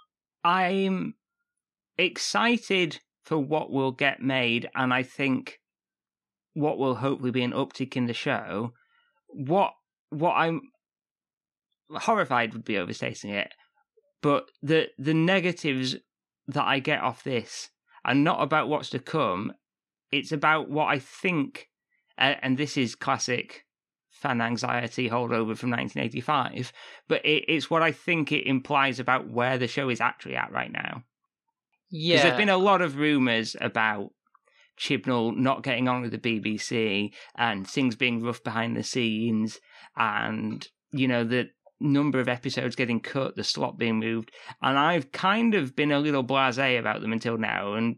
I'm 0.44 1.14
excited 1.96 3.00
for 3.24 3.38
what 3.38 3.70
will 3.70 3.92
get 3.92 4.20
made, 4.20 4.68
and 4.74 4.92
I 4.92 5.02
think 5.02 5.60
what 6.54 6.78
will 6.78 6.96
hopefully 6.96 7.30
be 7.30 7.42
an 7.42 7.52
uptick 7.52 7.96
in 7.96 8.06
the 8.06 8.14
show. 8.14 8.72
What 9.28 9.72
what 10.10 10.32
I'm 10.32 10.71
horrified 11.94 12.52
would 12.52 12.64
be 12.64 12.78
overstating 12.78 13.30
it, 13.30 13.52
but 14.20 14.50
the 14.62 14.88
the 14.98 15.14
negatives 15.14 15.96
that 16.48 16.64
I 16.64 16.78
get 16.78 17.00
off 17.00 17.24
this 17.24 17.70
are 18.04 18.14
not 18.14 18.42
about 18.42 18.68
what's 18.68 18.90
to 18.90 18.98
come. 18.98 19.52
It's 20.10 20.32
about 20.32 20.68
what 20.68 20.86
I 20.86 20.98
think, 20.98 21.68
uh, 22.18 22.34
and 22.42 22.58
this 22.58 22.76
is 22.76 22.94
classic 22.94 23.64
fan 24.10 24.40
anxiety 24.40 25.08
holdover 25.08 25.56
from 25.56 25.70
1985. 25.70 26.72
But 27.08 27.24
it, 27.24 27.44
it's 27.48 27.70
what 27.70 27.82
I 27.82 27.92
think 27.92 28.30
it 28.30 28.46
implies 28.46 29.00
about 29.00 29.28
where 29.28 29.58
the 29.58 29.68
show 29.68 29.88
is 29.88 30.00
actually 30.00 30.36
at 30.36 30.52
right 30.52 30.70
now. 30.70 31.02
Yeah, 31.90 32.22
there's 32.22 32.36
been 32.36 32.48
a 32.48 32.56
lot 32.56 32.80
of 32.80 32.96
rumours 32.96 33.54
about 33.60 34.10
Chibnall 34.78 35.36
not 35.36 35.62
getting 35.62 35.88
on 35.88 36.02
with 36.02 36.12
the 36.12 36.18
BBC 36.18 37.12
and 37.36 37.66
things 37.66 37.96
being 37.96 38.22
rough 38.22 38.42
behind 38.42 38.76
the 38.76 38.82
scenes 38.82 39.60
and, 39.96 40.66
you 40.90 41.06
know, 41.06 41.24
the 41.24 41.50
number 41.82 42.20
of 42.20 42.28
episodes 42.28 42.76
getting 42.76 43.00
cut, 43.00 43.36
the 43.36 43.44
slot 43.44 43.78
being 43.78 43.98
moved. 43.98 44.30
And 44.62 44.78
I've 44.78 45.12
kind 45.12 45.54
of 45.54 45.76
been 45.76 45.92
a 45.92 45.98
little 45.98 46.24
blasé 46.24 46.78
about 46.78 47.00
them 47.00 47.12
until 47.12 47.38
now 47.38 47.74
and 47.74 47.96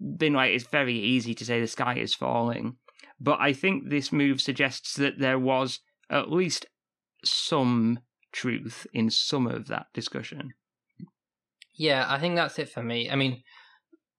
been 0.00 0.32
like, 0.32 0.52
it's 0.52 0.66
very 0.66 0.94
easy 0.98 1.34
to 1.34 1.44
say 1.44 1.60
the 1.60 1.66
sky 1.66 1.94
is 1.94 2.14
falling. 2.14 2.76
But 3.20 3.38
I 3.40 3.52
think 3.52 3.88
this 3.88 4.12
move 4.12 4.40
suggests 4.40 4.94
that 4.96 5.18
there 5.18 5.38
was 5.38 5.80
at 6.08 6.30
least 6.30 6.66
some 7.24 8.00
truth 8.32 8.86
in 8.92 9.10
some 9.10 9.46
of 9.46 9.68
that 9.68 9.86
discussion. 9.92 10.50
yeah. 11.74 12.06
I 12.08 12.18
think 12.18 12.36
that's 12.36 12.58
it 12.58 12.70
for 12.70 12.82
me. 12.82 13.10
I 13.10 13.16
mean, 13.16 13.42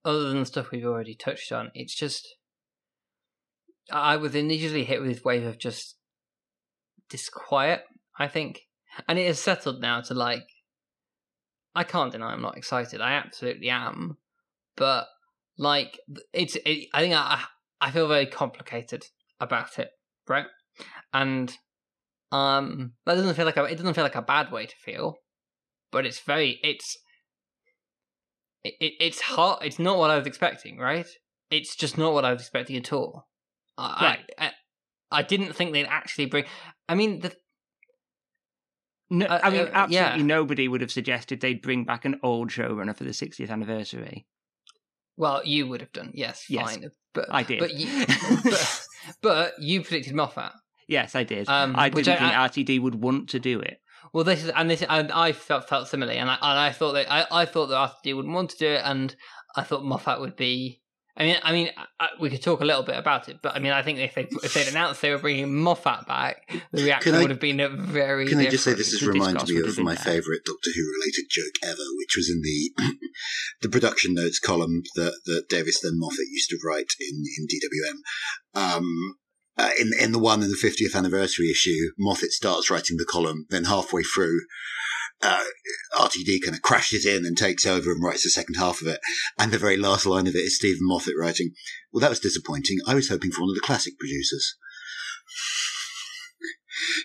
other 0.05 0.29
than 0.29 0.39
the 0.39 0.45
stuff 0.45 0.71
we've 0.71 0.85
already 0.85 1.15
touched 1.15 1.51
on, 1.51 1.71
it's 1.73 1.95
just 1.95 2.27
I 3.91 4.17
was 4.17 4.35
initially 4.35 4.83
hit 4.83 5.01
with 5.01 5.09
this 5.09 5.23
wave 5.23 5.45
of 5.45 5.57
just 5.57 5.97
disquiet. 7.09 7.83
I 8.21 8.27
think, 8.27 8.61
and 9.07 9.17
it 9.17 9.25
has 9.25 9.39
settled 9.39 9.81
now 9.81 10.01
to 10.01 10.13
like. 10.13 10.47
I 11.73 11.83
can't 11.83 12.11
deny 12.11 12.33
I'm 12.33 12.41
not 12.41 12.57
excited. 12.57 13.01
I 13.01 13.13
absolutely 13.13 13.69
am, 13.69 14.17
but 14.75 15.07
like 15.57 15.99
it's. 16.31 16.55
It, 16.65 16.89
I 16.93 17.01
think 17.01 17.15
I 17.15 17.43
I 17.79 17.89
feel 17.89 18.07
very 18.07 18.27
complicated 18.27 19.05
about 19.39 19.79
it, 19.79 19.89
right? 20.27 20.45
And 21.13 21.51
um, 22.31 22.93
that 23.05 23.15
doesn't 23.15 23.33
feel 23.33 23.45
like 23.45 23.57
a. 23.57 23.63
It 23.63 23.77
doesn't 23.77 23.95
feel 23.95 24.03
like 24.03 24.15
a 24.15 24.21
bad 24.21 24.51
way 24.51 24.67
to 24.67 24.75
feel, 24.75 25.15
but 25.91 26.05
it's 26.05 26.19
very. 26.19 26.59
It's. 26.63 26.97
It, 28.63 28.75
it, 28.79 28.93
it's 28.99 29.21
hard. 29.21 29.63
It's 29.63 29.79
not 29.79 29.97
what 29.97 30.11
I 30.11 30.17
was 30.17 30.27
expecting, 30.27 30.77
right? 30.77 31.07
It's 31.49 31.75
just 31.75 31.97
not 31.97 32.13
what 32.13 32.23
I 32.23 32.33
was 32.33 32.41
expecting 32.41 32.77
at 32.77 32.93
all. 32.93 33.27
I, 33.79 34.03
Right. 34.03 34.19
I, 34.37 34.45
I, 34.45 34.51
I 35.19 35.21
didn't 35.23 35.53
think 35.53 35.73
they'd 35.73 35.85
actually 35.85 36.27
bring. 36.27 36.45
I 36.87 36.93
mean, 36.93 37.21
the 37.21 37.35
No, 39.13 39.25
Uh, 39.25 39.39
I 39.43 39.49
mean, 39.49 39.61
uh, 39.61 39.71
absolutely 39.73 40.19
yeah. 40.21 40.23
nobody 40.23 40.67
would 40.67 40.79
have 40.81 40.91
suggested 40.91 41.41
they'd 41.41 41.61
bring 41.61 41.83
back 41.83 42.05
an 42.05 42.19
old 42.23 42.49
showrunner 42.49 42.95
for 42.95 43.03
the 43.03 43.11
60th 43.11 43.49
anniversary. 43.49 44.25
well, 45.17 45.41
you 45.45 45.67
would 45.67 45.81
have 45.81 45.91
done, 45.91 46.11
yes, 46.13 46.45
Yes, 46.49 46.71
fine, 46.77 46.89
but 47.13 47.27
I 47.29 47.43
did. 47.43 47.59
But 47.59 47.73
you, 47.75 48.05
but, 48.43 48.85
but 49.21 49.53
you 49.59 49.81
predicted 49.83 50.15
Moffat. 50.15 50.53
Yes, 50.87 51.13
I 51.13 51.23
did. 51.23 51.47
Um, 51.49 51.75
I 51.77 51.89
didn't 51.89 52.07
I- 52.21 52.47
think 52.51 52.67
RTD 52.69 52.81
would 52.81 52.95
want 52.95 53.29
to 53.29 53.39
do 53.39 53.59
it. 53.59 53.79
Well, 54.13 54.23
this 54.23 54.43
is 54.43 54.49
and 54.49 54.69
this 54.69 54.81
and 54.89 55.11
I 55.11 55.31
felt 55.31 55.69
felt 55.69 55.87
similarly, 55.87 56.17
and 56.17 56.29
I 56.29 56.33
and 56.35 56.59
I 56.59 56.71
thought 56.71 56.93
that 56.93 57.09
I, 57.09 57.25
I 57.31 57.45
thought 57.45 57.67
that 57.67 57.75
RTD 58.03 58.15
would 58.15 58.27
want 58.27 58.49
to 58.49 58.57
do 58.57 58.67
it, 58.67 58.81
and 58.83 59.15
I 59.55 59.61
thought 59.63 59.85
Moffat 59.85 60.19
would 60.19 60.35
be. 60.35 60.80
I 61.17 61.23
mean, 61.23 61.37
I 61.43 61.51
mean, 61.51 61.69
I, 61.99 62.09
we 62.19 62.29
could 62.29 62.41
talk 62.41 62.61
a 62.61 62.65
little 62.65 62.83
bit 62.83 62.97
about 62.97 63.27
it, 63.27 63.39
but 63.41 63.55
I 63.55 63.59
mean, 63.59 63.73
I 63.73 63.81
think 63.81 63.99
if 63.99 64.15
they 64.15 64.27
if 64.43 64.53
they'd 64.53 64.67
announced 64.67 65.01
they 65.01 65.11
were 65.11 65.17
bringing 65.17 65.53
Moffat 65.53 66.07
back, 66.07 66.49
the 66.71 66.83
reaction 66.83 67.15
I- 67.15 67.21
would 67.21 67.29
have 67.29 67.39
been 67.39 67.59
a 67.59 67.69
very. 67.69 68.27
Can 68.27 68.39
I 68.39 68.47
just 68.47 68.63
say 68.63 68.73
this 68.73 68.91
has 68.91 69.05
reminded 69.05 69.49
me 69.49 69.59
of 69.59 69.77
my 69.79 69.95
favourite 69.95 70.41
Doctor 70.45 70.69
Who 70.73 70.81
related 70.99 71.25
joke 71.29 71.53
ever, 71.63 71.83
which 71.97 72.15
was 72.15 72.29
in 72.29 72.41
the 72.41 72.97
the 73.61 73.69
production 73.69 74.13
notes 74.13 74.39
column 74.39 74.83
that, 74.95 75.19
that 75.25 75.49
Davies 75.49 75.79
then 75.83 75.99
Moffat 75.99 76.27
used 76.29 76.49
to 76.49 76.59
write 76.65 76.93
in, 76.99 77.23
in 77.37 77.47
DWM. 77.47 78.75
Um, 78.77 79.15
uh, 79.57 79.69
in 79.79 79.91
in 79.99 80.11
the 80.13 80.19
one 80.19 80.41
in 80.41 80.49
the 80.49 80.55
50th 80.55 80.95
anniversary 80.95 81.51
issue, 81.51 81.91
Moffat 81.99 82.31
starts 82.31 82.69
writing 82.69 82.95
the 82.97 83.05
column, 83.05 83.45
then 83.49 83.65
halfway 83.65 84.01
through, 84.01 84.39
uh, 85.23 85.43
RTD 85.95 86.39
kind 86.43 86.55
of 86.55 86.61
crashes 86.61 87.05
in 87.05 87.25
and 87.25 87.37
takes 87.37 87.65
over 87.65 87.91
and 87.91 88.03
writes 88.03 88.23
the 88.23 88.29
second 88.29 88.55
half 88.55 88.81
of 88.81 88.87
it. 88.87 88.99
And 89.37 89.51
the 89.51 89.57
very 89.57 89.77
last 89.77 90.05
line 90.05 90.27
of 90.27 90.35
it 90.35 90.39
is 90.39 90.55
Steven 90.57 90.79
Moffat 90.81 91.13
writing, 91.19 91.51
Well, 91.91 92.01
that 92.01 92.09
was 92.09 92.19
disappointing. 92.19 92.77
I 92.87 92.95
was 92.95 93.09
hoping 93.09 93.31
for 93.31 93.41
one 93.41 93.49
of 93.51 93.55
the 93.55 93.61
classic 93.61 93.93
producers. 93.99 94.55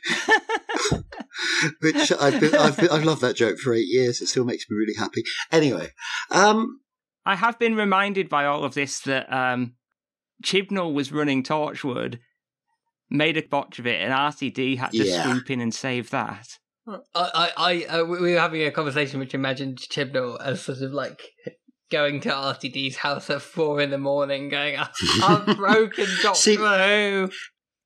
Which 1.80 2.12
I've 2.20 2.40
been, 2.40 2.54
I've 2.54 2.76
been, 2.76 2.88
I've 2.90 3.04
loved 3.04 3.20
that 3.22 3.36
joke 3.36 3.58
for 3.58 3.74
eight 3.74 3.86
years. 3.88 4.20
It 4.20 4.26
still 4.28 4.44
makes 4.44 4.64
me 4.68 4.76
really 4.76 4.94
happy. 4.98 5.22
Anyway, 5.52 5.90
um, 6.30 6.80
I 7.24 7.34
have 7.36 7.58
been 7.58 7.74
reminded 7.76 8.28
by 8.28 8.46
all 8.46 8.64
of 8.64 8.74
this 8.74 9.00
that 9.00 9.30
um, 9.32 9.74
Chibnall 10.44 10.92
was 10.94 11.12
running 11.12 11.42
Torchwood, 11.42 12.18
made 13.10 13.36
a 13.36 13.42
botch 13.42 13.78
of 13.78 13.86
it, 13.86 14.00
and 14.00 14.12
RTD 14.12 14.78
had 14.78 14.92
to 14.92 15.04
Yeah. 15.04 15.22
swoop 15.24 15.50
in 15.50 15.60
and 15.60 15.74
save 15.74 16.10
that. 16.10 16.46
I, 16.86 17.00
I, 17.14 17.52
I 17.56 17.84
uh, 17.98 18.04
we 18.04 18.20
we 18.20 18.32
were 18.34 18.40
having 18.40 18.62
a 18.62 18.70
conversation 18.70 19.20
which 19.20 19.34
imagined 19.34 19.78
Chibnall 19.78 20.40
as 20.40 20.62
sort 20.62 20.82
of 20.82 20.92
like 20.92 21.20
going 21.90 22.20
to 22.20 22.30
RTD's 22.30 22.96
house 22.96 23.30
at 23.30 23.42
four 23.42 23.80
in 23.80 23.90
the 23.90 23.98
morning, 23.98 24.48
going, 24.48 24.76
"I've 25.22 25.46
broken 25.56 26.06
Doctor 26.22 26.38
See- 26.38 26.56
Who." 26.56 27.30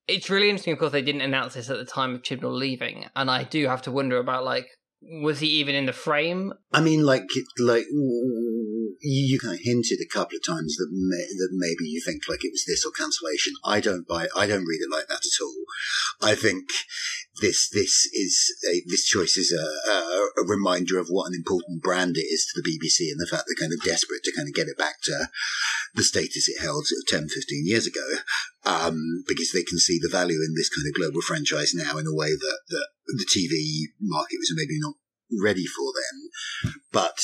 It's 0.09 0.29
really 0.29 0.51
interesting. 0.51 0.73
Of 0.73 0.81
course, 0.81 0.93
they 0.93 1.03
didn't 1.03 1.21
announce 1.21 1.55
this 1.55 1.71
at 1.71 1.79
the 1.79 1.85
time 1.85 2.15
of 2.17 2.23
Chibnall 2.23 2.57
leaving, 2.59 3.07
and 3.15 3.31
I 3.31 3.45
do 3.45 3.67
have 3.69 3.83
to 3.83 3.93
wonder 3.93 4.19
about 4.19 4.45
like, 4.45 4.67
was 5.03 5.39
he 5.39 5.47
even 5.47 5.75
in 5.75 5.87
the 5.87 5.93
frame? 5.93 6.53
I 6.73 6.81
mean, 6.81 7.07
like, 7.07 7.29
like 7.59 7.85
you, 7.91 8.97
you 9.01 9.39
kind 9.39 9.55
of 9.55 9.61
hinted 9.63 9.99
a 10.01 10.13
couple 10.13 10.37
of 10.37 10.45
times 10.45 10.77
that 10.77 10.89
may, 10.91 11.27
that 11.39 11.51
maybe 11.53 11.89
you 11.89 12.03
think 12.05 12.23
like 12.29 12.45
it 12.45 12.51
was 12.53 12.65
this 12.67 12.85
or 12.85 12.91
cancellation. 12.91 13.55
I 13.65 13.81
don't 13.81 14.07
buy. 14.07 14.27
I 14.37 14.47
don't 14.47 14.67
read 14.67 14.81
it 14.81 14.91
like 14.91 15.07
that 15.09 15.25
at 15.25 15.45
all. 15.45 15.55
I 16.21 16.35
think 16.35 16.65
this 17.41 17.69
this 17.71 18.07
is 18.13 18.55
a, 18.69 18.83
this 18.87 19.05
choice 19.05 19.37
is 19.37 19.53
a, 19.53 19.91
a, 19.91 20.43
a 20.43 20.47
reminder 20.47 20.99
of 20.99 21.09
what 21.09 21.27
an 21.27 21.35
important 21.35 21.83
brand 21.83 22.17
it 22.17 22.29
is 22.29 22.47
to 22.47 22.61
the 22.61 22.69
BBC 22.69 23.11
and 23.11 23.21
the 23.21 23.29
fact 23.31 23.45
they're 23.47 23.61
kind 23.61 23.73
of 23.73 23.85
desperate 23.85 24.23
to 24.25 24.33
kind 24.35 24.49
of 24.49 24.55
get 24.55 24.69
it 24.69 24.79
back 24.79 25.01
to 25.03 25.29
the 25.95 26.03
status 26.03 26.49
it 26.49 26.63
held 26.63 26.85
10, 27.09 27.29
15 27.29 27.67
years 27.67 27.87
ago, 27.87 28.07
um, 28.65 29.25
because 29.27 29.51
they 29.53 29.63
can 29.63 29.79
see 29.79 29.99
the 30.01 30.09
value 30.11 30.39
in 30.47 30.55
this 30.55 30.69
kind 30.69 30.87
of 30.87 30.95
global 30.95 31.21
franchise 31.21 31.73
now 31.75 31.99
in 31.99 32.07
a 32.07 32.15
way 32.15 32.31
that, 32.31 32.59
that 32.69 32.89
the 33.07 33.27
TV 33.27 33.91
market 34.01 34.39
was 34.39 34.53
maybe 34.55 34.79
not 34.79 34.95
ready 35.43 35.67
for 35.67 35.93
then. 35.93 36.73
But 36.93 37.21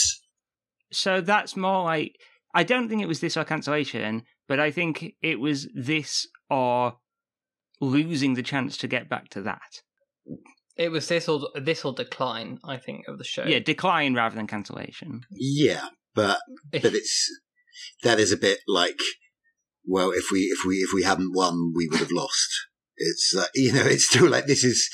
So 0.92 1.20
that's 1.20 1.56
more 1.56 1.84
like 1.84 2.16
I 2.54 2.62
don't 2.64 2.88
think 2.88 3.02
it 3.02 3.08
was 3.08 3.20
this 3.20 3.36
or 3.36 3.44
cancellation, 3.44 4.22
but 4.48 4.58
I 4.58 4.70
think 4.70 5.14
it 5.22 5.38
was 5.40 5.68
this 5.74 6.26
or 6.48 6.96
losing 7.80 8.34
the 8.34 8.42
chance 8.42 8.76
to 8.78 8.88
get 8.88 9.08
back 9.08 9.28
to 9.30 9.42
that. 9.42 9.82
It 10.76 10.90
was 10.90 11.08
this 11.08 11.28
or 11.28 11.48
this 11.54 11.84
or 11.84 11.92
decline. 11.94 12.58
I 12.64 12.76
think 12.76 13.08
of 13.08 13.18
the 13.18 13.24
show. 13.24 13.44
Yeah, 13.44 13.60
decline 13.60 14.14
rather 14.14 14.34
than 14.36 14.46
cancellation. 14.46 15.22
yeah, 15.30 15.88
but 16.14 16.38
but 16.72 16.94
it's 16.94 17.30
that 18.02 18.18
is 18.18 18.32
a 18.32 18.36
bit 18.36 18.60
like 18.68 18.98
well 19.86 20.10
if 20.10 20.26
we 20.32 20.40
if 20.40 20.60
we 20.66 20.76
if 20.76 20.90
we 20.94 21.02
hadn't 21.04 21.32
won 21.34 21.72
we 21.74 21.86
would 21.88 22.00
have 22.00 22.10
lost 22.10 22.48
it's 22.96 23.34
uh, 23.36 23.44
you 23.54 23.70
know 23.72 23.82
it's 23.84 24.06
still 24.08 24.28
like 24.28 24.46
this 24.46 24.64
is 24.64 24.88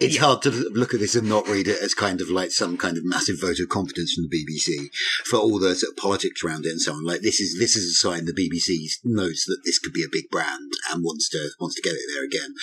it's 0.00 0.14
Yeah. 0.14 0.20
hard 0.22 0.42
to 0.42 0.50
look 0.50 0.94
at 0.94 1.00
this 1.00 1.14
and 1.16 1.28
not 1.28 1.48
read 1.48 1.66
it 1.68 1.82
as 1.82 1.92
kind 1.92 2.20
of 2.20 2.30
like 2.30 2.50
some 2.52 2.76
kind 2.78 2.96
of 2.96 3.04
massive 3.04 3.40
vote 3.40 3.58
of 3.60 3.68
confidence 3.68 4.14
from 4.14 4.24
the 4.30 4.36
BBC 4.38 4.86
for 5.26 5.36
all 5.38 5.58
the 5.58 5.74
sort 5.74 5.90
of 5.92 5.96
politics 5.96 6.42
around 6.44 6.64
it 6.64 6.70
and 6.70 6.80
so 6.80 6.94
on 6.94 7.04
like 7.04 7.20
this 7.22 7.40
is 7.40 7.58
this 7.58 7.74
is 7.76 7.90
a 7.90 7.94
sign 7.94 8.24
the 8.24 8.32
BBC 8.32 8.86
knows 9.04 9.44
that 9.48 9.58
this 9.64 9.78
could 9.80 9.92
be 9.92 10.04
a 10.04 10.08
big 10.10 10.30
brand 10.30 10.70
and 10.90 11.02
wants 11.04 11.28
to 11.30 11.50
wants 11.60 11.74
to 11.74 11.82
get 11.82 11.94
it 11.94 12.06
there 12.14 12.24
again 12.24 12.54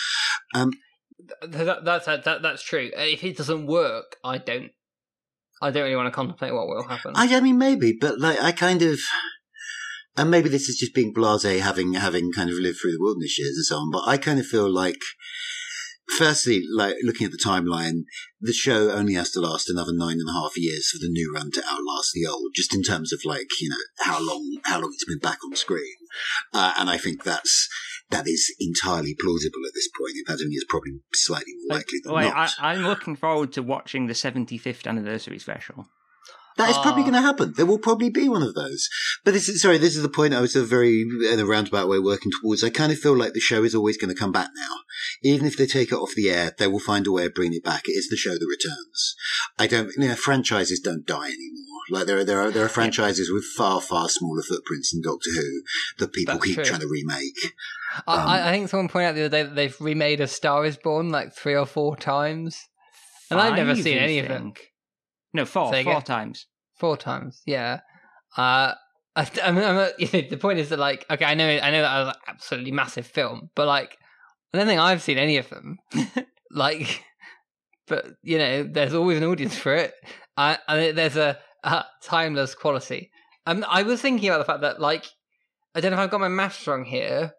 um 0.56 0.72
Th- 0.72 0.82
that, 1.42 1.86
that's 1.86 2.06
that, 2.06 2.42
that's 2.42 2.64
true. 2.64 2.92
If 2.96 3.24
it 3.24 3.38
doesn't 3.38 3.68
work, 3.68 4.18
I 4.24 4.38
don't. 4.38 4.72
I 5.62 5.72
don't 5.72 5.84
really 5.84 5.96
want 5.96 6.08
to 6.08 6.12
contemplate 6.12 6.54
what 6.54 6.68
will 6.68 6.86
happen. 6.88 7.14
I, 7.16 7.34
I 7.34 7.40
mean, 7.40 7.58
maybe, 7.58 7.98
but 8.00 8.20
like, 8.20 8.42
I 8.42 8.52
kind 8.52 8.82
of, 8.82 9.00
and 10.18 10.30
maybe 10.30 10.50
this 10.50 10.68
is 10.68 10.78
just 10.78 10.94
being 10.94 11.14
blasé, 11.14 11.62
having 11.62 11.94
having 11.94 12.34
kind 12.34 12.50
of 12.50 12.58
lived 12.58 12.80
through 12.82 12.92
the 12.92 13.02
wilderness 13.02 13.40
years 13.40 13.56
and 13.56 13.66
so 13.66 13.78
on. 13.78 13.90
But 13.90 14.04
I 14.06 14.18
kind 14.18 14.38
of 14.38 14.46
feel 14.46 14.72
like, 14.72 15.00
firstly, 16.18 16.62
like 16.76 16.96
looking 17.04 17.26
at 17.26 17.32
the 17.32 17.38
timeline, 17.44 18.04
the 18.42 18.52
show 18.52 18.92
only 18.92 19.14
has 19.14 19.32
to 19.32 19.40
last 19.40 19.70
another 19.70 19.94
nine 19.94 20.20
and 20.20 20.30
a 20.30 20.34
half 20.34 20.58
years 20.58 20.90
for 20.90 20.98
the 21.00 21.10
new 21.10 21.34
run 21.34 21.52
to 21.52 21.64
outlast 21.66 22.12
the 22.14 22.28
old, 22.28 22.52
just 22.54 22.74
in 22.74 22.84
terms 22.84 23.14
of 23.14 23.22
like 23.24 23.48
you 23.62 23.70
know 23.70 23.78
how 24.00 24.20
long 24.22 24.60
how 24.66 24.82
long 24.82 24.92
it's 24.94 25.06
been 25.06 25.20
back 25.20 25.40
on 25.46 25.56
screen. 25.56 25.96
Uh, 26.54 26.74
and 26.78 26.90
I 26.90 26.98
think 26.98 27.24
that's 27.24 27.70
that 28.12 28.28
is 28.28 28.54
entirely 28.60 29.16
plausible 29.20 29.66
at 29.68 29.74
this 29.74 29.90
point. 29.98 30.14
In 30.18 30.26
fact, 30.26 30.40
I 30.40 30.44
think 30.44 30.54
it's 30.54 30.66
probably 30.70 30.94
slightly 31.14 31.54
more 31.68 31.78
likely 31.78 32.00
than 32.04 32.14
Like, 32.14 32.34
not. 32.34 32.52
I, 32.60 32.72
I'm 32.74 32.84
looking 32.84 33.16
forward 33.16 33.52
to 33.54 33.64
watching 33.64 34.08
the 34.08 34.14
75th 34.14 34.86
anniversary 34.88 35.40
special. 35.40 35.88
That 36.58 36.70
is 36.70 36.78
probably 36.78 37.02
Ah. 37.02 37.08
going 37.08 37.14
to 37.16 37.22
happen. 37.22 37.54
There 37.58 37.66
will 37.66 37.80
probably 37.80 38.10
be 38.10 38.30
one 38.30 38.42
of 38.42 38.54
those. 38.56 38.88
But 39.26 39.34
this 39.34 39.50
is 39.50 39.62
sorry. 39.62 39.78
This 39.78 39.98
is 39.98 40.04
the 40.04 40.08
point 40.08 40.34
I 40.34 40.40
was 40.40 40.56
of 40.56 40.70
very 40.70 41.02
in 41.02 41.38
a 41.38 41.46
roundabout 41.46 41.90
way 41.90 42.00
working 42.00 42.32
towards. 42.42 42.64
I 42.64 42.70
kind 42.70 42.94
of 42.94 42.98
feel 43.00 43.18
like 43.18 43.34
the 43.34 43.42
show 43.42 43.66
is 43.66 43.76
always 43.76 43.98
going 43.98 44.14
to 44.14 44.18
come 44.18 44.32
back 44.32 44.52
now, 44.56 44.76
even 45.22 45.48
if 45.48 45.58
they 45.58 45.66
take 45.66 45.92
it 45.92 45.96
off 45.96 46.14
the 46.16 46.30
air. 46.30 46.54
They 46.58 46.68
will 46.68 46.80
find 46.80 47.06
a 47.08 47.12
way 47.12 47.26
of 47.26 47.34
bringing 47.34 47.58
it 47.58 47.64
back. 47.66 47.82
It 47.90 47.92
is 47.98 48.08
the 48.08 48.16
show 48.16 48.36
that 48.36 48.48
returns. 48.50 49.16
I 49.60 49.68
don't. 49.68 49.92
You 49.98 50.08
know, 50.08 50.16
franchises 50.16 50.80
don't 50.80 51.06
die 51.06 51.28
anymore. 51.28 51.82
Like 51.92 52.08
there 52.08 52.20
are 52.20 52.24
there 52.24 52.40
are 52.42 52.52
there 52.52 52.64
are 52.66 52.70
franchises 52.70 53.30
with 53.30 53.44
far 53.44 53.82
far 53.82 54.08
smaller 54.08 54.42
footprints 54.42 54.94
than 54.94 55.02
Doctor 55.02 55.32
Who 55.36 55.62
that 55.98 56.14
people 56.14 56.36
That's 56.36 56.46
keep 56.46 56.56
true. 56.56 56.64
trying 56.64 56.80
to 56.80 56.88
remake. 56.88 57.52
I, 58.08 58.14
Um, 58.14 58.28
I, 58.28 58.50
I 58.50 58.52
think 58.52 58.70
someone 58.70 58.90
pointed 58.90 59.10
out 59.10 59.16
the 59.16 59.26
other 59.26 59.30
day 59.30 59.44
that 59.44 59.56
they've 59.56 59.82
remade 59.82 60.22
A 60.22 60.28
Star 60.28 60.66
Is 60.66 60.78
Born 60.78 61.10
like 61.10 61.34
three 61.34 61.56
or 61.56 61.66
four 61.66 61.96
times, 61.96 62.60
and 63.30 63.40
I've 63.40 63.56
never 63.56 63.76
seen 63.76 63.98
any 63.98 64.20
of 64.20 64.28
them. 64.28 64.54
No, 65.34 65.46
four. 65.46 65.72
Say 65.72 65.84
Four 65.84 66.02
times. 66.02 66.48
Four 66.78 66.98
times, 66.98 67.42
yeah. 67.46 67.80
Uh, 68.38 68.74
I, 69.16 69.30
I 69.44 69.52
mean, 69.52 69.64
I'm, 69.64 69.90
you 69.98 70.10
know, 70.12 70.30
the 70.30 70.38
point 70.38 70.60
is 70.60 70.70
that 70.70 70.80
like, 70.80 71.06
okay, 71.10 71.26
I 71.26 71.34
know, 71.34 71.48
I 71.48 71.72
know 71.72 71.82
that 71.82 72.00
was 72.00 72.16
an 72.16 72.22
absolutely 72.28 72.72
massive 72.72 73.08
film, 73.08 73.50
but 73.56 73.68
like, 73.68 73.98
I 74.54 74.58
don't 74.58 74.68
think 74.68 74.82
I've 74.82 75.02
seen 75.02 75.18
any 75.18 75.38
of 75.38 75.50
them. 75.50 75.78
like, 76.52 77.04
but 77.88 78.06
you 78.24 78.38
know, 78.38 78.64
there's 78.64 78.94
always 78.94 79.18
an 79.18 79.24
audience 79.24 79.56
for 79.58 79.74
it. 79.76 79.94
I, 80.38 80.58
I 80.68 80.92
there's 80.92 81.18
a, 81.18 81.38
a 81.64 81.86
timeless 82.04 82.56
quality. 82.56 83.12
Um, 83.46 83.66
I 83.70 83.84
was 83.84 84.02
thinking 84.02 84.30
about 84.30 84.40
the 84.40 84.46
fact 84.46 84.62
that 84.62 84.82
like, 84.82 85.06
I 85.74 85.82
don't 85.82 85.92
know 85.92 85.98
if 85.98 86.04
I've 86.04 86.12
got 86.12 86.22
my 86.22 86.28
maths 86.30 86.66
wrong 86.68 86.86
here, 86.86 87.34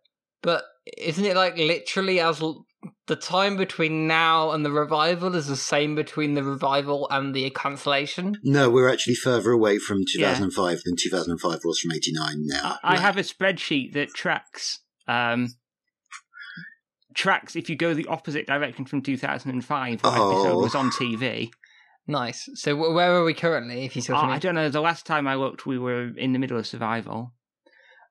but 0.46 0.62
isn't 0.96 1.24
it 1.24 1.34
like 1.36 1.56
literally 1.58 2.20
as 2.20 2.40
l- 2.40 2.64
the 3.08 3.16
time 3.16 3.56
between 3.56 4.06
now 4.06 4.52
and 4.52 4.64
the 4.64 4.70
revival 4.70 5.34
is 5.34 5.48
the 5.48 5.56
same 5.56 5.96
between 5.96 6.34
the 6.34 6.44
revival 6.44 7.08
and 7.10 7.34
the 7.34 7.50
cancellation? 7.50 8.38
No, 8.44 8.70
we're 8.70 8.88
actually 8.92 9.16
further 9.16 9.50
away 9.50 9.78
from 9.78 9.98
Yeah. 10.14 10.28
2005 10.34 10.82
than 10.84 10.94
2005 10.96 11.60
was 11.64 11.80
from 11.80 11.90
89 11.92 12.46
now. 12.46 12.78
I 12.84 12.92
Like- 12.92 13.00
have 13.00 13.16
a 13.16 13.22
spreadsheet 13.22 13.92
that 13.94 14.14
tracks 14.14 14.80
um, 15.08 15.48
tracks 17.14 17.56
if 17.56 17.68
you 17.70 17.76
go 17.76 17.94
the 17.94 18.06
opposite 18.06 18.46
direction 18.46 18.84
from 18.84 19.02
2005 19.02 20.02
what 20.04 20.14
Oh. 20.18 20.30
episode 20.42 20.60
was 20.62 20.74
on 20.74 20.90
TV. 20.90 21.50
Nice. 22.06 22.48
So 22.54 22.76
where 22.76 23.12
are 23.16 23.24
we 23.24 23.34
currently? 23.34 23.84
If 23.84 23.96
you 23.96 24.02
see 24.02 24.12
Oh, 24.12 24.16
I 24.16 24.38
don't 24.38 24.54
know. 24.54 24.68
The 24.68 24.80
last 24.80 25.06
time 25.06 25.26
I 25.26 25.34
looked, 25.34 25.66
we 25.66 25.78
were 25.78 26.08
in 26.16 26.32
the 26.32 26.38
middle 26.38 26.56
of 26.58 26.66
survival. 26.66 27.32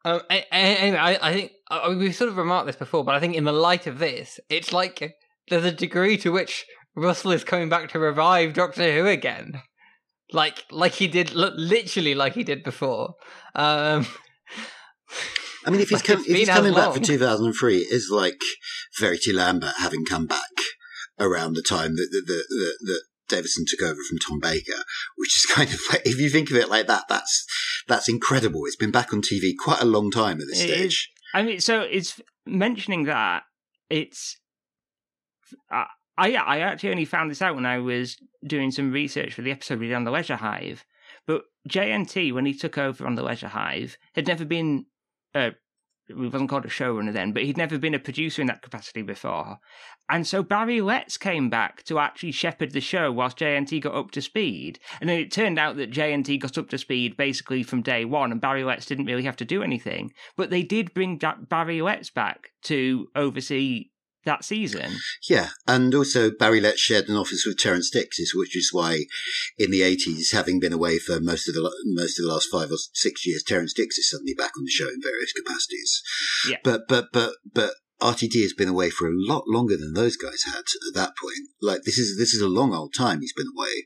Um, 0.03 0.21
a- 0.29 0.45
a- 0.51 0.55
anyway, 0.55 0.97
I, 0.97 1.29
I 1.29 1.33
think 1.33 1.51
uh, 1.71 1.95
we've 1.97 2.15
sort 2.15 2.29
of 2.29 2.37
remarked 2.37 2.67
this 2.67 2.75
before, 2.75 3.03
but 3.03 3.15
I 3.15 3.19
think 3.19 3.35
in 3.35 3.43
the 3.43 3.51
light 3.51 3.87
of 3.87 3.99
this, 3.99 4.39
it's 4.49 4.71
like 4.71 5.15
there's 5.49 5.65
a 5.65 5.71
degree 5.71 6.17
to 6.17 6.31
which 6.31 6.65
Russell 6.95 7.31
is 7.31 7.43
coming 7.43 7.69
back 7.69 7.89
to 7.89 7.99
revive 7.99 8.53
Doctor 8.53 8.93
Who 8.93 9.07
again, 9.07 9.61
like 10.31 10.63
like 10.71 10.93
he 10.93 11.07
did, 11.07 11.33
literally 11.33 12.15
like 12.15 12.33
he 12.33 12.43
did 12.43 12.63
before. 12.63 13.15
Um, 13.55 14.07
I 15.65 15.71
mean, 15.71 15.81
if 15.81 15.89
he's, 15.89 15.91
Like, 16.07 16.17
com- 16.17 16.25
if 16.27 16.37
he's 16.37 16.49
coming 16.49 16.73
back 16.73 16.93
for 16.93 16.99
2003, 16.99 17.77
it 17.77 17.91
is 17.91 18.09
like 18.11 18.39
Verity 18.99 19.33
Lambert 19.33 19.73
having 19.79 20.05
come 20.05 20.27
back 20.27 20.51
around 21.19 21.53
the 21.53 21.63
time 21.63 21.95
that, 21.95 22.09
that, 22.11 22.25
that, 22.27 22.77
that, 22.81 23.01
Davison 23.27 23.65
took 23.67 23.81
over 23.81 23.99
from 24.07 24.19
Tom 24.19 24.39
Baker, 24.39 24.83
which 25.15 25.35
is 25.35 25.45
kind 25.51 25.67
of 25.67 25.79
like, 25.91 26.03
if 26.05 26.19
you 26.19 26.29
think 26.29 26.51
of 26.51 26.57
it 26.57 26.69
like 26.69 26.85
that, 26.85 27.05
that's 27.09 27.45
that's 27.87 28.07
incredible. 28.07 28.61
It's 28.65 28.75
been 28.75 28.91
back 28.91 29.11
on 29.13 29.21
TV 29.21 29.53
quite 29.57 29.81
a 29.81 29.85
long 29.85 30.11
time 30.11 30.39
at 30.39 30.47
this 30.47 30.61
It 30.61 30.69
is. 30.69 31.07
I 31.35 31.43
mean, 31.43 31.59
so 31.59 31.81
it's 31.81 32.21
mentioning 32.45 33.03
that 33.03 33.43
it's. 33.89 34.37
I 35.69 35.87
I 36.17 36.33
I 36.33 36.59
actually 36.59 36.91
only 36.91 37.03
found 37.03 37.29
this 37.29 37.41
out 37.41 37.55
when 37.55 37.65
I 37.65 37.79
was 37.79 38.15
doing 38.47 38.71
some 38.71 38.93
research 38.93 39.33
for 39.33 39.41
the 39.41 39.51
episode 39.51 39.79
we 39.79 39.87
did 39.87 39.95
on 39.95 40.05
the 40.05 40.11
Leisure 40.11 40.37
Hive. 40.37 40.85
But 41.27 41.43
JNT, 41.69 42.31
when 42.33 42.45
he 42.45 42.53
took 42.53 42.77
over 42.77 43.05
on 43.05 43.15
the 43.15 43.23
Leisure 43.23 43.49
Hive, 43.49 43.97
had 44.13 44.27
never 44.27 44.45
been. 44.45 44.85
Uh, 45.33 45.51
he 46.07 46.13
wasn't 46.13 46.49
called 46.49 46.65
a 46.65 46.69
showrunner 46.69 47.13
then, 47.13 47.31
but 47.31 47.43
he'd 47.43 47.57
never 47.57 47.77
been 47.77 47.93
a 47.93 47.99
producer 47.99 48.41
in 48.41 48.47
that 48.47 48.61
capacity 48.61 49.01
before. 49.01 49.59
And 50.09 50.27
so 50.27 50.43
Barry 50.43 50.81
Letts 50.81 51.17
came 51.17 51.49
back 51.49 51.83
to 51.83 51.97
actually 51.97 52.31
shepherd 52.31 52.71
the 52.71 52.81
show 52.81 53.11
whilst 53.11 53.39
JNT 53.39 53.81
got 53.81 53.95
up 53.95 54.11
to 54.11 54.21
speed. 54.21 54.79
And 55.01 55.09
then 55.09 55.19
it 55.19 55.31
turned 55.31 55.57
out 55.57 55.77
that 55.77 55.91
JNT 55.91 56.39
got 56.39 56.57
up 56.57 56.69
to 56.69 56.77
speed 56.77 57.17
basically 57.17 57.63
from 57.63 57.81
day 57.81 58.05
one, 58.05 58.31
and 58.31 58.39
Barry 58.39 58.63
Letts 58.63 58.85
didn't 58.85 59.05
really 59.05 59.23
have 59.23 59.37
to 59.37 59.45
do 59.45 59.63
anything. 59.63 60.11
But 60.37 60.51
they 60.51 60.63
did 60.63 60.93
bring 60.93 61.19
Barry 61.49 61.81
Letts 61.81 62.11
back 62.11 62.49
to 62.63 63.07
oversee 63.15 63.89
that 64.25 64.43
season. 64.43 64.97
Yeah, 65.29 65.49
and 65.67 65.93
also 65.95 66.31
Barry 66.31 66.59
Letts 66.59 66.79
shared 66.79 67.09
an 67.09 67.15
office 67.15 67.45
with 67.45 67.57
Terrance 67.57 67.89
Dicks, 67.89 68.19
which 68.35 68.55
is 68.55 68.69
why, 68.71 69.05
in 69.57 69.71
the 69.71 69.83
eighties, 69.83 70.31
having 70.31 70.59
been 70.59 70.73
away 70.73 70.99
for 70.99 71.19
most 71.19 71.47
of 71.47 71.55
the 71.55 71.71
most 71.85 72.19
of 72.19 72.25
the 72.25 72.31
last 72.31 72.47
five 72.51 72.71
or 72.71 72.77
six 72.93 73.25
years, 73.25 73.43
Terrance 73.43 73.73
Dicks 73.73 73.97
is 73.97 74.09
suddenly 74.09 74.33
back 74.33 74.51
on 74.57 74.65
the 74.65 74.71
show 74.71 74.87
in 74.87 75.01
various 75.01 75.33
capacities. 75.33 76.01
Yeah. 76.49 76.57
But 76.63 76.87
but 76.87 77.07
but 77.13 77.33
but 77.53 77.71
RTD 78.01 78.41
has 78.41 78.53
been 78.53 78.67
away 78.67 78.89
for 78.89 79.07
a 79.07 79.13
lot 79.13 79.43
longer 79.47 79.77
than 79.77 79.93
those 79.93 80.17
guys 80.17 80.43
had 80.45 80.59
at 80.59 80.93
that 80.95 81.13
point. 81.21 81.49
Like 81.61 81.83
this 81.83 81.97
is 81.97 82.17
this 82.17 82.33
is 82.33 82.41
a 82.41 82.47
long 82.47 82.73
old 82.73 82.93
time 82.93 83.21
he's 83.21 83.33
been 83.33 83.51
away. 83.55 83.85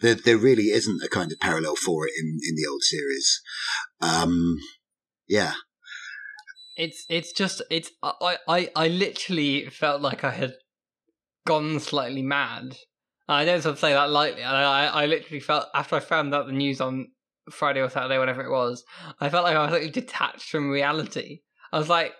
There 0.00 0.14
there 0.14 0.38
really 0.38 0.70
isn't 0.70 1.02
a 1.02 1.08
kind 1.08 1.30
of 1.30 1.40
parallel 1.40 1.76
for 1.76 2.06
it 2.06 2.12
in 2.18 2.38
in 2.42 2.54
the 2.56 2.66
old 2.70 2.82
series. 2.82 3.40
Um, 4.00 4.58
yeah. 5.28 5.54
It's 6.76 7.04
it's 7.08 7.32
just 7.32 7.62
it's 7.70 7.90
I, 8.02 8.38
I 8.48 8.70
I 8.74 8.88
literally 8.88 9.68
felt 9.68 10.02
like 10.02 10.24
I 10.24 10.30
had 10.30 10.54
gone 11.46 11.80
slightly 11.80 12.22
mad. 12.22 12.76
I 13.28 13.44
don't 13.44 13.62
sort 13.62 13.74
of 13.74 13.78
say 13.78 13.92
that 13.92 14.10
lightly. 14.10 14.42
I, 14.42 14.86
I 14.86 15.06
literally 15.06 15.40
felt 15.40 15.66
after 15.72 15.96
I 15.96 16.00
found 16.00 16.34
out 16.34 16.46
the 16.46 16.52
news 16.52 16.80
on 16.80 17.08
Friday 17.50 17.80
or 17.80 17.88
Saturday, 17.88 18.18
whatever 18.18 18.42
it 18.42 18.50
was, 18.50 18.84
I 19.20 19.28
felt 19.28 19.44
like 19.44 19.56
I 19.56 19.62
was 19.62 19.72
like 19.72 19.92
detached 19.92 20.50
from 20.50 20.70
reality. 20.70 21.40
I 21.72 21.78
was 21.78 21.88
like, 21.88 22.12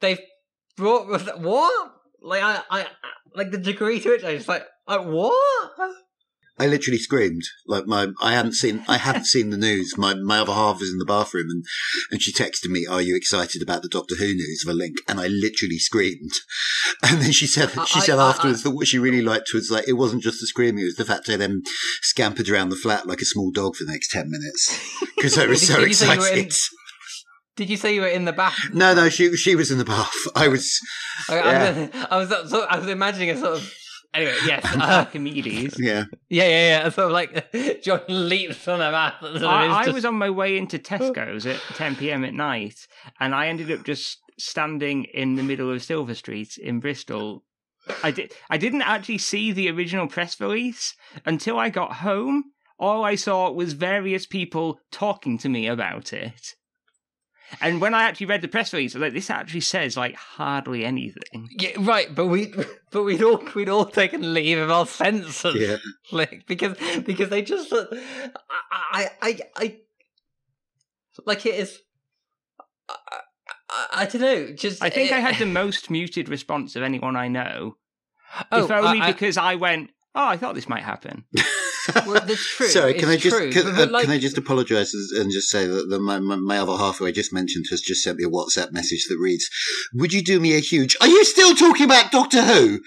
they've 0.00 0.20
brought 0.76 1.06
what? 1.38 1.92
Like 2.20 2.42
I 2.42 2.62
I 2.70 2.86
like 3.34 3.50
the 3.50 3.58
degree 3.58 4.00
to 4.00 4.10
which 4.10 4.24
I 4.24 4.36
just 4.36 4.48
like, 4.48 4.64
like 4.88 5.04
what? 5.04 5.92
I 6.58 6.66
literally 6.66 6.98
screamed. 6.98 7.42
Like 7.66 7.86
my, 7.86 8.08
I 8.22 8.32
hadn't 8.32 8.54
seen, 8.54 8.82
I 8.88 8.96
hadn't 8.96 9.24
seen 9.34 9.50
the 9.50 9.56
news. 9.58 9.94
My, 9.98 10.14
my 10.14 10.38
other 10.38 10.54
half 10.54 10.80
was 10.80 10.90
in 10.90 10.98
the 10.98 11.04
bathroom 11.04 11.48
and, 11.50 11.64
and 12.10 12.22
she 12.22 12.32
texted 12.32 12.70
me, 12.70 12.86
are 12.86 13.02
you 13.02 13.14
excited 13.14 13.60
about 13.62 13.82
the 13.82 13.88
Doctor 13.90 14.14
Who 14.16 14.26
news 14.26 14.64
of 14.66 14.70
a 14.72 14.76
link? 14.76 14.96
And 15.06 15.20
I 15.20 15.26
literally 15.26 15.78
screamed. 15.78 16.30
And 17.02 17.20
then 17.20 17.32
she 17.32 17.46
said, 17.46 17.70
she 17.86 18.00
I- 18.00 18.04
said 18.04 18.18
I- 18.18 18.30
afterwards 18.30 18.62
that 18.62 18.70
what 18.70 18.86
she 18.86 18.98
really 18.98 19.20
liked 19.22 19.52
was 19.52 19.70
like, 19.70 19.86
it 19.88 19.94
wasn't 19.94 20.22
just 20.22 20.40
the 20.40 20.46
screaming, 20.46 20.82
it 20.82 20.86
was 20.86 20.96
the 20.96 21.04
fact 21.04 21.28
I 21.28 21.36
then 21.36 21.62
scampered 22.02 22.48
around 22.48 22.70
the 22.70 22.76
flat 22.76 23.06
like 23.06 23.20
a 23.20 23.26
small 23.26 23.50
dog 23.50 23.76
for 23.76 23.84
the 23.84 23.92
next 23.92 24.10
10 24.12 24.30
minutes. 24.30 24.78
Because 25.16 25.38
I 25.38 25.46
was 25.46 25.66
so 25.66 25.78
you 25.80 25.94
say 25.94 26.14
you 26.14 26.20
were 26.20 26.28
in- 26.28 26.38
excited. 26.46 26.54
Did 27.56 27.70
you 27.70 27.76
say 27.78 27.94
you 27.94 28.02
were 28.02 28.06
in 28.06 28.26
the 28.26 28.34
bath? 28.34 28.58
No, 28.72 28.94
no, 28.94 29.08
she, 29.08 29.34
she 29.36 29.56
was 29.56 29.70
in 29.70 29.78
the 29.78 29.84
bath. 29.84 30.12
I 30.34 30.46
was, 30.48 30.78
I, 31.30 31.38
I, 31.38 31.70
was, 32.18 32.30
I 32.32 32.40
was, 32.42 32.52
I 32.52 32.78
was 32.78 32.88
imagining 32.88 33.30
a 33.30 33.36
sort 33.38 33.54
of. 33.54 33.72
Anyway, 34.16 34.34
yes. 34.46 34.76
Archimedes. 34.80 35.78
yeah. 35.78 36.04
yeah, 36.28 36.44
yeah, 36.44 36.68
yeah. 36.84 36.88
Sort 36.88 37.06
of 37.06 37.12
like 37.12 37.52
John 37.82 38.00
leaps 38.08 38.66
on 38.66 38.78
the 38.78 38.90
bath. 38.90 39.14
Sort 39.20 39.32
of 39.32 39.36
is 39.36 39.42
I, 39.44 39.66
I 39.80 39.84
just- 39.84 39.94
was 39.94 40.04
on 40.04 40.14
my 40.14 40.30
way 40.30 40.56
into 40.56 40.78
Tesco's 40.78 41.46
at 41.46 41.60
10 41.74 41.96
p.m. 41.96 42.24
at 42.24 42.34
night, 42.34 42.86
and 43.20 43.34
I 43.34 43.48
ended 43.48 43.70
up 43.70 43.84
just 43.84 44.18
standing 44.38 45.04
in 45.04 45.36
the 45.36 45.42
middle 45.42 45.70
of 45.70 45.82
Silver 45.82 46.14
Street 46.14 46.56
in 46.58 46.80
Bristol. 46.80 47.44
I 48.02 48.10
did. 48.10 48.32
I 48.50 48.56
didn't 48.58 48.82
actually 48.82 49.18
see 49.18 49.52
the 49.52 49.70
original 49.70 50.08
press 50.08 50.40
release 50.40 50.94
until 51.24 51.58
I 51.58 51.68
got 51.70 51.94
home. 51.96 52.44
All 52.78 53.04
I 53.04 53.14
saw 53.14 53.50
was 53.50 53.72
various 53.74 54.26
people 54.26 54.78
talking 54.90 55.38
to 55.38 55.48
me 55.48 55.66
about 55.66 56.12
it. 56.12 56.54
And 57.60 57.80
when 57.80 57.94
I 57.94 58.02
actually 58.04 58.26
read 58.26 58.42
the 58.42 58.48
press 58.48 58.72
release, 58.72 58.94
I 58.94 58.98
was 58.98 59.02
like, 59.06 59.12
this 59.12 59.30
actually 59.30 59.60
says 59.60 59.96
like 59.96 60.14
hardly 60.16 60.84
anything. 60.84 61.48
Yeah, 61.58 61.70
right, 61.78 62.12
but 62.14 62.26
we, 62.26 62.52
but 62.90 63.02
we'd 63.04 63.22
all 63.22 63.42
we'd 63.54 63.68
all 63.68 63.86
taken 63.86 64.34
leave 64.34 64.58
of 64.58 64.70
our 64.70 64.86
senses, 64.86 65.54
Yeah. 65.54 65.76
like 66.12 66.44
because 66.46 66.76
because 67.04 67.28
they 67.30 67.42
just, 67.42 67.72
uh, 67.72 67.86
I, 68.72 69.10
I, 69.22 69.28
I, 69.30 69.38
I 69.56 69.76
like 71.24 71.46
it 71.46 71.54
is. 71.54 71.80
I, 72.88 72.94
I, 73.70 73.86
I 73.92 74.06
don't 74.06 74.20
know. 74.22 74.52
Just 74.52 74.82
I 74.82 74.90
think 74.90 75.12
I 75.12 75.18
had 75.18 75.36
the 75.36 75.46
most 75.52 75.90
muted 75.90 76.28
response 76.28 76.76
of 76.76 76.82
anyone 76.82 77.16
I 77.16 77.28
know. 77.28 77.76
Oh, 78.52 78.64
if 78.64 78.70
only 78.70 79.00
I- 79.00 79.06
I- 79.06 79.12
because 79.12 79.36
I 79.36 79.54
went, 79.54 79.90
oh, 80.14 80.26
I 80.26 80.36
thought 80.36 80.54
this 80.54 80.68
might 80.68 80.82
happen. 80.82 81.24
Well, 81.94 82.20
that's 82.24 82.46
true. 82.56 82.68
Sorry, 82.68 82.94
can 82.94 83.08
I 83.08 83.16
just 83.16 83.36
can, 83.52 83.66
uh, 83.74 83.86
like- 83.90 84.04
can 84.04 84.12
I 84.12 84.18
just 84.18 84.38
apologise 84.38 84.92
and 85.18 85.30
just 85.30 85.48
say 85.48 85.66
that 85.66 85.88
the, 85.88 85.98
my, 85.98 86.18
my 86.18 86.58
other 86.58 86.76
half, 86.76 86.98
who 86.98 87.06
I 87.06 87.12
just 87.12 87.32
mentioned, 87.32 87.66
has 87.70 87.80
just 87.80 88.02
sent 88.02 88.18
me 88.18 88.24
a 88.24 88.28
WhatsApp 88.28 88.72
message 88.72 89.06
that 89.08 89.18
reads, 89.20 89.48
"Would 89.94 90.12
you 90.12 90.22
do 90.22 90.40
me 90.40 90.54
a 90.56 90.60
huge? 90.60 90.96
Are 91.00 91.08
you 91.08 91.24
still 91.24 91.54
talking 91.54 91.84
about 91.86 92.10
Doctor 92.12 92.42
Who?" 92.42 92.80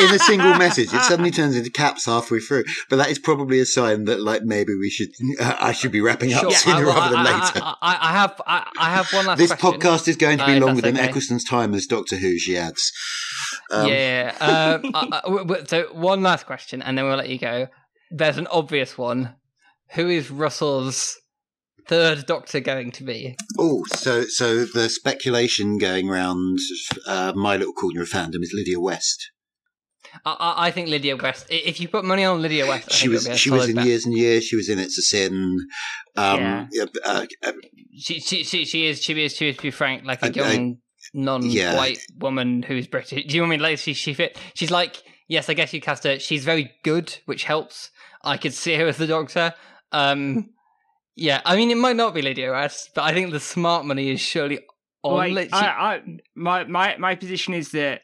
In 0.00 0.12
a 0.12 0.18
single 0.18 0.54
message, 0.58 0.92
it 0.92 1.02
suddenly 1.02 1.30
turns 1.30 1.54
into 1.54 1.70
caps 1.70 2.06
halfway 2.06 2.40
through. 2.40 2.64
But 2.90 2.96
that 2.96 3.10
is 3.10 3.18
probably 3.20 3.60
a 3.60 3.64
sign 3.66 4.06
that, 4.06 4.20
like, 4.20 4.42
maybe 4.42 4.74
we 4.74 4.90
should, 4.90 5.10
uh, 5.38 5.54
I 5.60 5.70
should 5.72 5.92
be 5.92 6.00
wrapping 6.00 6.32
up 6.32 6.40
Sure, 6.42 6.50
sooner 6.50 6.86
well, 6.86 6.96
rather 6.96 7.16
than 7.16 7.26
I- 7.26 7.44
later. 7.44 7.60
I, 7.62 7.74
I, 7.80 7.98
I 8.08 8.12
have 8.12 8.42
I, 8.46 8.90
have 8.90 9.12
one 9.12 9.26
last 9.26 9.38
this 9.38 9.52
question. 9.52 9.80
podcast 9.80 10.08
is 10.08 10.16
going 10.16 10.38
to 10.38 10.44
Uh, 10.44 10.46
be 10.48 10.52
if 10.54 10.62
longer 10.64 10.80
than 10.82 10.96
okay. 10.96 11.06
Eccleston's 11.08 11.44
time 11.44 11.74
as 11.74 11.86
Doctor 11.86 12.16
Who. 12.16 12.38
She 12.38 12.56
adds. 12.56 12.90
Um, 13.70 13.86
yeah. 13.88 14.34
Uh, 14.40 14.78
uh, 14.94 15.20
uh, 15.22 15.64
so 15.66 15.82
one 15.92 16.22
last 16.22 16.46
question, 16.46 16.82
and 16.82 16.98
then 16.98 17.04
we'll 17.04 17.16
let 17.16 17.28
you 17.28 17.38
go. 17.38 17.68
There's 18.10 18.38
an 18.38 18.46
obvious 18.48 18.96
one. 18.96 19.34
Who 19.92 20.08
is 20.08 20.30
Russell's 20.30 21.16
third 21.86 22.26
Doctor 22.26 22.60
going 22.60 22.92
to 22.92 23.04
be? 23.04 23.36
Oh, 23.58 23.84
so 23.86 24.24
so 24.24 24.64
the 24.64 24.88
speculation 24.88 25.78
going 25.78 26.08
around 26.08 26.58
uh, 27.06 27.32
my 27.34 27.56
little 27.56 27.72
corner 27.72 28.02
of 28.02 28.08
fandom 28.08 28.42
is 28.42 28.52
Lydia 28.54 28.80
West. 28.80 29.30
I, 30.24 30.36
I, 30.38 30.66
I 30.66 30.70
think 30.70 30.88
Lydia 30.88 31.16
West. 31.16 31.46
If 31.50 31.80
you 31.80 31.88
put 31.88 32.04
money 32.04 32.24
on 32.24 32.40
Lydia 32.42 32.66
West, 32.66 32.88
I 32.90 32.94
she 32.94 33.08
think 33.08 33.28
was 33.28 33.38
she 33.38 33.50
was 33.50 33.68
in 33.68 33.76
bet. 33.76 33.86
years 33.86 34.06
and 34.06 34.14
years. 34.14 34.44
She 34.44 34.56
was 34.56 34.68
in 34.68 34.78
It's 34.78 34.98
a 34.98 35.02
Sin. 35.02 35.58
Um, 36.16 36.40
Yeah. 36.40 36.66
yeah, 36.72 36.84
uh, 37.04 37.26
uh, 37.42 37.52
She, 37.96 38.20
she, 38.20 38.44
she, 38.44 38.64
she 38.64 38.86
is. 38.86 39.02
She 39.02 39.22
is. 39.22 39.34
She 39.34 39.48
is. 39.48 39.56
To 39.56 39.62
be 39.62 39.70
frank, 39.70 40.04
like 40.04 40.22
a 40.22 40.32
young 40.32 40.78
non-white 41.14 42.00
woman 42.18 42.62
who's 42.62 42.86
British. 42.86 43.26
Do 43.26 43.34
you 43.34 43.42
know 43.42 43.48
what 43.48 43.54
I 43.54 43.56
mean? 43.56 43.60
Like 43.60 43.78
she, 43.78 43.94
she 43.94 44.14
fit. 44.14 44.38
She's 44.54 44.70
like. 44.70 45.02
Yes, 45.30 45.50
I 45.50 45.52
guess 45.52 45.74
you 45.74 45.80
cast 45.82 46.04
her. 46.04 46.18
She's 46.18 46.42
very 46.42 46.72
good, 46.84 47.14
which 47.26 47.44
helps. 47.44 47.90
I 48.22 48.36
could 48.36 48.54
see 48.54 48.74
her 48.74 48.86
as 48.86 48.96
the 48.96 49.06
Doctor. 49.06 49.54
Um, 49.92 50.50
yeah, 51.16 51.40
I 51.44 51.56
mean, 51.56 51.70
it 51.70 51.76
might 51.76 51.96
not 51.96 52.14
be 52.14 52.22
Lydia 52.22 52.52
West, 52.52 52.90
but 52.94 53.02
I 53.02 53.12
think 53.12 53.30
the 53.32 53.40
smart 53.40 53.84
money 53.84 54.10
is 54.10 54.20
surely 54.20 54.60
on. 55.02 55.34
like, 55.34 55.52
Ly- 55.52 55.58
I, 55.58 55.66
I, 55.66 56.02
my, 56.34 56.64
my, 56.64 56.96
my 56.96 57.14
position 57.14 57.54
is 57.54 57.70
that, 57.72 58.02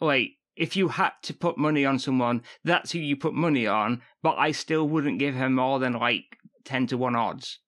like, 0.00 0.30
if 0.56 0.76
you 0.76 0.88
had 0.88 1.12
to 1.22 1.34
put 1.34 1.58
money 1.58 1.84
on 1.84 1.98
someone, 1.98 2.42
that's 2.64 2.92
who 2.92 2.98
you 3.00 3.16
put 3.16 3.34
money 3.34 3.66
on, 3.66 4.02
but 4.22 4.36
I 4.38 4.52
still 4.52 4.88
wouldn't 4.88 5.18
give 5.18 5.34
her 5.34 5.50
more 5.50 5.78
than, 5.78 5.94
like, 5.94 6.24
10 6.64 6.86
to 6.88 6.96
1 6.96 7.16
odds. 7.16 7.58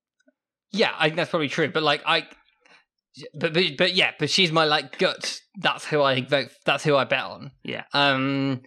Yeah, 0.72 0.92
I 0.98 1.06
think 1.06 1.16
that's 1.16 1.30
probably 1.30 1.48
true. 1.48 1.70
But 1.70 1.82
like 1.82 2.02
I, 2.06 2.26
but 3.34 3.54
but, 3.54 3.64
but 3.78 3.94
yeah, 3.94 4.12
but 4.18 4.30
she's 4.30 4.52
my 4.52 4.64
like 4.64 4.98
gut. 4.98 5.40
That's 5.56 5.86
who 5.86 6.02
I 6.02 6.20
vote. 6.22 6.50
That's 6.64 6.84
who 6.84 6.96
I 6.96 7.04
bet 7.04 7.24
on. 7.24 7.52
Yeah. 7.64 7.84
Um, 7.92 8.62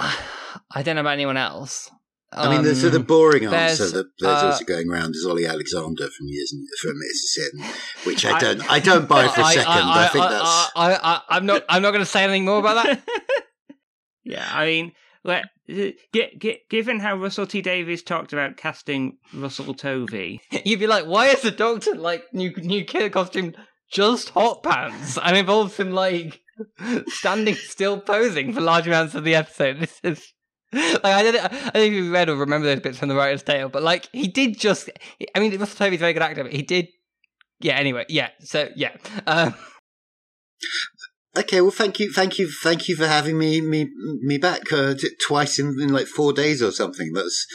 I 0.72 0.82
don't 0.82 0.96
know 0.96 1.02
about 1.02 1.12
anyone 1.12 1.36
else. 1.36 1.90
I 2.32 2.48
mean, 2.48 2.62
the, 2.62 2.76
so 2.76 2.90
the 2.90 2.98
Um, 2.98 3.04
boring 3.04 3.50
there's, 3.50 3.80
answer 3.80 3.96
that 3.98 4.06
there's 4.20 4.42
uh, 4.42 4.46
also 4.46 4.64
going 4.64 4.88
around 4.88 5.16
is 5.16 5.26
Ollie 5.26 5.46
Alexander 5.46 6.08
from 6.08 6.28
years 6.28 6.52
and 6.52 6.64
from 6.80 6.92
It's 7.02 7.38
a 7.38 8.06
which 8.08 8.24
I 8.24 8.36
I- 8.36 8.40
don't 8.40 8.70
I 8.70 8.78
don't 8.78 9.08
buy 9.08 9.26
for 9.34 9.40
a 9.40 9.44
I, 9.44 9.54
second. 9.54 9.66
I, 9.68 10.08
think 10.08 10.24
I, 10.24 10.30
that's 10.30 10.70
I, 10.76 10.92
I, 10.92 11.20
I, 11.28 11.36
am 11.38 11.46
not. 11.46 11.64
I'm 11.68 11.82
not 11.82 11.90
going 11.90 12.02
to 12.02 12.10
say 12.10 12.22
anything 12.22 12.44
more 12.44 12.60
about 12.60 12.84
that. 12.84 13.02
yeah, 14.24 14.48
I 14.48 14.64
mean, 14.64 14.92
like, 15.24 15.44
get, 16.12 16.38
get, 16.38 16.68
given 16.68 17.00
how 17.00 17.16
Russell 17.16 17.46
T 17.46 17.62
Davies 17.62 18.02
talked 18.02 18.32
about 18.32 18.56
casting 18.56 19.18
Russell 19.34 19.74
Tovey, 19.74 20.40
You'd 20.64 20.80
be 20.80 20.86
like, 20.86 21.06
why 21.06 21.26
is 21.28 21.42
the 21.42 21.50
Doctor 21.50 21.96
like 21.96 22.22
new 22.32 22.54
new 22.58 22.84
kid 22.84 23.12
costume 23.12 23.54
just 23.90 24.30
hot 24.30 24.62
pants 24.62 25.18
and 25.20 25.36
involves 25.36 25.76
him 25.76 25.90
like 25.90 26.40
standing 27.08 27.54
still 27.54 28.00
posing 28.00 28.52
for 28.52 28.60
large 28.60 28.86
amounts 28.86 29.14
of 29.14 29.24
the 29.24 29.34
episode? 29.34 29.78
This 29.80 30.00
is 30.02 30.32
like 30.72 31.04
I 31.04 31.22
don't, 31.22 31.36
I 31.36 31.48
don't 31.48 31.74
know 31.74 31.80
if 31.80 31.92
you 31.92 32.12
read 32.12 32.28
or 32.28 32.36
remember 32.36 32.66
those 32.66 32.80
bits 32.80 32.98
from 32.98 33.08
the 33.08 33.14
writer's 33.16 33.42
tale, 33.42 33.68
but 33.68 33.82
like 33.82 34.08
he 34.12 34.28
did 34.28 34.58
just. 34.58 34.88
I 35.34 35.40
mean, 35.40 35.56
Russell 35.58 35.76
Tovey's 35.76 35.98
a 35.98 36.00
very 36.00 36.12
good 36.12 36.22
actor, 36.22 36.44
but 36.44 36.52
he 36.52 36.62
did. 36.62 36.88
Yeah. 37.60 37.74
Anyway. 37.74 38.06
Yeah. 38.08 38.28
So 38.40 38.68
yeah. 38.76 38.92
Um, 39.26 39.54
okay. 41.36 41.60
Well, 41.60 41.72
thank 41.72 41.98
you, 41.98 42.12
thank 42.12 42.38
you, 42.38 42.50
thank 42.62 42.88
you 42.88 42.96
for 42.96 43.06
having 43.06 43.36
me 43.36 43.60
me 43.60 43.88
me 44.22 44.38
back 44.38 44.72
uh, 44.72 44.94
t- 44.94 45.10
twice 45.26 45.58
in, 45.58 45.80
in 45.80 45.92
like 45.92 46.06
four 46.06 46.32
days 46.32 46.62
or 46.62 46.70
something. 46.70 47.12
That's 47.12 47.46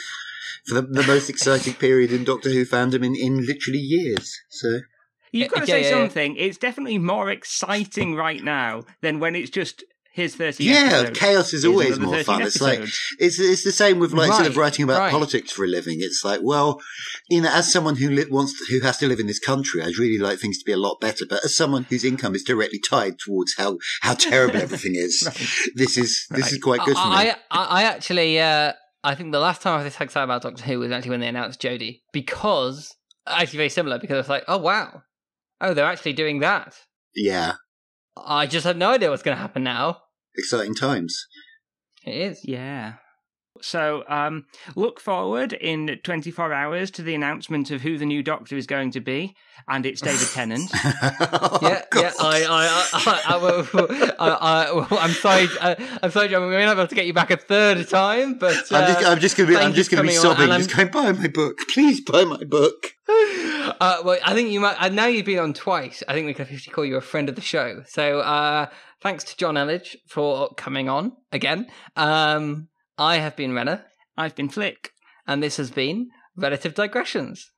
for 0.66 0.76
the, 0.76 0.82
the 0.82 1.08
most 1.08 1.30
exciting 1.30 1.74
period 1.76 2.12
in 2.12 2.24
Doctor 2.24 2.50
Who 2.50 2.66
fandom 2.66 3.06
in, 3.06 3.16
in 3.16 3.46
literally 3.46 3.80
years. 3.80 4.36
So 4.50 4.82
you've 5.36 5.52
got 5.52 5.66
to 5.66 5.68
Yeah, 5.68 5.76
say 5.76 5.82
yeah, 5.84 5.90
yeah. 5.90 6.04
something. 6.04 6.36
It's 6.38 6.58
definitely 6.58 6.98
more 6.98 7.30
exciting 7.30 8.16
right 8.16 8.44
now 8.44 8.84
than 9.02 9.20
when 9.20 9.36
it's 9.36 9.50
just 9.50 9.84
his 10.14 10.34
30 10.34 10.64
yeah, 10.64 10.74
episodes. 10.76 11.20
chaos 11.20 11.54
is 11.54 11.64
Here's 11.64 11.66
always 11.66 12.00
more 12.00 12.12
13 12.12 12.24
fun. 12.24 12.42
It's 12.44 12.62
like 12.62 12.80
it's 13.20 13.38
it's 13.38 13.66
the 13.66 13.74
same 13.74 14.00
with 14.00 14.14
like 14.14 14.32
sort 14.32 14.48
of 14.48 14.56
writing 14.56 14.84
about 14.84 15.00
right. 15.00 15.12
politics 15.12 15.52
for 15.52 15.66
a 15.66 15.68
living. 15.68 15.98
It's 16.00 16.24
like, 16.24 16.40
well, 16.42 16.80
you 17.30 17.42
know, 17.42 17.50
as 17.52 17.70
someone 17.70 17.98
who 17.98 18.10
li- 18.10 18.26
wants 18.32 18.58
to, 18.58 18.74
who 18.74 18.80
has 18.86 18.98
to 19.00 19.08
live 19.08 19.20
in 19.20 19.28
this 19.28 19.40
country, 19.40 19.82
I'd 19.82 19.98
really 19.98 20.18
like 20.18 20.40
things 20.40 20.58
to 20.60 20.64
be 20.66 20.72
a 20.72 20.78
lot 20.78 21.02
better. 21.02 21.26
But 21.30 21.44
as 21.44 21.54
someone 21.54 21.84
whose 21.90 22.06
income 22.06 22.34
is 22.34 22.44
directly 22.44 22.80
tied 22.80 23.20
towards 23.20 23.56
how 23.58 23.78
how 24.02 24.14
terrible 24.14 24.56
everything 24.62 24.96
is, 24.96 25.20
this 25.76 25.98
is 25.98 26.26
this 26.30 26.54
is 26.54 26.60
quite 26.64 26.80
good 26.86 26.96
for 26.96 27.10
me. 27.10 27.14
I, 27.14 27.36
I, 27.52 27.66
I 27.66 27.84
actually, 27.84 28.40
uh, 28.40 28.72
I 29.04 29.16
think 29.16 29.34
the 29.34 29.40
last 29.42 29.62
time 29.62 29.74
I 29.74 29.84
was 29.84 29.88
excited 29.88 30.18
about 30.18 30.44
Doctor 30.44 30.64
Who 30.64 30.80
was 30.80 30.92
actually 30.94 31.12
when 31.12 31.20
they 31.20 31.28
announced 31.28 31.62
Jodie 31.62 32.04
because 32.14 32.96
actually 33.28 33.58
very 33.58 33.70
similar 33.70 34.00
because 34.00 34.18
it's 34.20 34.30
like, 34.30 34.46
oh 34.48 34.60
wow, 34.60 35.02
oh 35.62 35.74
they're 35.74 35.86
actually 35.86 36.14
doing 36.14 36.40
that. 36.40 36.76
yeah, 37.16 37.54
I 38.18 38.46
just 38.48 38.66
have 38.66 38.78
no 38.78 38.92
idea 38.92 39.10
what's 39.10 39.24
going 39.24 39.36
to 39.38 39.42
happen 39.42 39.64
now. 39.64 40.02
exciting 40.38 40.76
times. 40.76 41.28
It 42.06 42.16
is. 42.16 42.42
Yeah. 42.46 42.94
So, 43.62 44.04
um, 44.10 44.46
look 44.76 45.00
forward 45.00 45.54
in 45.54 46.00
24 46.04 46.52
hours 46.52 46.92
to 46.92 47.02
the 47.02 47.16
announcement 47.16 47.72
of 47.72 47.82
who 47.82 47.98
the 47.98 48.06
new 48.06 48.22
Doctor 48.22 48.58
is 48.58 48.68
going 48.68 48.92
to 48.92 49.00
be, 49.00 49.34
and 49.70 49.86
it's 49.86 50.02
David 50.02 50.28
Tennant. 50.34 50.70
Yeah, 51.62 51.82
yeah. 51.96 52.12
I, 52.20 52.44
I, 52.44 52.68
I, 52.94 53.22
I, 53.26 53.38
I, 53.38 54.14
I, 54.20 54.66
I, 54.82 54.98
I'm 55.00 55.12
sorry. 55.12 55.48
I, 55.62 56.00
I'm 56.04 56.12
sorry, 56.12 56.28
John. 56.28 56.42
We 56.44 56.50
may 56.50 56.66
not 56.66 56.76
be 56.76 56.82
able 56.82 56.90
to 56.90 56.96
get 56.96 57.06
you 57.08 57.14
back 57.14 57.32
a 57.32 57.38
third 57.38 57.88
time, 57.88 58.38
but 58.38 58.72
uh, 58.72 58.76
I'm 58.78 59.20
just, 59.20 59.22
just 59.22 59.38
gonna 59.38 59.50
be, 59.50 59.56
I'm 59.56 59.74
just 59.74 59.90
gonna 59.90 60.04
be 60.04 60.10
coming 60.10 60.18
on, 60.18 60.36
sobbing, 60.36 60.52
and 60.52 60.64
just 60.64 60.76
going, 60.76 60.90
buy 60.90 61.12
my 61.14 61.28
book, 61.30 61.58
please 61.74 62.02
buy 62.02 62.26
my 62.26 62.44
book. 62.44 62.92
uh, 63.80 64.02
well, 64.04 64.20
I 64.24 64.34
think 64.34 64.52
you 64.52 64.60
might. 64.60 64.82
Uh, 64.82 64.90
now 64.90 65.08
you've 65.08 65.26
been 65.26 65.40
on 65.40 65.54
twice. 65.54 66.04
I 66.08 66.14
think 66.14 66.26
we 66.26 66.34
can 66.34 66.44
officially 66.44 66.74
call 66.74 66.86
you 66.86 66.96
a 66.98 67.02
friend 67.02 67.30
of 67.30 67.36
the 67.36 67.42
show. 67.42 67.84
So, 67.88 68.20
uh, 68.20 68.68
thanks 69.02 69.24
to 69.26 69.38
John 69.38 69.56
Elledge 69.56 69.96
for 70.08 70.54
coming 70.56 70.90
on 70.90 71.14
again. 71.32 71.68
Um, 71.96 72.70
I 72.98 73.18
have 73.18 73.36
been 73.36 73.54
Renner, 73.54 73.86
I've 74.18 74.36
been 74.36 74.50
Flick. 74.50 74.92
and 75.28 75.42
this 75.42 75.58
has 75.58 75.72
been 75.72 76.10
Relative 76.36 76.74
Digressions. 76.74 77.52